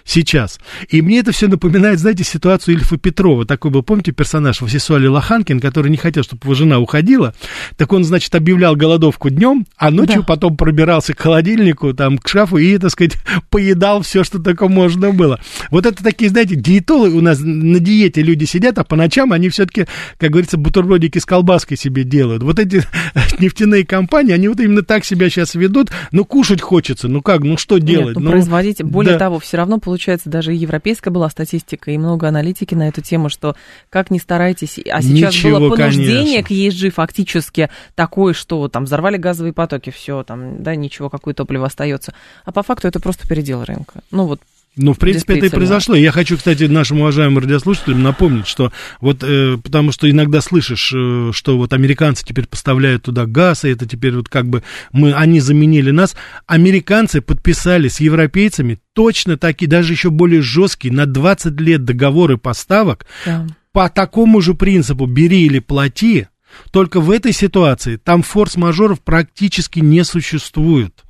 сейчас. 0.04 0.58
И 0.88 1.02
мне 1.02 1.20
это 1.20 1.32
все 1.32 1.48
напоминает, 1.48 1.98
знаете, 1.98 2.24
ситуацию 2.24 2.74
Ильфа 2.74 2.96
Петрова. 2.96 3.44
Такой 3.44 3.70
был, 3.70 3.82
помните, 3.82 4.12
персонаж 4.12 4.60
в 4.60 4.68
Сесуале 4.68 5.08
Лоханкин, 5.08 5.60
который 5.60 5.90
не 5.90 5.96
хотел, 5.96 6.22
чтобы 6.22 6.40
его 6.44 6.54
жена 6.54 6.78
уходила. 6.78 7.34
Так 7.76 7.92
он, 7.92 8.04
значит, 8.04 8.34
объявлял 8.34 8.76
голодовку 8.76 9.30
днем, 9.30 9.66
а 9.76 9.90
ночью 9.90 10.20
да. 10.20 10.26
потом 10.26 10.56
пробирался 10.56 11.14
к 11.14 11.20
холодильнику, 11.20 11.94
там, 11.94 12.18
к 12.18 12.28
шкафу 12.28 12.56
и, 12.58 12.78
так 12.78 12.90
сказать, 12.90 13.16
поедал 13.50 14.02
все, 14.02 14.24
что 14.24 14.38
только 14.38 14.68
можно 14.68 15.12
было. 15.12 15.40
Вот 15.70 15.86
это 15.86 16.02
такие, 16.02 16.30
знаете, 16.30 16.56
диетологи 16.56 17.14
у 17.14 17.20
нас 17.20 17.38
на 17.40 17.78
диете 17.78 18.22
люди 18.22 18.44
сидят, 18.44 18.78
а 18.78 18.84
по 18.84 18.96
ночам 18.96 19.32
они 19.32 19.48
все-таки, 19.48 19.86
как 20.18 20.30
говорится, 20.30 20.56
бутербродики 20.56 21.18
с 21.18 21.26
колбаской 21.26 21.76
себе 21.76 22.04
делают. 22.04 22.42
Вот 22.42 22.58
эти 22.58 22.82
нефтяные 23.38 23.84
компании, 23.84 24.32
они 24.32 24.48
вот 24.48 24.60
именно 24.60 24.82
так 24.82 25.04
себя 25.04 25.28
сейчас 25.30 25.54
ведут. 25.54 25.90
Ну, 26.12 26.24
кушать 26.24 26.60
хочется, 26.60 27.08
ну 27.08 27.22
как, 27.22 27.42
ну 27.42 27.56
что 27.56 27.78
делать? 27.78 28.08
Нет, 28.08 28.16
ну, 28.16 28.22
ну 28.22 28.30
производить, 28.30 28.82
более 28.82 29.14
да. 29.14 29.18
того, 29.18 29.38
все 29.38 29.56
равно 29.56 29.67
равно, 29.68 29.80
получается, 29.80 30.30
даже 30.30 30.52
европейская 30.52 31.10
была 31.10 31.28
статистика 31.28 31.90
и 31.90 31.98
много 31.98 32.26
аналитики 32.26 32.74
на 32.74 32.88
эту 32.88 33.02
тему, 33.02 33.28
что 33.28 33.54
как 33.90 34.10
ни 34.10 34.18
старайтесь, 34.18 34.78
а 34.90 35.02
сейчас 35.02 35.34
Ничего, 35.34 35.58
было 35.58 35.76
понуждение 35.76 36.42
конечно. 36.42 36.44
к 36.44 36.50
ESG 36.50 36.90
фактически 36.90 37.70
такое, 37.94 38.32
что 38.32 38.68
там 38.68 38.84
взорвали 38.84 39.16
газовые 39.16 39.52
потоки, 39.52 39.90
все, 39.90 40.22
там, 40.22 40.62
да, 40.62 40.74
ничего, 40.74 41.10
какое 41.10 41.34
топливо 41.34 41.66
остается. 41.66 42.14
А 42.44 42.52
по 42.52 42.62
факту 42.62 42.88
это 42.88 42.98
просто 43.00 43.28
передел 43.28 43.64
рынка. 43.64 44.00
Ну 44.10 44.26
вот 44.26 44.40
ну, 44.78 44.94
в 44.94 44.98
принципе, 44.98 45.36
это 45.36 45.46
и 45.46 45.50
произошло. 45.50 45.94
Я 45.94 46.12
хочу, 46.12 46.36
кстати, 46.36 46.64
нашим 46.64 47.00
уважаемым 47.00 47.38
радиослушателям 47.38 48.02
напомнить, 48.02 48.46
что 48.46 48.72
вот, 49.00 49.18
э, 49.22 49.58
потому 49.62 49.92
что 49.92 50.10
иногда 50.10 50.40
слышишь, 50.40 50.92
э, 50.94 51.30
что 51.32 51.58
вот 51.58 51.72
американцы 51.72 52.24
теперь 52.24 52.46
поставляют 52.46 53.02
туда 53.02 53.26
газ, 53.26 53.64
и 53.64 53.70
это 53.70 53.86
теперь 53.86 54.14
вот 54.14 54.28
как 54.28 54.48
бы 54.48 54.62
мы, 54.92 55.12
они 55.12 55.40
заменили 55.40 55.90
нас. 55.90 56.16
Американцы 56.46 57.20
подписали 57.20 57.88
с 57.88 58.00
европейцами 58.00 58.78
точно 58.94 59.36
такие, 59.36 59.68
даже 59.68 59.92
еще 59.92 60.10
более 60.10 60.42
жесткие, 60.42 60.94
на 60.94 61.06
20 61.06 61.60
лет 61.60 61.84
договоры 61.84 62.38
поставок 62.38 63.06
да. 63.26 63.46
по 63.72 63.88
такому 63.88 64.40
же 64.40 64.54
принципу 64.54 65.06
«бери 65.06 65.44
или 65.44 65.58
плати», 65.58 66.28
только 66.70 67.00
в 67.00 67.10
этой 67.10 67.32
ситуации 67.32 67.96
там 67.96 68.22
форс-мажоров 68.22 69.00
практически 69.00 69.80
не 69.80 70.04
существует. 70.04 71.04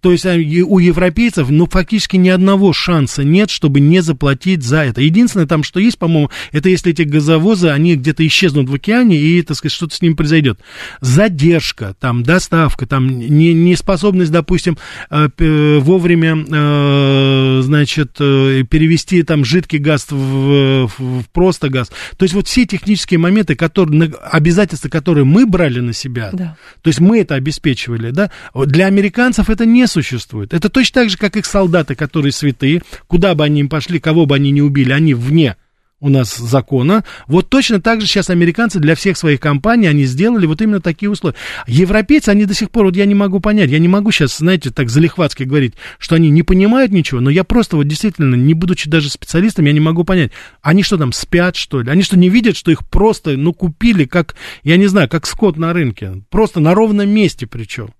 То 0.00 0.12
есть 0.12 0.26
а, 0.26 0.34
у 0.34 0.78
европейцев, 0.78 1.50
ну, 1.50 1.66
фактически 1.66 2.16
ни 2.16 2.28
одного 2.28 2.72
шанса 2.72 3.24
нет, 3.24 3.50
чтобы 3.50 3.80
не 3.80 4.00
заплатить 4.00 4.62
за 4.62 4.84
это. 4.84 5.00
Единственное 5.00 5.46
там, 5.46 5.64
что 5.64 5.80
есть, 5.80 5.98
по-моему, 5.98 6.30
это 6.52 6.68
если 6.68 6.92
эти 6.92 7.02
газовозы, 7.02 7.68
они 7.68 7.96
где-то 7.96 8.26
исчезнут 8.26 8.68
в 8.68 8.74
океане, 8.74 9.16
и, 9.16 9.42
так 9.42 9.56
сказать, 9.56 9.74
что-то 9.74 9.96
с 9.96 10.02
ним 10.02 10.14
произойдет. 10.14 10.60
Задержка, 11.00 11.96
там, 11.98 12.22
доставка, 12.22 12.86
там, 12.86 13.08
не, 13.08 13.52
неспособность, 13.52 14.30
допустим, 14.30 14.78
э, 15.10 15.78
вовремя, 15.80 16.36
э, 16.48 17.60
значит, 17.62 18.16
э, 18.20 18.62
перевести 18.68 19.22
там 19.24 19.44
жидкий 19.44 19.78
газ 19.78 20.06
в, 20.10 20.86
в 20.86 21.24
просто 21.32 21.70
газ. 21.70 21.90
То 22.16 22.24
есть 22.24 22.34
вот 22.34 22.46
все 22.46 22.66
технические 22.66 23.18
моменты, 23.18 23.56
которые, 23.56 24.12
обязательства, 24.30 24.88
которые 24.88 25.24
мы 25.24 25.46
брали 25.46 25.80
на 25.80 25.92
себя, 25.92 26.30
да. 26.32 26.56
то 26.82 26.88
есть 26.88 27.00
мы 27.00 27.20
это 27.20 27.34
обеспечивали, 27.34 28.10
да, 28.10 28.30
для 28.54 28.86
американцев 28.86 29.50
это 29.50 29.66
не 29.66 29.87
существует. 29.88 30.54
Это 30.54 30.68
точно 30.68 31.02
так 31.02 31.10
же, 31.10 31.16
как 31.16 31.36
их 31.36 31.46
солдаты, 31.46 31.94
которые 31.94 32.32
святые, 32.32 32.82
куда 33.06 33.34
бы 33.34 33.44
они 33.44 33.60
им 33.60 33.68
пошли, 33.68 33.98
кого 33.98 34.26
бы 34.26 34.36
они 34.36 34.50
ни 34.50 34.60
убили, 34.60 34.92
они 34.92 35.14
вне 35.14 35.56
у 36.00 36.08
нас 36.08 36.36
закона. 36.36 37.04
Вот 37.26 37.48
точно 37.48 37.80
так 37.80 38.00
же 38.00 38.06
сейчас 38.06 38.30
американцы 38.30 38.78
для 38.78 38.94
всех 38.94 39.16
своих 39.16 39.40
компаний, 39.40 39.86
они 39.88 40.04
сделали 40.04 40.46
вот 40.46 40.62
именно 40.62 40.80
такие 40.80 41.10
условия. 41.10 41.36
Европейцы, 41.66 42.28
они 42.28 42.44
до 42.44 42.54
сих 42.54 42.70
пор, 42.70 42.86
вот 42.86 42.96
я 42.96 43.04
не 43.04 43.14
могу 43.14 43.40
понять, 43.40 43.70
я 43.70 43.78
не 43.78 43.88
могу 43.88 44.12
сейчас, 44.12 44.38
знаете, 44.38 44.70
так 44.70 44.90
залихватски 44.90 45.42
говорить, 45.42 45.74
что 45.98 46.14
они 46.14 46.30
не 46.30 46.42
понимают 46.42 46.92
ничего, 46.92 47.20
но 47.20 47.30
я 47.30 47.44
просто 47.44 47.76
вот 47.76 47.88
действительно, 47.88 48.34
не 48.34 48.54
будучи 48.54 48.88
даже 48.88 49.10
специалистом, 49.10 49.64
я 49.64 49.72
не 49.72 49.80
могу 49.80 50.04
понять, 50.04 50.30
они 50.62 50.82
что 50.82 50.96
там, 50.96 51.12
спят, 51.12 51.56
что 51.56 51.82
ли? 51.82 51.90
Они 51.90 52.02
что, 52.02 52.16
не 52.16 52.28
видят, 52.28 52.56
что 52.56 52.70
их 52.70 52.86
просто, 52.86 53.36
ну, 53.36 53.52
купили, 53.52 54.04
как, 54.04 54.36
я 54.62 54.76
не 54.76 54.86
знаю, 54.86 55.08
как 55.08 55.26
скот 55.26 55.56
на 55.56 55.72
рынке, 55.72 56.22
просто 56.30 56.60
на 56.60 56.74
ровном 56.74 57.08
месте 57.08 57.46
причем 57.46 57.90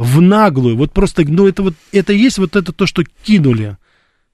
в 0.00 0.22
наглую, 0.22 0.78
вот 0.78 0.92
просто, 0.92 1.24
ну, 1.28 1.46
это 1.46 1.62
вот, 1.62 1.74
это 1.92 2.14
есть 2.14 2.38
вот 2.38 2.56
это 2.56 2.72
то, 2.72 2.86
что 2.86 3.04
кинули. 3.22 3.76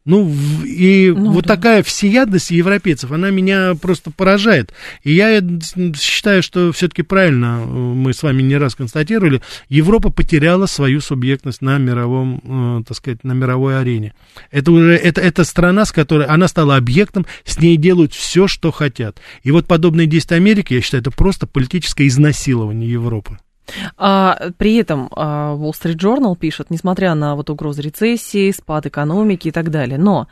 Ну, 0.04 0.32
и 0.64 1.10
ну, 1.10 1.32
вот 1.32 1.46
да. 1.46 1.56
такая 1.56 1.82
всеядность 1.82 2.52
европейцев, 2.52 3.10
она 3.10 3.30
меня 3.30 3.74
просто 3.74 4.12
поражает. 4.12 4.72
И 5.02 5.12
я 5.12 5.42
считаю, 6.00 6.44
что 6.44 6.70
все-таки 6.70 7.02
правильно 7.02 7.60
э, 7.60 7.66
мы 7.66 8.14
с 8.14 8.22
вами 8.22 8.42
не 8.42 8.56
раз 8.56 8.76
констатировали, 8.76 9.42
Европа 9.68 10.10
потеряла 10.10 10.66
свою 10.66 11.00
субъектность 11.00 11.60
на 11.60 11.78
мировом, 11.78 12.40
э, 12.44 12.84
так 12.86 12.96
сказать, 12.96 13.24
на 13.24 13.32
мировой 13.32 13.80
арене. 13.80 14.14
Это 14.52 14.70
уже, 14.70 14.94
это, 14.94 15.20
это 15.20 15.42
страна, 15.42 15.84
с 15.84 15.90
которой 15.90 16.28
она 16.28 16.46
стала 16.46 16.76
объектом, 16.76 17.26
с 17.44 17.58
ней 17.58 17.76
делают 17.76 18.14
все, 18.14 18.46
что 18.46 18.70
хотят. 18.70 19.18
И 19.42 19.50
вот 19.50 19.66
подобные 19.66 20.06
действия 20.06 20.36
Америки, 20.36 20.74
я 20.74 20.80
считаю, 20.82 21.00
это 21.00 21.10
просто 21.10 21.48
политическое 21.48 22.06
изнасилование 22.06 22.88
Европы. 22.88 23.38
А, 23.96 24.50
при 24.58 24.76
этом 24.76 25.08
а, 25.14 25.54
Wall 25.56 25.72
Street 25.72 25.96
Journal 25.96 26.36
пишет, 26.36 26.70
несмотря 26.70 27.14
на 27.14 27.34
вот 27.34 27.50
угрозы 27.50 27.82
рецессии, 27.82 28.50
спад 28.50 28.86
экономики 28.86 29.48
и 29.48 29.52
так 29.52 29.70
далее, 29.70 29.98
но 29.98 30.28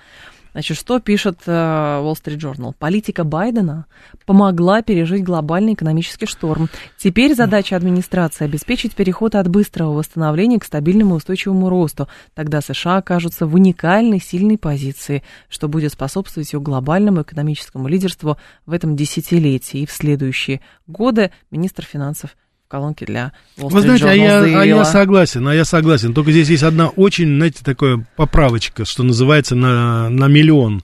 Значит, 0.54 0.76
что 0.76 1.00
пишет 1.00 1.40
uh, 1.46 2.00
Wall 2.00 2.14
Street 2.14 2.38
Journal? 2.38 2.74
Политика 2.78 3.24
Байдена 3.24 3.86
помогла 4.24 4.82
пережить 4.82 5.24
глобальный 5.24 5.74
экономический 5.74 6.26
шторм. 6.26 6.68
Теперь 6.96 7.34
задача 7.34 7.74
администрации 7.74 8.44
обеспечить 8.44 8.94
переход 8.94 9.34
от 9.34 9.48
быстрого 9.48 9.94
восстановления 9.94 10.60
к 10.60 10.64
стабильному 10.64 11.16
устойчивому 11.16 11.68
росту. 11.68 12.06
Тогда 12.34 12.60
США 12.60 12.98
окажутся 12.98 13.48
в 13.48 13.54
уникальной 13.56 14.20
сильной 14.20 14.56
позиции, 14.56 15.24
что 15.48 15.66
будет 15.66 15.92
способствовать 15.92 16.52
его 16.52 16.62
глобальному 16.62 17.22
экономическому 17.22 17.88
лидерству 17.88 18.36
в 18.64 18.72
этом 18.72 18.94
десятилетии. 18.94 19.80
И 19.80 19.86
в 19.86 19.90
следующие 19.90 20.60
годы 20.86 21.32
министр 21.50 21.84
финансов 21.84 22.36
колонки 22.68 23.04
для 23.04 23.32
Wall 23.56 23.68
Street 23.68 23.70
Вы 23.70 23.80
знаете, 23.82 24.08
а 24.08 24.12
я, 24.12 24.60
а 24.60 24.64
я 24.64 24.84
согласен, 24.84 25.46
а 25.46 25.54
я 25.54 25.64
согласен. 25.64 26.14
Только 26.14 26.32
здесь 26.32 26.48
есть 26.48 26.62
одна 26.62 26.88
очень, 26.88 27.36
знаете, 27.36 27.60
такая 27.62 28.04
поправочка, 28.16 28.84
что 28.84 29.02
называется, 29.02 29.54
на, 29.54 30.08
на 30.08 30.26
миллион. 30.28 30.82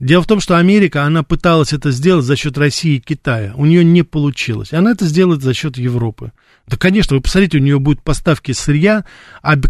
Дело 0.00 0.22
в 0.22 0.26
том, 0.26 0.40
что 0.40 0.56
Америка, 0.56 1.04
она 1.04 1.22
пыталась 1.22 1.72
это 1.72 1.90
сделать 1.90 2.24
за 2.24 2.36
счет 2.36 2.56
России 2.58 2.96
и 2.96 3.00
Китая. 3.00 3.54
У 3.56 3.66
нее 3.66 3.84
не 3.84 4.02
получилось. 4.02 4.72
Она 4.72 4.92
это 4.92 5.06
сделает 5.06 5.42
за 5.42 5.54
счет 5.54 5.76
Европы. 5.78 6.32
Да, 6.68 6.76
конечно, 6.76 7.16
вы 7.16 7.22
посмотрите, 7.22 7.58
у 7.58 7.60
нее 7.60 7.78
будут 7.78 8.02
поставки 8.02 8.52
сырья, 8.52 9.04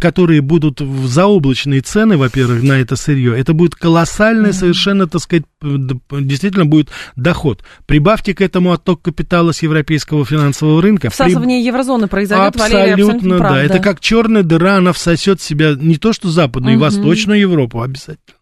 которые 0.01 0.43
будут 0.43 0.81
в 0.81 1.07
заоблачные 1.07 1.81
цены, 1.81 2.17
во-первых, 2.17 2.63
на 2.63 2.75
это 2.75 2.97
сырье. 2.97 3.39
Это 3.39 3.55
будет 3.55 3.75
колоссальный 3.75 4.51
mm-hmm. 4.51 4.53
совершенно, 4.53 5.07
так 5.07 5.23
сказать, 5.23 5.45
действительно 5.63 6.67
будет 6.67 6.91
доход. 7.17 7.65
Прибавьте 7.87 8.35
к 8.35 8.43
этому 8.43 8.73
отток 8.73 9.03
капитала 9.03 9.53
с 9.53 9.63
европейского 9.63 10.25
финансового 10.27 10.83
рынка. 10.83 11.09
Всасывание 11.11 11.61
При... 11.61 11.67
еврозоны 11.67 12.09
произойдет, 12.09 12.49
абсолютно, 12.49 12.79
Валерий, 12.79 13.05
абсолютно 13.05 13.31
да. 13.31 13.39
Правда. 13.39 13.61
Это 13.61 13.79
как 13.79 14.01
черная 14.01 14.43
дыра, 14.43 14.77
она 14.77 14.93
всосет 14.93 15.41
в 15.41 15.43
себя 15.43 15.75
не 15.75 15.97
то 15.97 16.13
что 16.13 16.31
западную 16.31 16.75
mm-hmm. 16.75 16.79
и 16.79 16.81
восточную 16.81 17.41
Европу 17.41 17.81
обязательно. 17.81 18.37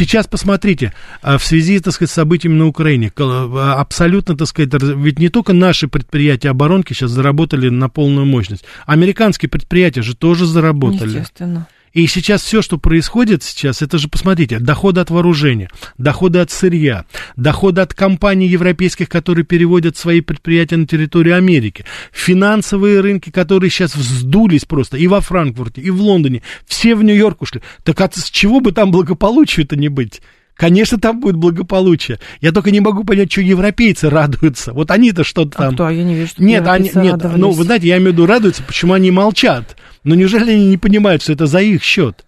Сейчас 0.00 0.26
посмотрите, 0.26 0.94
а, 1.20 1.36
в 1.36 1.44
связи, 1.44 1.78
так 1.78 1.92
сказать, 1.92 2.10
с 2.10 2.14
событиями 2.14 2.54
на 2.54 2.66
Украине, 2.66 3.12
а, 3.18 3.74
абсолютно, 3.78 4.34
так 4.34 4.48
сказать, 4.48 4.72
ведь 4.72 5.18
не 5.18 5.28
только 5.28 5.52
наши 5.52 5.88
предприятия 5.88 6.48
оборонки 6.48 6.94
сейчас 6.94 7.10
заработали 7.10 7.68
на 7.68 7.90
полную 7.90 8.24
мощность, 8.24 8.64
американские 8.86 9.50
предприятия 9.50 10.00
же 10.00 10.16
тоже 10.16 10.46
заработали. 10.46 11.18
Естественно. 11.18 11.66
И 11.92 12.06
сейчас 12.06 12.42
все, 12.42 12.62
что 12.62 12.78
происходит 12.78 13.42
сейчас, 13.42 13.82
это 13.82 13.98
же, 13.98 14.08
посмотрите, 14.08 14.60
доходы 14.60 15.00
от 15.00 15.10
вооружения, 15.10 15.68
доходы 15.98 16.38
от 16.38 16.50
сырья, 16.50 17.04
доходы 17.36 17.80
от 17.80 17.94
компаний 17.94 18.46
европейских, 18.46 19.08
которые 19.08 19.44
переводят 19.44 19.96
свои 19.96 20.20
предприятия 20.20 20.76
на 20.76 20.86
территорию 20.86 21.36
Америки, 21.36 21.84
финансовые 22.12 23.00
рынки, 23.00 23.30
которые 23.30 23.70
сейчас 23.70 23.96
вздулись 23.96 24.64
просто 24.64 24.96
и 24.98 25.08
во 25.08 25.20
Франкфурте, 25.20 25.80
и 25.80 25.90
в 25.90 26.00
Лондоне, 26.00 26.42
все 26.64 26.94
в 26.94 27.02
Нью-Йорк 27.02 27.42
ушли. 27.42 27.60
Так 27.82 28.00
от 28.00 28.14
с 28.14 28.30
чего 28.30 28.60
бы 28.60 28.70
там 28.70 28.92
благополучию-то 28.92 29.76
не 29.76 29.88
быть? 29.88 30.22
Конечно, 30.60 30.98
там 30.98 31.20
будет 31.20 31.36
благополучие. 31.36 32.18
Я 32.42 32.52
только 32.52 32.70
не 32.70 32.80
могу 32.80 33.02
понять, 33.02 33.32
что 33.32 33.40
европейцы 33.40 34.10
радуются. 34.10 34.74
Вот 34.74 34.90
они-то 34.90 35.24
что-то 35.24 35.56
а 35.56 35.62
там... 35.62 35.68
А 35.70 35.72
кто? 35.72 35.88
Я 35.88 36.04
не 36.04 36.14
вижу, 36.14 36.28
что 36.28 36.42
Нет, 36.42 36.68
они, 36.68 36.90
нет, 36.96 37.18
ну, 37.34 37.50
вы 37.50 37.64
знаете, 37.64 37.88
я 37.88 37.96
имею 37.96 38.10
в 38.10 38.12
виду 38.12 38.26
радуются, 38.26 38.62
почему 38.62 38.92
они 38.92 39.10
молчат. 39.10 39.78
Но 40.04 40.14
неужели 40.14 40.50
они 40.50 40.66
не 40.66 40.76
понимают, 40.76 41.22
что 41.22 41.32
это 41.32 41.46
за 41.46 41.60
их 41.60 41.82
счет? 41.82 42.26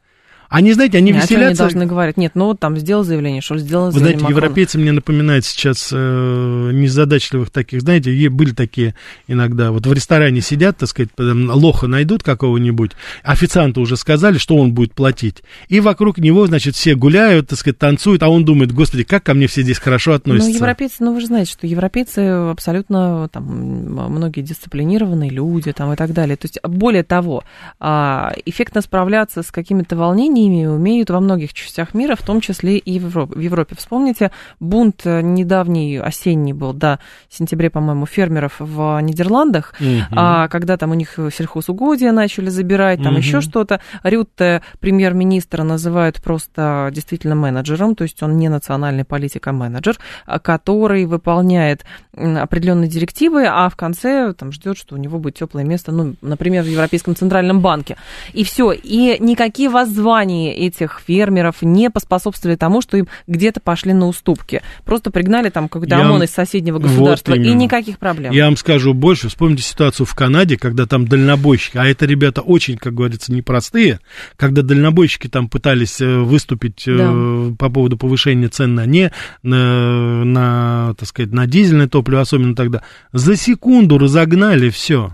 Они, 0.53 0.75
знаете, 0.75 0.99
они 0.99 1.13
нет, 1.13 1.23
веселятся... 1.23 1.47
они 1.47 1.55
должны 1.57 1.87
говорить, 1.87 2.19
нет, 2.19 2.33
ну, 2.35 2.53
там, 2.53 2.77
сделал 2.77 3.05
заявление, 3.05 3.41
что 3.41 3.57
сделал 3.57 3.87
Вы 3.87 3.93
заявление 3.93 4.19
знаете, 4.19 4.35
Макрон. 4.35 4.45
европейцы 4.45 4.79
мне 4.79 4.93
напоминают 4.93 5.47
сейчас 5.47 5.89
э, 5.93 6.71
незадачливых 6.75 7.49
таких, 7.49 7.81
знаете, 7.81 8.29
были 8.29 8.53
такие 8.53 8.95
иногда, 9.27 9.73
вот 9.73 9.87
в 9.87 9.93
ресторане 9.93 10.43
сидят, 10.43 10.77
так 10.77 10.91
сказать, 10.91 11.09
лоха 11.19 11.87
найдут 11.87 12.23
какого-нибудь, 12.23 12.93
официанту 13.23 13.81
уже 13.81 13.97
сказали, 13.97 14.37
что 14.37 14.57
он 14.57 14.75
будет 14.75 14.93
платить, 14.93 15.43
и 15.69 15.81
вокруг 15.81 16.19
него, 16.19 16.47
значит, 16.47 16.75
все 16.75 16.95
гуляют, 16.97 17.49
так 17.49 17.59
сказать, 17.59 17.79
танцуют, 17.79 18.23
а 18.23 18.29
он 18.29 18.45
думает, 18.45 18.73
господи, 18.73 19.05
как 19.05 19.23
ко 19.23 19.33
мне 19.33 19.47
все 19.47 19.63
здесь 19.63 19.79
хорошо 19.79 20.13
относятся. 20.13 20.51
Ну, 20.51 20.55
европейцы, 20.55 20.97
ну, 21.01 21.15
вы 21.15 21.23
же 21.23 21.29
знаете, 21.29 21.51
что 21.51 21.67
европейцы 21.67 22.19
абсолютно, 22.19 23.31
там, 23.33 23.45
многие 23.45 24.43
дисциплинированные 24.43 25.31
люди, 25.31 25.73
там, 25.73 25.95
и 25.95 25.97
так 25.97 26.13
далее. 26.13 26.37
То 26.37 26.45
есть, 26.45 26.59
более 26.63 27.05
того, 27.05 27.43
а, 27.81 28.35
эффектно 28.45 28.83
справляться 28.83 29.43
с 29.43 29.51
какими-то 29.51 29.97
волнениями 29.97 30.42
ними 30.43 30.67
умеют 30.67 31.11
во 31.11 31.21
многих 31.21 31.53
частях 31.55 31.95
мира, 31.95 32.17
в 32.17 32.23
том 32.23 32.41
числе 32.41 32.79
и 32.79 32.99
в 32.99 33.05
Европе. 33.05 33.35
В 33.35 33.41
Европе. 33.41 33.75
Вспомните, 33.77 34.31
бунт 34.61 35.03
э, 35.05 35.21
недавний, 35.23 35.99
осенний 35.99 36.53
был, 36.53 36.73
да, 36.73 36.99
в 37.29 37.37
сентябре, 37.37 37.71
по-моему, 37.71 38.07
фермеров 38.07 38.57
в 38.59 39.01
Нидерландах, 39.01 39.75
угу. 39.81 39.89
а, 40.13 40.49
когда 40.49 40.77
там 40.77 40.91
у 40.91 40.95
них 40.95 41.19
сельхозугодия 41.33 42.13
начали 42.13 42.51
забирать, 42.51 43.03
там 43.03 43.13
угу. 43.13 43.19
еще 43.19 43.41
что-то. 43.41 43.81
Рютте, 44.03 44.63
премьер-министра, 44.81 45.63
называют 45.63 46.21
просто 46.23 46.91
действительно 46.93 47.35
менеджером, 47.35 47.95
то 47.95 48.03
есть 48.03 48.23
он 48.23 48.37
не 48.37 48.49
национальный 48.49 49.05
политик, 49.05 49.47
а 49.47 49.53
менеджер, 49.53 49.99
а, 50.27 50.39
который 50.39 51.05
выполняет 51.07 51.85
определенные 52.15 52.89
директивы, 52.89 53.47
а 53.47 53.69
в 53.69 53.77
конце 53.77 54.33
там 54.35 54.53
ждет, 54.53 54.77
что 54.77 54.95
у 54.95 54.99
него 54.99 55.19
будет 55.19 55.37
теплое 55.37 55.65
место, 55.65 55.93
ну, 55.93 56.15
например, 56.21 56.65
в 56.65 56.67
Европейском 56.67 57.17
центральном 57.17 57.61
банке. 57.61 57.97
И 58.33 58.45
все. 58.45 58.73
И 58.73 59.17
никакие 59.21 59.69
воззвания 59.69 60.32
компании 60.33 60.53
этих 60.53 61.01
фермеров 61.07 61.57
не 61.63 61.91
поспособствовали 61.91 62.57
тому, 62.57 62.81
что 62.81 62.97
им 62.97 63.09
где-то 63.27 63.61
пошли 63.61 63.93
на 63.93 64.07
уступки. 64.07 64.63
Просто 64.85 65.11
пригнали 65.11 65.51
там 65.51 65.69
какой-то 65.69 65.97
ОМОН 65.97 66.13
вам... 66.13 66.23
из 66.23 66.31
соседнего 66.31 66.79
государства, 66.79 67.33
вот 67.33 67.41
и 67.41 67.55
никаких 67.55 67.99
проблем. 67.99 68.33
Я 68.33 68.47
вам 68.47 68.57
скажу 68.57 68.95
больше. 68.95 69.29
Вспомните 69.29 69.63
ситуацию 69.63 70.07
в 70.07 70.15
Канаде, 70.15 70.57
когда 70.57 70.87
там 70.87 71.07
дальнобойщики, 71.07 71.77
а 71.77 71.87
это 71.87 72.07
ребята 72.07 72.41
очень, 72.41 72.77
как 72.77 72.95
говорится, 72.95 73.33
непростые, 73.33 74.01
когда 74.37 74.63
дальнобойщики 74.63 75.29
там 75.29 75.49
пытались 75.49 76.01
э, 76.01 76.19
выступить 76.19 76.87
э, 76.87 76.97
да. 76.97 77.55
по 77.59 77.71
поводу 77.71 77.97
повышения 77.97 78.49
цен 78.49 78.75
на 78.75 78.87
не, 78.87 79.13
на, 79.43 80.25
на, 80.25 80.95
так 80.99 81.09
сказать, 81.09 81.33
на 81.33 81.47
дизельное 81.47 81.89
топливо, 81.89 82.21
особенно 82.21 82.55
тогда, 82.55 82.83
за 83.13 83.37
секунду 83.37 83.99
разогнали 83.99 84.71
все. 84.71 85.13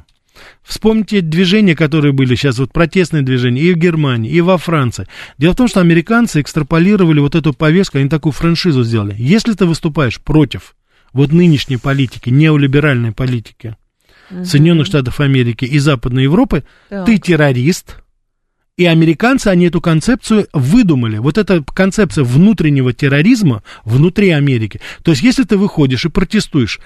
Вспомните 0.63 1.21
движения, 1.21 1.75
которые 1.75 2.13
были 2.13 2.35
сейчас, 2.35 2.59
вот 2.59 2.73
протестные 2.73 3.23
движения 3.23 3.63
и 3.63 3.75
в 3.75 3.77
Германии, 3.77 4.31
и 4.31 4.41
во 4.41 4.59
Франции. 4.59 5.07
Дело 5.39 5.53
в 5.53 5.57
том, 5.57 5.69
что 5.69 5.81
американцы 5.81 6.41
экстраполировали 6.41 7.21
вот 7.21 7.35
эту 7.35 7.53
повестку, 7.53 7.99
они 7.99 8.09
такую 8.09 8.33
франшизу 8.33 8.83
сделали. 8.83 9.15
Если 9.19 9.55
ты 9.55 9.67
выступаешь 9.67 10.21
против 10.21 10.75
вот 11.13 11.33
нынешней 11.33 11.79
политики, 11.79 12.31
неолиберальной 12.31 13.13
политики 13.13 13.77
угу. 14.31 14.45
Соединенных 14.45 14.87
Штатов 14.87 15.21
Америки 15.21 15.65
и 15.65 15.79
Западной 15.79 16.25
Европы, 16.25 16.65
так. 16.89 17.07
ты 17.07 17.19
террорист, 17.19 17.97
И 18.79 18.85
американцы, 18.85 19.49
они 19.49 19.67
эту 19.67 19.81
концепцию 19.81 20.47
выдумали. 20.53 21.19
Вот 21.19 21.37
эта 21.37 21.65
концепция 21.65 22.23
внутреннего 22.23 22.93
терроризма 22.93 23.65
внутри 23.85 24.31
Америки. 24.31 24.81
То 25.03 25.11
есть, 25.11 25.23
если 25.25 25.43
ты 25.43 25.57
выходишь 25.57 26.05
и 26.05 26.09
протестуешь 26.09 26.79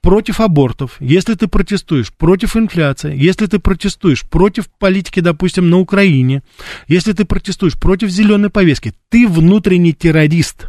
против 0.00 0.40
абортов, 0.40 0.96
если 0.98 1.34
ты 1.34 1.46
протестуешь 1.46 2.12
против 2.12 2.56
инфляции, 2.56 3.16
если 3.16 3.46
ты 3.46 3.60
протестуешь 3.60 4.22
против 4.28 4.68
политики, 4.80 5.20
допустим, 5.20 5.70
на 5.70 5.78
Украине, 5.78 6.42
если 6.88 7.12
ты 7.12 7.24
протестуешь 7.24 7.78
против 7.78 8.10
зеленой 8.10 8.50
повестки, 8.50 8.92
ты 9.08 9.28
внутренний 9.28 9.92
террорист. 9.92 10.66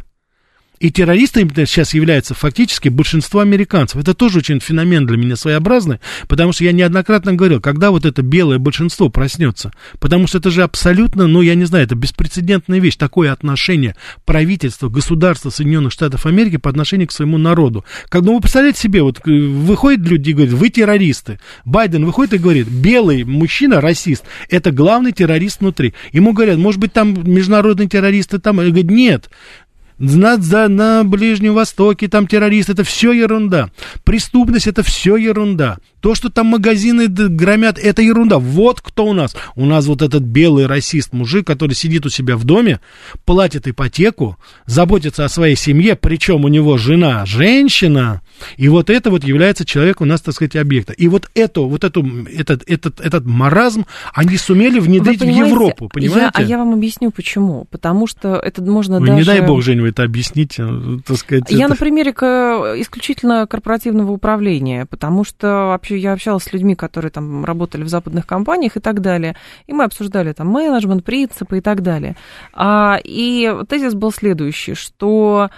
И 0.80 0.90
террористами 0.90 1.48
сейчас 1.64 1.94
является 1.94 2.34
фактически 2.34 2.88
большинство 2.88 3.40
американцев. 3.40 4.00
Это 4.00 4.14
тоже 4.14 4.38
очень 4.38 4.60
феномен 4.60 5.06
для 5.06 5.16
меня 5.16 5.36
своеобразный, 5.36 6.00
потому 6.28 6.52
что 6.52 6.64
я 6.64 6.72
неоднократно 6.72 7.34
говорил, 7.34 7.60
когда 7.60 7.90
вот 7.90 8.04
это 8.04 8.22
белое 8.22 8.58
большинство 8.58 9.08
проснется, 9.08 9.72
потому 9.98 10.26
что 10.26 10.38
это 10.38 10.50
же 10.50 10.62
абсолютно, 10.62 11.26
ну, 11.26 11.42
я 11.42 11.54
не 11.54 11.64
знаю, 11.64 11.84
это 11.84 11.94
беспрецедентная 11.94 12.78
вещь, 12.78 12.96
такое 12.96 13.32
отношение 13.32 13.96
правительства, 14.24 14.88
государства 14.88 15.50
Соединенных 15.50 15.92
Штатов 15.92 16.26
Америки 16.26 16.56
по 16.56 16.70
отношению 16.70 17.08
к 17.08 17.12
своему 17.12 17.38
народу. 17.38 17.84
Как, 18.08 18.22
ну, 18.22 18.34
вы 18.34 18.40
представляете 18.40 18.80
себе, 18.80 19.02
вот 19.02 19.20
э, 19.26 19.30
выходят 19.30 20.06
люди 20.06 20.30
и 20.30 20.32
говорят, 20.32 20.54
вы 20.54 20.70
террористы. 20.70 21.40
Байден 21.64 22.04
выходит 22.04 22.34
и 22.34 22.38
говорит, 22.38 22.68
белый 22.68 23.24
мужчина, 23.24 23.80
расист, 23.80 24.24
это 24.48 24.70
главный 24.70 25.12
террорист 25.12 25.60
внутри. 25.60 25.94
Ему 26.12 26.32
говорят, 26.32 26.58
может 26.58 26.80
быть, 26.80 26.92
там 26.92 27.14
международные 27.24 27.88
террористы, 27.88 28.38
там, 28.38 28.60
и 28.60 28.68
говорит, 28.68 28.90
нет, 28.90 29.30
на, 29.98 30.36
на, 30.36 30.68
на 30.68 31.04
Ближнем 31.04 31.54
Востоке, 31.54 32.08
там 32.08 32.26
террористы, 32.26 32.72
это 32.72 32.84
все 32.84 33.12
ерунда. 33.12 33.70
Преступность, 34.04 34.66
это 34.66 34.82
все 34.82 35.16
ерунда. 35.16 35.78
То, 36.00 36.14
что 36.14 36.30
там 36.30 36.46
магазины 36.46 37.08
громят, 37.08 37.78
это 37.78 38.02
ерунда. 38.02 38.38
Вот 38.38 38.80
кто 38.80 39.06
у 39.06 39.12
нас. 39.12 39.36
У 39.56 39.66
нас 39.66 39.86
вот 39.86 40.02
этот 40.02 40.22
белый 40.22 40.66
расист-мужик, 40.66 41.46
который 41.46 41.74
сидит 41.74 42.06
у 42.06 42.08
себя 42.08 42.36
в 42.36 42.44
доме, 42.44 42.80
платит 43.24 43.66
ипотеку, 43.66 44.36
заботится 44.66 45.24
о 45.24 45.28
своей 45.28 45.56
семье, 45.56 45.96
причем 45.96 46.44
у 46.44 46.48
него 46.48 46.76
жена 46.78 47.26
женщина, 47.26 48.22
и 48.56 48.68
вот 48.68 48.90
это 48.90 49.10
вот 49.10 49.24
является 49.24 49.64
человек 49.64 50.00
у 50.00 50.04
нас, 50.04 50.20
так 50.20 50.34
сказать, 50.34 50.56
объекта. 50.56 50.92
И 50.92 51.08
вот 51.08 51.30
эту, 51.34 51.66
вот 51.66 51.84
эту, 51.84 52.06
этот, 52.26 52.62
этот, 52.68 53.00
этот 53.00 53.26
маразм 53.26 53.86
они 54.14 54.36
сумели 54.36 54.78
внедрить 54.78 55.20
в 55.20 55.28
Европу, 55.28 55.88
понимаете? 55.92 56.20
Я, 56.20 56.30
а 56.34 56.42
я 56.42 56.58
вам 56.58 56.74
объясню, 56.74 57.10
почему. 57.10 57.66
Потому 57.70 58.06
что 58.06 58.36
это 58.36 58.62
можно 58.62 59.00
Вы 59.00 59.06
даже... 59.08 59.18
Не 59.18 59.24
дай 59.24 59.40
бог, 59.40 59.62
Жень, 59.62 59.80
это 59.88 60.02
объясните, 60.02 60.62
э, 60.62 60.98
так 61.04 61.16
сказать. 61.16 61.50
Я 61.50 61.66
это... 61.66 61.70
на 61.70 61.76
примере 61.76 62.10
исключительно 62.10 63.46
корпоративного 63.46 64.12
управления, 64.12 64.86
потому 64.86 65.24
что 65.24 65.68
вообще 65.68 65.98
я 65.98 66.12
общалась 66.12 66.44
с 66.44 66.52
людьми, 66.52 66.74
которые 66.74 67.10
там 67.10 67.44
работали 67.44 67.82
в 67.82 67.88
западных 67.88 68.26
компаниях 68.26 68.76
и 68.76 68.80
так 68.80 69.00
далее, 69.00 69.36
и 69.66 69.72
мы 69.72 69.84
обсуждали 69.84 70.32
там 70.32 70.48
менеджмент, 70.48 71.04
принципы 71.04 71.58
и 71.58 71.60
так 71.60 71.82
далее. 71.82 72.16
А, 72.52 72.98
и 73.02 73.52
тезис 73.68 73.94
был 73.94 74.12
следующий, 74.12 74.74
что 74.74 75.50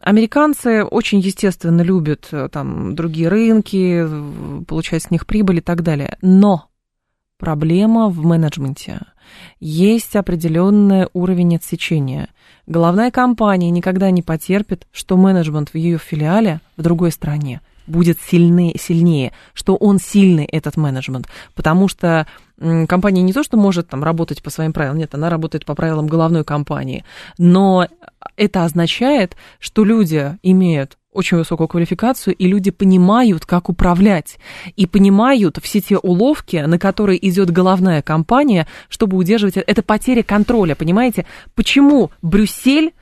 Американцы 0.00 0.84
очень 0.84 1.18
естественно 1.18 1.82
любят 1.82 2.28
э, 2.30 2.48
там 2.52 2.94
другие 2.94 3.28
рынки, 3.28 4.06
получать 4.64 5.02
с 5.02 5.10
них 5.10 5.26
прибыль 5.26 5.58
и 5.58 5.60
так 5.60 5.82
далее. 5.82 6.16
Но 6.22 6.68
проблема 7.36 8.08
в 8.08 8.24
менеджменте. 8.24 9.00
Есть 9.60 10.14
определенный 10.14 11.08
уровень 11.12 11.56
отсечения. 11.56 12.28
Головная 12.68 13.10
компания 13.10 13.70
никогда 13.70 14.10
не 14.10 14.20
потерпит, 14.20 14.86
что 14.92 15.16
менеджмент 15.16 15.70
в 15.70 15.74
ее 15.74 15.96
филиале 15.96 16.60
в 16.76 16.82
другой 16.82 17.10
стране 17.12 17.62
будет 17.88 18.18
сильнее, 18.20 18.76
сильнее, 18.78 19.32
что 19.54 19.76
он 19.76 19.98
сильный, 19.98 20.44
этот 20.44 20.76
менеджмент, 20.76 21.26
потому 21.54 21.88
что 21.88 22.26
компания 22.88 23.22
не 23.22 23.32
то, 23.32 23.42
что 23.42 23.56
может 23.56 23.88
там 23.88 24.02
работать 24.02 24.42
по 24.42 24.50
своим 24.50 24.72
правилам, 24.72 24.98
нет, 24.98 25.14
она 25.14 25.30
работает 25.30 25.64
по 25.64 25.74
правилам 25.74 26.06
головной 26.06 26.44
компании, 26.44 27.04
но 27.38 27.86
это 28.36 28.64
означает, 28.64 29.36
что 29.58 29.84
люди 29.84 30.36
имеют 30.42 30.98
очень 31.12 31.38
высокую 31.38 31.68
квалификацию, 31.68 32.34
и 32.34 32.46
люди 32.46 32.70
понимают, 32.70 33.44
как 33.44 33.68
управлять, 33.68 34.38
и 34.76 34.86
понимают 34.86 35.58
все 35.62 35.80
те 35.80 35.96
уловки, 35.96 36.56
на 36.56 36.78
которые 36.78 37.26
идет 37.26 37.50
головная 37.50 38.02
компания, 38.02 38.68
чтобы 38.88 39.16
удерживать... 39.16 39.56
Это 39.56 39.82
потеря 39.82 40.22
контроля, 40.22 40.76
понимаете? 40.76 41.26
Почему 41.54 42.10
Брюссель 42.22 42.92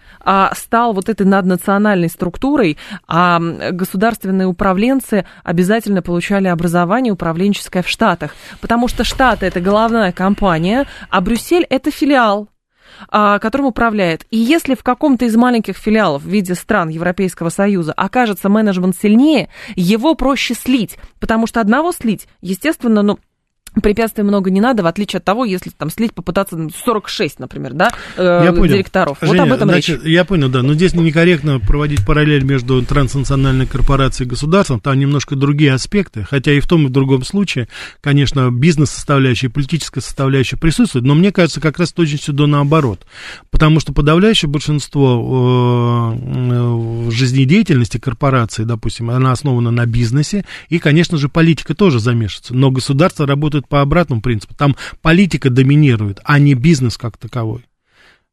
стал 0.54 0.92
вот 0.92 1.08
этой 1.08 1.26
наднациональной 1.26 2.08
структурой, 2.08 2.78
а 3.06 3.38
государственные 3.38 4.48
управленцы 4.48 5.24
обязательно 5.44 6.02
получали 6.02 6.48
образование 6.48 7.12
управленческое 7.12 7.82
в 7.82 7.88
Штатах, 7.88 8.34
потому 8.60 8.88
что 8.88 9.04
Штаты 9.04 9.46
это 9.46 9.60
головная 9.60 10.12
компания, 10.12 10.86
а 11.10 11.20
Брюссель 11.20 11.66
это 11.68 11.90
филиал 11.90 12.48
а, 13.08 13.38
которым 13.38 13.66
управляет. 13.66 14.26
И 14.30 14.38
если 14.38 14.74
в 14.74 14.82
каком-то 14.82 15.24
из 15.24 15.36
маленьких 15.36 15.76
филиалов 15.76 16.22
в 16.22 16.28
виде 16.28 16.54
стран 16.54 16.88
Европейского 16.88 17.50
Союза 17.50 17.92
окажется 17.92 18.48
менеджмент 18.48 18.96
сильнее, 18.96 19.48
его 19.74 20.14
проще 20.14 20.54
слить, 20.54 20.96
потому 21.20 21.46
что 21.46 21.60
одного 21.60 21.92
слить, 21.92 22.26
естественно, 22.40 23.02
ну, 23.02 23.18
препятствий 23.82 24.22
много 24.22 24.50
не 24.50 24.60
надо, 24.60 24.82
в 24.82 24.86
отличие 24.86 25.18
от 25.18 25.24
того, 25.24 25.44
если 25.44 25.70
там 25.70 25.90
слить 25.90 26.14
попытаться 26.14 26.56
46, 26.84 27.38
например, 27.38 27.74
да, 27.74 27.92
э, 28.16 28.42
я 28.44 28.52
понял. 28.52 28.74
директоров. 28.74 29.18
Женя, 29.20 29.42
вот 29.42 29.48
об 29.48 29.52
этом 29.52 29.68
значит, 29.68 30.04
речь. 30.04 30.12
Я 30.12 30.24
понял, 30.24 30.48
да, 30.48 30.62
но 30.62 30.74
здесь 30.74 30.94
некорректно 30.94 31.60
проводить 31.60 32.04
параллель 32.04 32.44
между 32.44 32.82
транснациональной 32.82 33.66
корпорацией 33.66 34.26
и 34.26 34.30
государством, 34.30 34.80
там 34.80 34.98
немножко 34.98 35.36
другие 35.36 35.72
аспекты, 35.72 36.24
хотя 36.28 36.52
и 36.52 36.60
в 36.60 36.66
том 36.66 36.84
и 36.84 36.88
в 36.88 36.90
другом 36.90 37.24
случае, 37.24 37.68
конечно, 38.00 38.50
бизнес-составляющая, 38.50 39.50
политическая 39.50 40.00
составляющая 40.00 40.56
присутствует, 40.56 41.04
но 41.04 41.14
мне 41.14 41.32
кажется, 41.32 41.60
как 41.60 41.78
раз 41.78 41.92
точностью 41.92 42.34
до 42.34 42.46
наоборот, 42.46 43.06
потому 43.50 43.80
что 43.80 43.92
подавляющее 43.92 44.48
большинство 44.48 46.14
э, 46.16 47.10
жизнедеятельности 47.10 47.98
корпорации, 47.98 48.64
допустим, 48.64 49.10
она 49.10 49.32
основана 49.32 49.70
на 49.70 49.86
бизнесе, 49.86 50.44
и, 50.68 50.78
конечно 50.78 51.18
же, 51.18 51.28
политика 51.28 51.74
тоже 51.74 52.00
замешивается, 52.00 52.54
но 52.54 52.70
государство 52.70 53.26
работает 53.26 53.65
по 53.68 53.80
обратному 53.80 54.22
принципу. 54.22 54.54
Там 54.54 54.76
политика 55.02 55.50
доминирует, 55.50 56.20
а 56.24 56.38
не 56.38 56.54
бизнес 56.54 56.96
как 56.96 57.16
таковой 57.16 57.64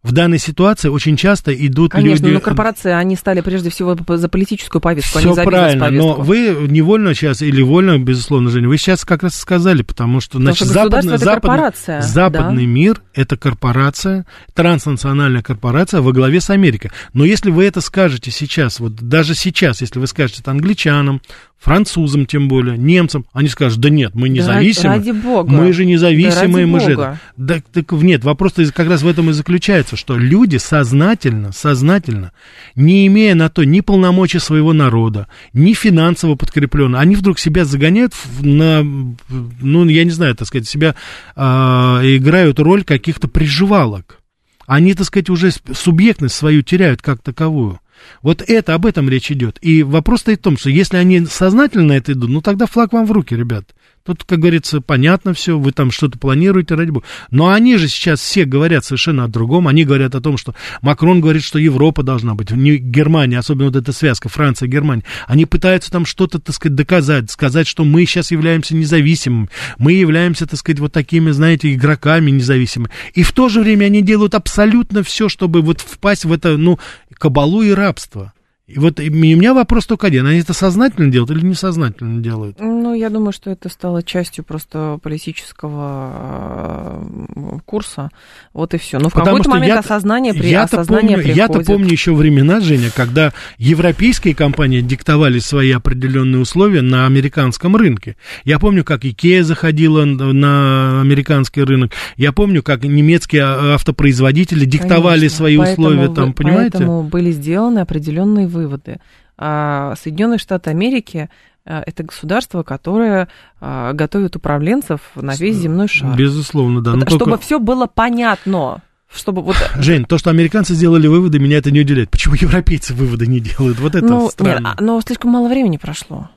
в 0.04 0.12
данной 0.12 0.38
ситуации 0.38 0.90
очень 0.90 1.16
часто 1.16 1.54
идут 1.54 1.92
Конечно, 1.92 2.26
люди... 2.26 2.36
но 2.36 2.42
корпорации, 2.42 2.92
они 2.92 3.16
стали 3.16 3.40
прежде 3.40 3.70
всего 3.70 3.98
за 4.06 4.28
политическую 4.28 4.82
повестку, 4.82 5.20
Все 5.20 5.28
а 5.28 5.30
не 5.30 5.36
за 5.36 5.44
правильно, 5.44 5.90
но 5.90 6.16
вы 6.16 6.68
невольно 6.70 7.14
сейчас, 7.14 7.42
или 7.42 7.62
вольно, 7.62 7.98
безусловно, 7.98 8.50
Женя, 8.50 8.68
вы 8.68 8.78
сейчас 8.78 9.06
как 9.06 9.24
раз 9.24 9.36
сказали, 9.36 9.82
потому 9.82 10.20
что, 10.20 10.34
потому 10.34 10.48
значит, 10.48 10.66
что 10.66 10.74
западный, 10.74 11.16
это 11.16 11.26
корпорация, 11.26 12.02
западный 12.02 12.66
да? 12.66 12.70
мир– 12.70 13.02
это 13.14 13.38
корпорация, 13.38 14.26
транснациональная 14.54 15.42
корпорация 15.42 16.02
во 16.02 16.12
главе 16.12 16.42
с 16.42 16.50
Америкой. 16.50 16.92
Но 17.14 17.24
если 17.24 17.50
вы 17.50 17.64
это 17.64 17.80
скажете 17.80 18.30
сейчас, 18.30 18.82
вот 18.82 18.96
даже 18.96 19.36
сейчас, 19.36 19.80
если 19.80 20.00
вы 20.00 20.08
скажете 20.08 20.42
это 20.42 20.52
англичанам, 20.52 21.22
французам 21.64 22.26
тем 22.26 22.50
более, 22.50 22.78
немцам, 22.78 23.26
они 23.32 23.48
скажут, 23.48 23.80
да 23.80 23.90
нет, 23.90 24.16
мы 24.16 24.28
независимы. 24.28 24.96
Ради 24.96 25.12
бога. 25.12 25.50
Мы 25.50 25.72
же 25.72 25.86
независимые, 25.86 26.66
да 26.66 26.72
мы 26.72 26.80
же... 26.82 27.18
Да, 27.38 27.62
так 27.72 27.92
нет, 27.94 28.26
вопрос 28.26 28.54
как 28.76 28.90
раз 28.90 29.02
в 29.02 29.08
этом 29.08 29.30
и 29.30 29.34
заключается, 29.34 29.96
что 29.96 30.18
люди 30.18 30.58
сознательно, 30.58 31.54
сознательно, 31.54 32.34
не 32.76 33.08
имея 33.08 33.34
на 33.34 33.50
то 33.50 33.64
ни 33.64 33.80
полномочий 33.80 34.40
своего 34.40 34.74
народа, 34.74 35.28
ни 35.54 35.74
финансово 35.74 36.36
подкрепленно, 36.36 37.00
они 37.00 37.16
вдруг 37.16 37.40
себя 37.40 37.64
загоняют 37.64 38.14
на, 38.42 38.84
ну, 38.84 39.88
я 39.88 40.04
не 40.04 40.12
знаю, 40.12 40.36
так 40.36 40.50
сказать, 40.50 40.68
себя 40.68 40.96
э, 41.36 41.42
играют 41.42 42.60
роль 42.60 42.84
каких-то 42.84 43.30
приживалок. 43.30 44.20
Они, 44.66 44.94
так 44.94 45.06
сказать, 45.06 45.30
уже 45.30 45.52
субъектность 45.74 46.36
свою 46.36 46.62
теряют 46.62 47.02
как 47.02 47.22
таковую. 47.22 47.80
Вот 48.22 48.42
это, 48.42 48.74
об 48.74 48.86
этом 48.86 49.10
речь 49.10 49.32
идет. 49.32 49.58
И 49.62 49.84
вопрос 49.84 50.22
стоит 50.22 50.40
в 50.40 50.44
том, 50.44 50.58
что 50.58 50.70
если 50.70 50.98
они 50.98 51.26
сознательно 51.26 51.86
на 51.86 51.94
это 51.94 52.14
идут, 52.14 52.30
ну 52.30 52.42
тогда 52.42 52.66
флаг 52.66 52.94
вам 52.94 53.06
в 53.06 53.12
руки, 53.12 53.36
ребят. 53.36 53.74
Тут, 54.06 54.26
как 54.26 54.40
говорится, 54.40 54.82
понятно 54.82 55.34
все, 55.34 55.58
вы 55.58 55.72
там 55.72 55.90
что-то 55.90 56.20
планируете, 56.20 56.76
ради 56.76 56.90
бога. 56.90 57.06
Но 57.32 57.52
они 57.52 57.78
же 57.78 57.88
сейчас 57.88 58.20
все 58.20 58.44
говорят 58.44 58.84
совершенно 58.84 59.24
о 59.24 59.28
другом. 59.30 59.66
Они 59.66 59.86
говорят 59.86 60.14
о 60.14 60.20
том, 60.20 60.36
что 60.36 60.54
Макрон 60.82 61.22
говорит, 61.22 61.42
что 61.42 61.58
Европа 61.58 62.04
должна 62.04 62.36
быть, 62.36 62.52
не 62.52 62.76
Германия, 62.76 63.40
особенно 63.40 63.68
вот 63.68 63.78
эта 63.78 63.94
связка 63.94 64.28
Франция, 64.28 64.68
Германия. 64.68 65.06
Они 65.26 65.46
пытаются 65.46 65.90
там 65.90 66.06
что-то, 66.06 66.40
так 66.40 66.54
сказать, 66.54 66.76
доказать, 66.76 67.32
сказать, 67.32 67.66
что 67.66 67.86
мы 67.86 68.06
сейчас 68.06 68.32
являемся 68.32 68.76
независимыми, 68.76 69.48
мы 69.78 69.94
являемся, 69.94 70.48
так 70.48 70.60
сказать, 70.60 70.82
вот 70.82 70.92
такими, 70.92 71.32
знаете, 71.32 71.74
игроками 71.74 72.30
независимыми. 72.30 72.92
И 73.14 73.24
в 73.24 73.32
то 73.32 73.48
же 73.48 73.62
время 73.62 73.86
они 73.86 74.02
делают 74.02 74.36
абсолютно 74.36 75.04
все, 75.04 75.30
чтобы 75.30 75.62
вот 75.62 75.80
впасть 75.80 76.26
в 76.26 76.34
это, 76.34 76.58
ну, 76.58 76.78
кабалу 77.18 77.62
и 77.62 77.72
рабство. 77.72 78.34
И 78.66 78.80
вот 78.80 79.02
и 79.02 79.10
у 79.10 79.14
меня 79.14 79.54
вопрос 79.54 79.86
только 79.86 80.08
один. 80.08 80.26
Они 80.26 80.40
это 80.40 80.54
сознательно 80.54 81.12
делают 81.12 81.32
или 81.32 81.46
несознательно 81.46 82.24
делают? 82.24 82.62
Ну, 82.62 82.94
я 82.94 83.10
думаю, 83.10 83.34
что 83.34 83.50
это 83.50 83.68
стало 83.68 84.04
частью 84.04 84.46
просто 84.46 85.00
политического 85.04 87.06
э, 87.36 87.58
курса. 87.66 88.10
Вот 88.54 88.74
и 88.74 88.78
все. 88.78 89.00
Но 89.00 89.10
в 89.10 89.14
какой-то 89.14 89.50
момент 89.50 89.80
осознание, 89.80 90.34
при, 90.34 90.48
я 90.48 90.64
осознание 90.64 91.18
помню, 91.18 91.34
Я-то 91.34 91.60
помню 91.60 91.92
еще 91.92 92.14
времена, 92.14 92.62
Женя, 92.62 92.90
когда 92.96 93.34
европейские 93.58 94.34
компании 94.34 94.80
диктовали 94.80 95.40
свои 95.40 95.72
определенные 95.72 96.40
условия 96.40 96.82
на 96.82 97.06
американском 97.06 97.76
рынке. 97.76 98.16
Я 98.46 98.60
помню, 98.60 98.86
как 98.86 99.04
Икея 99.04 99.44
заходила 99.44 100.06
на 100.06 101.02
американский 101.02 101.64
рынок. 101.64 101.92
Я 102.16 102.32
помню, 102.32 102.64
как 102.64 102.86
немецкие 102.86 103.44
а, 103.44 103.74
автопроизводители 103.74 104.64
диктовали 104.64 105.20
Конечно. 105.20 105.38
свои 105.38 105.58
поэтому, 105.58 105.88
условия 105.88 106.14
там, 106.14 106.32
понимаете? 106.32 106.78
Поэтому 106.78 107.04
были 107.04 107.32
сделаны 107.32 107.80
определенные 107.80 108.53
выводы. 108.54 109.00
А 109.38 109.96
Соединенные 109.96 110.38
Штаты 110.38 110.70
Америки 110.70 111.30
а, 111.66 111.84
это 111.86 112.04
государство, 112.04 112.64
которое 112.64 113.28
а, 113.60 113.94
готовит 113.94 114.36
управленцев 114.36 115.02
на 115.16 115.36
весь 115.36 115.58
земной 115.58 115.88
шар. 115.88 116.16
Безусловно, 116.16 116.82
да. 116.82 116.94
Вот, 116.94 117.08
чтобы 117.08 117.26
только... 117.26 117.38
все 117.42 117.60
было 117.60 117.88
понятно. 117.88 118.82
Чтобы 119.14 119.42
вот... 119.42 119.56
Жень, 119.76 120.06
то, 120.06 120.18
что 120.18 120.30
американцы 120.30 120.74
сделали 120.74 121.08
выводы, 121.08 121.40
меня 121.40 121.58
это 121.58 121.72
не 121.72 121.82
удивляет. 121.82 122.10
Почему 122.10 122.36
европейцы 122.36 122.94
выводы 122.94 123.28
не 123.28 123.40
делают? 123.40 123.80
Вот 123.80 123.96
это 123.96 124.06
ну, 124.06 124.30
странно. 124.30 124.70
Нет, 124.70 124.82
но 124.82 125.00
слишком 125.02 125.32
мало 125.32 125.48
времени 125.48 125.78
прошло. 125.78 126.30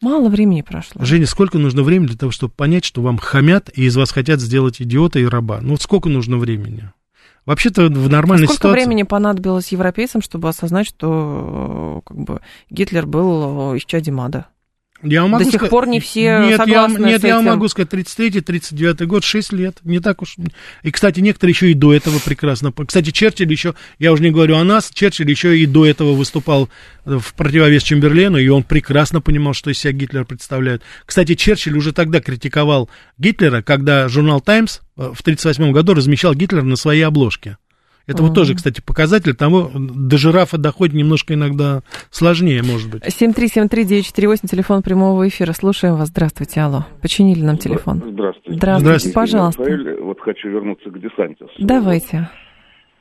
Мало 0.00 0.28
времени 0.28 0.62
прошло. 0.62 1.04
Женя, 1.04 1.26
сколько 1.26 1.58
нужно 1.58 1.82
времени 1.82 2.08
для 2.08 2.18
того, 2.18 2.32
чтобы 2.32 2.52
понять, 2.52 2.84
что 2.84 3.00
вам 3.00 3.18
хамят 3.18 3.70
и 3.74 3.84
из 3.84 3.96
вас 3.96 4.10
хотят 4.10 4.40
сделать 4.40 4.82
идиота 4.82 5.18
и 5.18 5.24
раба? 5.24 5.60
Ну, 5.62 5.76
сколько 5.76 6.08
нужно 6.08 6.36
времени? 6.36 6.90
Вообще-то 7.46 7.86
в 7.86 8.08
нормальной 8.08 8.46
Сколько 8.46 8.58
ситуации... 8.58 8.84
времени 8.84 9.02
понадобилось 9.02 9.68
европейцам, 9.68 10.22
чтобы 10.22 10.48
осознать, 10.48 10.86
что 10.86 12.02
как 12.06 12.16
бы, 12.16 12.40
Гитлер 12.70 13.06
был 13.06 13.76
исчадием 13.76 14.20
ада? 14.20 14.46
Я 15.04 15.26
могу 15.26 15.44
До 15.44 15.50
сих 15.50 15.60
сказать, 15.60 15.70
пор 15.70 15.86
не 15.86 16.00
все 16.00 16.38
нет, 16.38 16.56
согласны 16.56 16.98
я, 17.02 17.06
Нет, 17.06 17.20
с 17.20 17.24
этим. 17.24 17.28
я 17.28 17.40
могу 17.42 17.68
сказать, 17.68 17.92
33-39 17.92 19.04
год, 19.04 19.22
6 19.22 19.52
лет, 19.52 19.78
не 19.84 20.00
так 20.00 20.22
уж. 20.22 20.36
И, 20.82 20.90
кстати, 20.90 21.20
некоторые 21.20 21.52
еще 21.52 21.70
и 21.70 21.74
до 21.74 21.92
этого 21.92 22.18
прекрасно. 22.18 22.72
Кстати, 22.72 23.10
Черчилль 23.10 23.50
еще, 23.50 23.74
я 23.98 24.12
уже 24.12 24.22
не 24.22 24.30
говорю 24.30 24.56
о 24.56 24.64
нас, 24.64 24.90
Черчилль 24.92 25.30
еще 25.30 25.58
и 25.58 25.66
до 25.66 25.84
этого 25.84 26.14
выступал 26.14 26.70
в 27.04 27.34
противовес 27.34 27.82
Чемберлену, 27.82 28.38
и 28.38 28.48
он 28.48 28.62
прекрасно 28.62 29.20
понимал, 29.20 29.52
что 29.52 29.70
из 29.70 29.78
себя 29.78 29.92
Гитлер 29.92 30.24
представляет. 30.24 30.82
Кстати, 31.04 31.34
Черчилль 31.34 31.76
уже 31.76 31.92
тогда 31.92 32.20
критиковал 32.20 32.88
Гитлера, 33.18 33.60
когда 33.60 34.08
журнал 34.08 34.40
«Таймс» 34.40 34.78
в 34.96 35.20
1938 35.20 35.72
году 35.72 35.94
размещал 35.94 36.34
Гитлера 36.34 36.62
на 36.62 36.76
своей 36.76 37.02
обложке. 37.02 37.58
Это 38.06 38.22
вот 38.22 38.34
тоже, 38.34 38.54
кстати, 38.54 38.82
показатель 38.84 39.34
того, 39.34 39.70
до 39.74 40.18
жирафа 40.18 40.58
доходит 40.58 40.94
немножко 40.94 41.34
иногда 41.34 41.80
сложнее, 42.10 42.62
может 42.62 42.90
быть. 42.90 43.02
7373948, 43.04 44.46
телефон 44.48 44.82
прямого 44.82 45.26
эфира. 45.26 45.52
Слушаем 45.52 45.96
вас. 45.96 46.08
Здравствуйте, 46.08 46.60
алло. 46.60 46.84
Починили 47.00 47.42
нам 47.42 47.56
телефон. 47.56 48.02
Здравствуйте. 48.06 48.58
Здравствуйте, 48.58 48.80
Здравствуйте. 48.80 49.14
пожалуйста. 49.14 49.62
Рафаэль, 49.62 50.00
вот 50.00 50.20
хочу 50.20 50.48
вернуться 50.48 50.90
к 50.90 51.00
Десантису. 51.00 51.50
Давайте. 51.58 52.28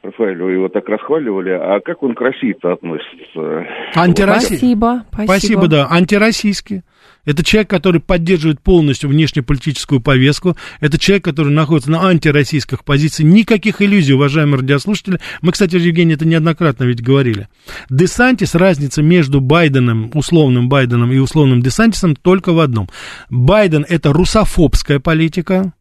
Рафаэль, 0.04 0.41
вы 0.41 0.51
его 0.51 0.68
так 0.68 0.89
расхваливали, 0.89 1.51
а 1.51 1.80
как 1.80 2.04
он 2.04 2.14
к 2.14 2.20
России-то 2.20 2.74
относится? 2.74 3.66
Антироссийский. 3.95 4.58
Спасибо, 4.58 5.06
спасибо. 5.08 5.32
Спасибо, 5.32 5.68
да, 5.68 5.88
антироссийский. 5.89 6.82
Это 7.24 7.41
человек, 7.41 7.70
который 7.70 8.01
поддерживает 8.01 8.60
полностью 8.60 9.10
внешнеполитическую 9.10 10.01
повестку. 10.01 10.58
Это 10.82 10.99
человек, 10.99 11.24
который 11.24 11.54
находится 11.54 11.89
на 11.89 12.06
антироссийских 12.06 12.84
позициях. 12.84 13.30
Никаких 13.30 13.82
иллюзий, 13.82 14.14
уважаемые 14.14 14.60
радиослушатели. 14.60 15.20
Мы, 15.41 15.54
кстати, 15.54 15.78
Евгений, 15.78 16.16
это 16.16 16.28
неоднократно 16.28 16.84
ведь 16.84 17.01
говорили. 17.01 17.47
Десантис, 17.89 18.56
разница 18.56 19.01
между 19.01 19.39
Байденом, 19.39 20.12
условным 20.14 20.68
Байденом 20.68 21.14
и 21.14 21.18
условным 21.18 21.62
Десантисом 21.62 22.18
только 22.18 22.51
в 22.51 22.60
одном. 22.60 22.89
Байден– 23.30 23.86
это 23.89 24.12
русофобская 24.12 24.99
политика, 24.99 25.72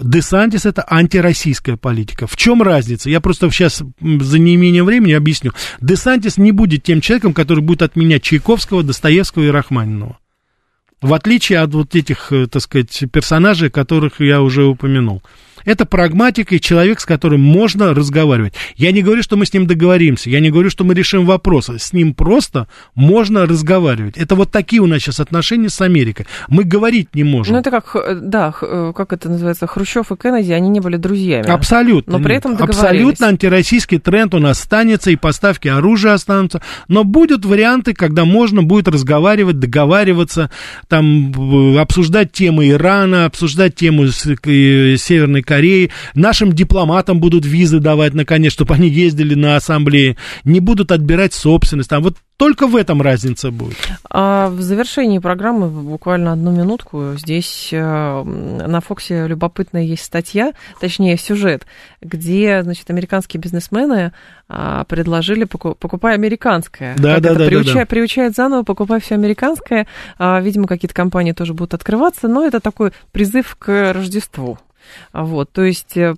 Десантис 0.00 0.66
это 0.66 0.84
антироссийская 0.88 1.76
политика. 1.76 2.26
В 2.26 2.36
чем 2.36 2.62
разница? 2.62 3.10
Я 3.10 3.20
просто 3.20 3.50
сейчас 3.50 3.82
за 4.00 4.38
неимением 4.38 4.84
времени 4.84 5.12
объясню. 5.12 5.52
Десантис 5.80 6.38
не 6.38 6.52
будет 6.52 6.84
тем 6.84 7.00
человеком, 7.00 7.34
который 7.34 7.60
будет 7.60 7.82
отменять 7.82 8.22
Чайковского, 8.22 8.82
Достоевского 8.82 9.44
и 9.44 9.48
Рахманинова. 9.48 10.18
В 11.00 11.14
отличие 11.14 11.60
от 11.60 11.72
вот 11.74 11.94
этих, 11.94 12.32
э, 12.32 12.46
так 12.46 12.62
сказать, 12.62 13.04
персонажей, 13.12 13.70
которых 13.70 14.20
я 14.20 14.42
уже 14.42 14.64
упомянул. 14.64 15.22
Это 15.68 15.84
прагматик 15.84 16.54
и 16.54 16.60
человек, 16.60 16.98
с 16.98 17.04
которым 17.04 17.42
можно 17.42 17.92
разговаривать. 17.92 18.54
Я 18.76 18.90
не 18.90 19.02
говорю, 19.02 19.22
что 19.22 19.36
мы 19.36 19.44
с 19.44 19.52
ним 19.52 19.66
договоримся, 19.66 20.30
я 20.30 20.40
не 20.40 20.50
говорю, 20.50 20.70
что 20.70 20.82
мы 20.82 20.94
решим 20.94 21.26
вопросы. 21.26 21.78
С 21.78 21.92
ним 21.92 22.14
просто 22.14 22.68
можно 22.94 23.44
разговаривать. 23.44 24.16
Это 24.16 24.34
вот 24.34 24.50
такие 24.50 24.80
у 24.80 24.86
нас 24.86 25.02
сейчас 25.02 25.20
отношения 25.20 25.68
с 25.68 25.78
Америкой. 25.82 26.26
Мы 26.48 26.64
говорить 26.64 27.14
не 27.14 27.22
можем. 27.22 27.52
Ну, 27.52 27.60
это 27.60 27.70
как, 27.70 27.94
э, 27.96 28.14
да, 28.14 28.54
э, 28.62 28.92
как 28.96 29.12
это 29.12 29.28
называется, 29.28 29.66
Хрущев 29.66 30.10
и 30.10 30.16
Кеннеди, 30.16 30.52
они 30.52 30.70
не 30.70 30.80
были 30.80 30.96
друзьями. 30.96 31.50
Абсолютно. 31.50 32.16
Но 32.16 32.24
при 32.24 32.36
этом. 32.36 32.56
Абсолютно 32.58 33.26
антироссийский 33.26 33.98
тренд 33.98 34.32
у 34.34 34.38
нас 34.38 34.58
останется, 34.60 35.10
и 35.10 35.16
поставки 35.16 35.68
оружия 35.68 36.14
останутся. 36.14 36.62
Но 36.88 37.04
будут 37.04 37.44
варианты, 37.44 37.92
когда 37.92 38.24
можно 38.24 38.62
будет 38.62 38.88
разговаривать, 38.88 39.58
договариваться, 39.58 40.50
там, 40.88 41.78
обсуждать 41.78 42.32
темы 42.32 42.70
Ирана, 42.70 43.26
обсуждать 43.26 43.74
тему 43.74 44.08
Северной 44.08 45.42
Кореи, 45.42 45.57
Кореи, 45.58 45.90
нашим 46.14 46.52
дипломатам 46.52 47.18
будут 47.18 47.44
визы 47.44 47.80
давать, 47.80 48.14
наконец, 48.14 48.52
чтобы 48.52 48.74
они 48.74 48.88
ездили 48.88 49.34
на 49.34 49.56
ассамблеи, 49.56 50.16
не 50.44 50.60
будут 50.60 50.92
отбирать 50.92 51.34
собственность. 51.34 51.90
Там 51.90 52.04
вот 52.04 52.14
только 52.36 52.68
в 52.68 52.76
этом 52.76 53.02
разница 53.02 53.50
будет. 53.50 53.76
А 54.08 54.48
в 54.50 54.60
завершении 54.60 55.18
программы, 55.18 55.68
буквально 55.68 56.34
одну 56.34 56.52
минутку, 56.52 57.14
здесь 57.16 57.70
э, 57.72 58.22
на 58.22 58.80
Фоксе 58.80 59.26
любопытная 59.26 59.82
есть 59.82 60.04
статья, 60.04 60.52
точнее 60.80 61.18
сюжет, 61.18 61.66
где, 62.00 62.62
значит, 62.62 62.88
американские 62.90 63.40
бизнесмены 63.40 64.12
а, 64.48 64.84
предложили, 64.84 65.42
покупай 65.42 66.14
американское. 66.14 66.94
Да, 66.96 67.16
как 67.16 67.22
да, 67.24 67.30
это 67.30 67.38
да, 67.40 67.46
приучая, 67.46 67.74
да, 67.74 67.80
да. 67.80 67.86
Приучает 67.86 68.34
заново, 68.36 68.62
покупай 68.62 69.00
все 69.00 69.16
американское. 69.16 69.88
А, 70.18 70.40
видимо, 70.40 70.68
какие-то 70.68 70.94
компании 70.94 71.32
тоже 71.32 71.52
будут 71.52 71.74
открываться, 71.74 72.28
но 72.28 72.46
это 72.46 72.60
такой 72.60 72.92
призыв 73.10 73.56
к 73.58 73.92
Рождеству. 73.92 74.58
Вот, 75.12 75.52
то 75.52 75.64
есть, 75.64 75.96
э, 75.96 76.14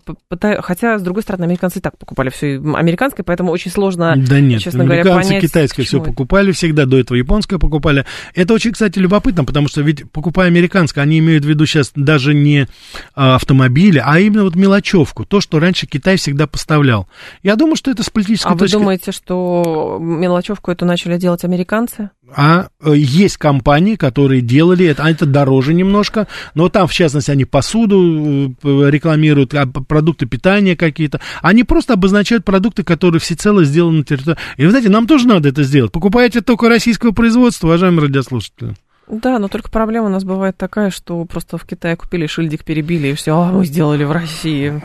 хотя, 0.60 0.98
с 0.98 1.02
другой 1.02 1.22
стороны, 1.22 1.44
американцы 1.44 1.78
и 1.78 1.82
так 1.82 1.96
покупали 1.98 2.30
все 2.30 2.56
американское, 2.56 3.24
поэтому 3.24 3.50
очень 3.52 3.70
сложно, 3.70 4.14
да 4.16 4.40
нет, 4.40 4.60
честно 4.60 4.84
говоря, 4.84 5.04
понять, 5.04 5.42
китайское 5.42 5.84
все 5.86 6.02
покупали 6.02 6.52
всегда, 6.52 6.86
до 6.86 6.98
этого 6.98 7.16
японское 7.16 7.58
покупали. 7.58 8.04
Это 8.34 8.54
очень, 8.54 8.72
кстати, 8.72 8.98
любопытно, 8.98 9.44
потому 9.44 9.68
что 9.68 9.82
ведь 9.82 10.10
покупая 10.10 10.48
американское, 10.48 11.02
они 11.02 11.18
имеют 11.18 11.44
в 11.44 11.48
виду 11.48 11.66
сейчас 11.66 11.92
даже 11.94 12.34
не 12.34 12.66
а, 13.14 13.36
автомобили, 13.36 14.02
а 14.04 14.18
именно 14.18 14.44
вот 14.44 14.56
мелочевку, 14.56 15.24
то, 15.24 15.40
что 15.40 15.58
раньше 15.58 15.86
Китай 15.86 16.16
всегда 16.16 16.46
поставлял. 16.46 17.08
Я 17.42 17.56
думаю, 17.56 17.76
что 17.76 17.90
это 17.90 18.02
с 18.02 18.10
политической 18.10 18.52
а 18.52 18.56
точки... 18.56 18.74
вы 18.74 18.80
думаете, 18.80 19.12
что 19.12 19.98
мелочевку 20.00 20.70
эту 20.70 20.84
начали 20.84 21.16
делать 21.16 21.44
американцы? 21.44 22.10
А 22.34 22.68
э, 22.80 22.94
есть 22.96 23.36
компании, 23.36 23.96
которые 23.96 24.40
делали 24.40 24.86
это, 24.86 25.04
а 25.04 25.10
это 25.10 25.26
дороже 25.26 25.74
немножко, 25.74 26.26
но 26.54 26.68
там, 26.68 26.86
в 26.86 26.92
частности, 26.92 27.30
они 27.30 27.44
посуду 27.44 28.54
э, 28.62 28.90
рекламируют, 28.90 29.54
а 29.54 29.66
продукты 29.66 30.26
питания 30.26 30.76
какие-то, 30.76 31.20
они 31.42 31.64
просто 31.64 31.94
обозначают 31.94 32.44
продукты, 32.44 32.82
которые 32.82 33.20
всецело 33.20 33.64
сделаны 33.64 33.98
на 33.98 34.04
территории. 34.04 34.38
И, 34.56 34.64
вы 34.64 34.70
знаете, 34.70 34.90
нам 34.90 35.06
тоже 35.06 35.26
надо 35.26 35.48
это 35.48 35.62
сделать. 35.62 35.92
Покупаете 35.92 36.40
только 36.40 36.68
российского 36.68 37.12
производства, 37.12 37.66
уважаемые 37.66 38.06
радиослушатели. 38.06 38.74
Да, 39.10 39.40
но 39.40 39.48
только 39.48 39.70
проблема 39.70 40.06
у 40.06 40.10
нас 40.10 40.22
бывает 40.22 40.56
такая, 40.56 40.90
что 40.90 41.24
просто 41.24 41.58
в 41.58 41.64
Китае 41.64 41.96
купили 41.96 42.26
шильдик, 42.26 42.64
перебили, 42.64 43.08
и 43.08 43.14
все, 43.14 43.32
а 43.32 43.50
мы 43.50 43.64
сделали 43.64 44.04
в 44.04 44.12
России. 44.12 44.80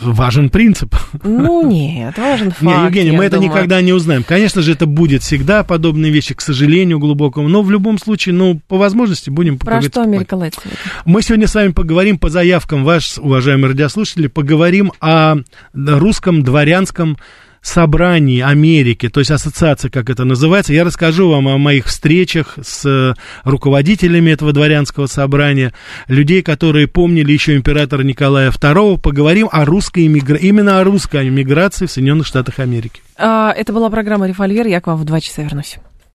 Важен 0.00 0.48
принцип. 0.48 0.94
Ну, 1.22 1.66
нет, 1.66 2.16
важен 2.16 2.50
факт. 2.50 2.62
Не, 2.62 2.84
Евгений, 2.84 3.10
мы 3.10 3.24
это 3.24 3.36
думаю. 3.36 3.50
никогда 3.52 3.82
не 3.82 3.92
узнаем. 3.92 4.24
Конечно 4.24 4.62
же, 4.62 4.72
это 4.72 4.86
будет 4.86 5.22
всегда 5.22 5.64
подобные 5.64 6.10
вещи, 6.10 6.34
к 6.34 6.40
сожалению, 6.40 6.98
глубокому, 6.98 7.48
но 7.48 7.62
в 7.62 7.70
любом 7.70 7.98
случае, 7.98 8.34
ну, 8.34 8.60
по 8.68 8.78
возможности 8.78 9.28
будем 9.28 9.58
Про 9.58 9.82
что 9.82 10.02
Америка 10.02 10.34
Латина? 10.34 10.72
Мы 11.04 11.20
сегодня 11.20 11.46
с 11.46 11.54
вами 11.54 11.72
поговорим 11.72 12.18
по 12.18 12.30
заявкам 12.30 12.84
ваш, 12.84 13.18
уважаемые 13.18 13.72
радиослушатели, 13.72 14.28
поговорим 14.28 14.92
о 15.00 15.36
русском 15.74 16.42
дворянском 16.42 17.18
собрании 17.62 18.40
Америки, 18.40 19.08
то 19.08 19.20
есть 19.20 19.30
ассоциация, 19.30 19.90
как 19.90 20.10
это 20.10 20.24
называется. 20.24 20.72
Я 20.72 20.84
расскажу 20.84 21.28
вам 21.30 21.48
о 21.48 21.58
моих 21.58 21.86
встречах 21.86 22.58
с 22.62 22.84
э, 22.86 23.14
руководителями 23.44 24.30
этого 24.30 24.52
дворянского 24.52 25.06
собрания, 25.06 25.72
людей, 26.08 26.42
которые 26.42 26.86
помнили 26.86 27.32
еще 27.32 27.56
императора 27.56 28.02
Николая 28.02 28.50
II. 28.50 29.00
Поговорим 29.00 29.48
о 29.50 29.64
русской 29.64 30.06
иммиграции, 30.06 30.46
именно 30.46 30.80
о 30.80 30.84
русской 30.84 31.28
иммиграции 31.28 31.86
в 31.86 31.90
Соединенных 31.90 32.26
Штатах 32.26 32.58
Америки. 32.58 33.00
А, 33.16 33.52
это 33.52 33.72
была 33.72 33.90
программа 33.90 34.28
«Револьвер». 34.28 34.66
Я 34.66 34.80
к 34.80 34.86
вам 34.86 34.98
в 34.98 35.04
два 35.04 35.20
часа 35.20 35.42
вернусь. 35.42 35.78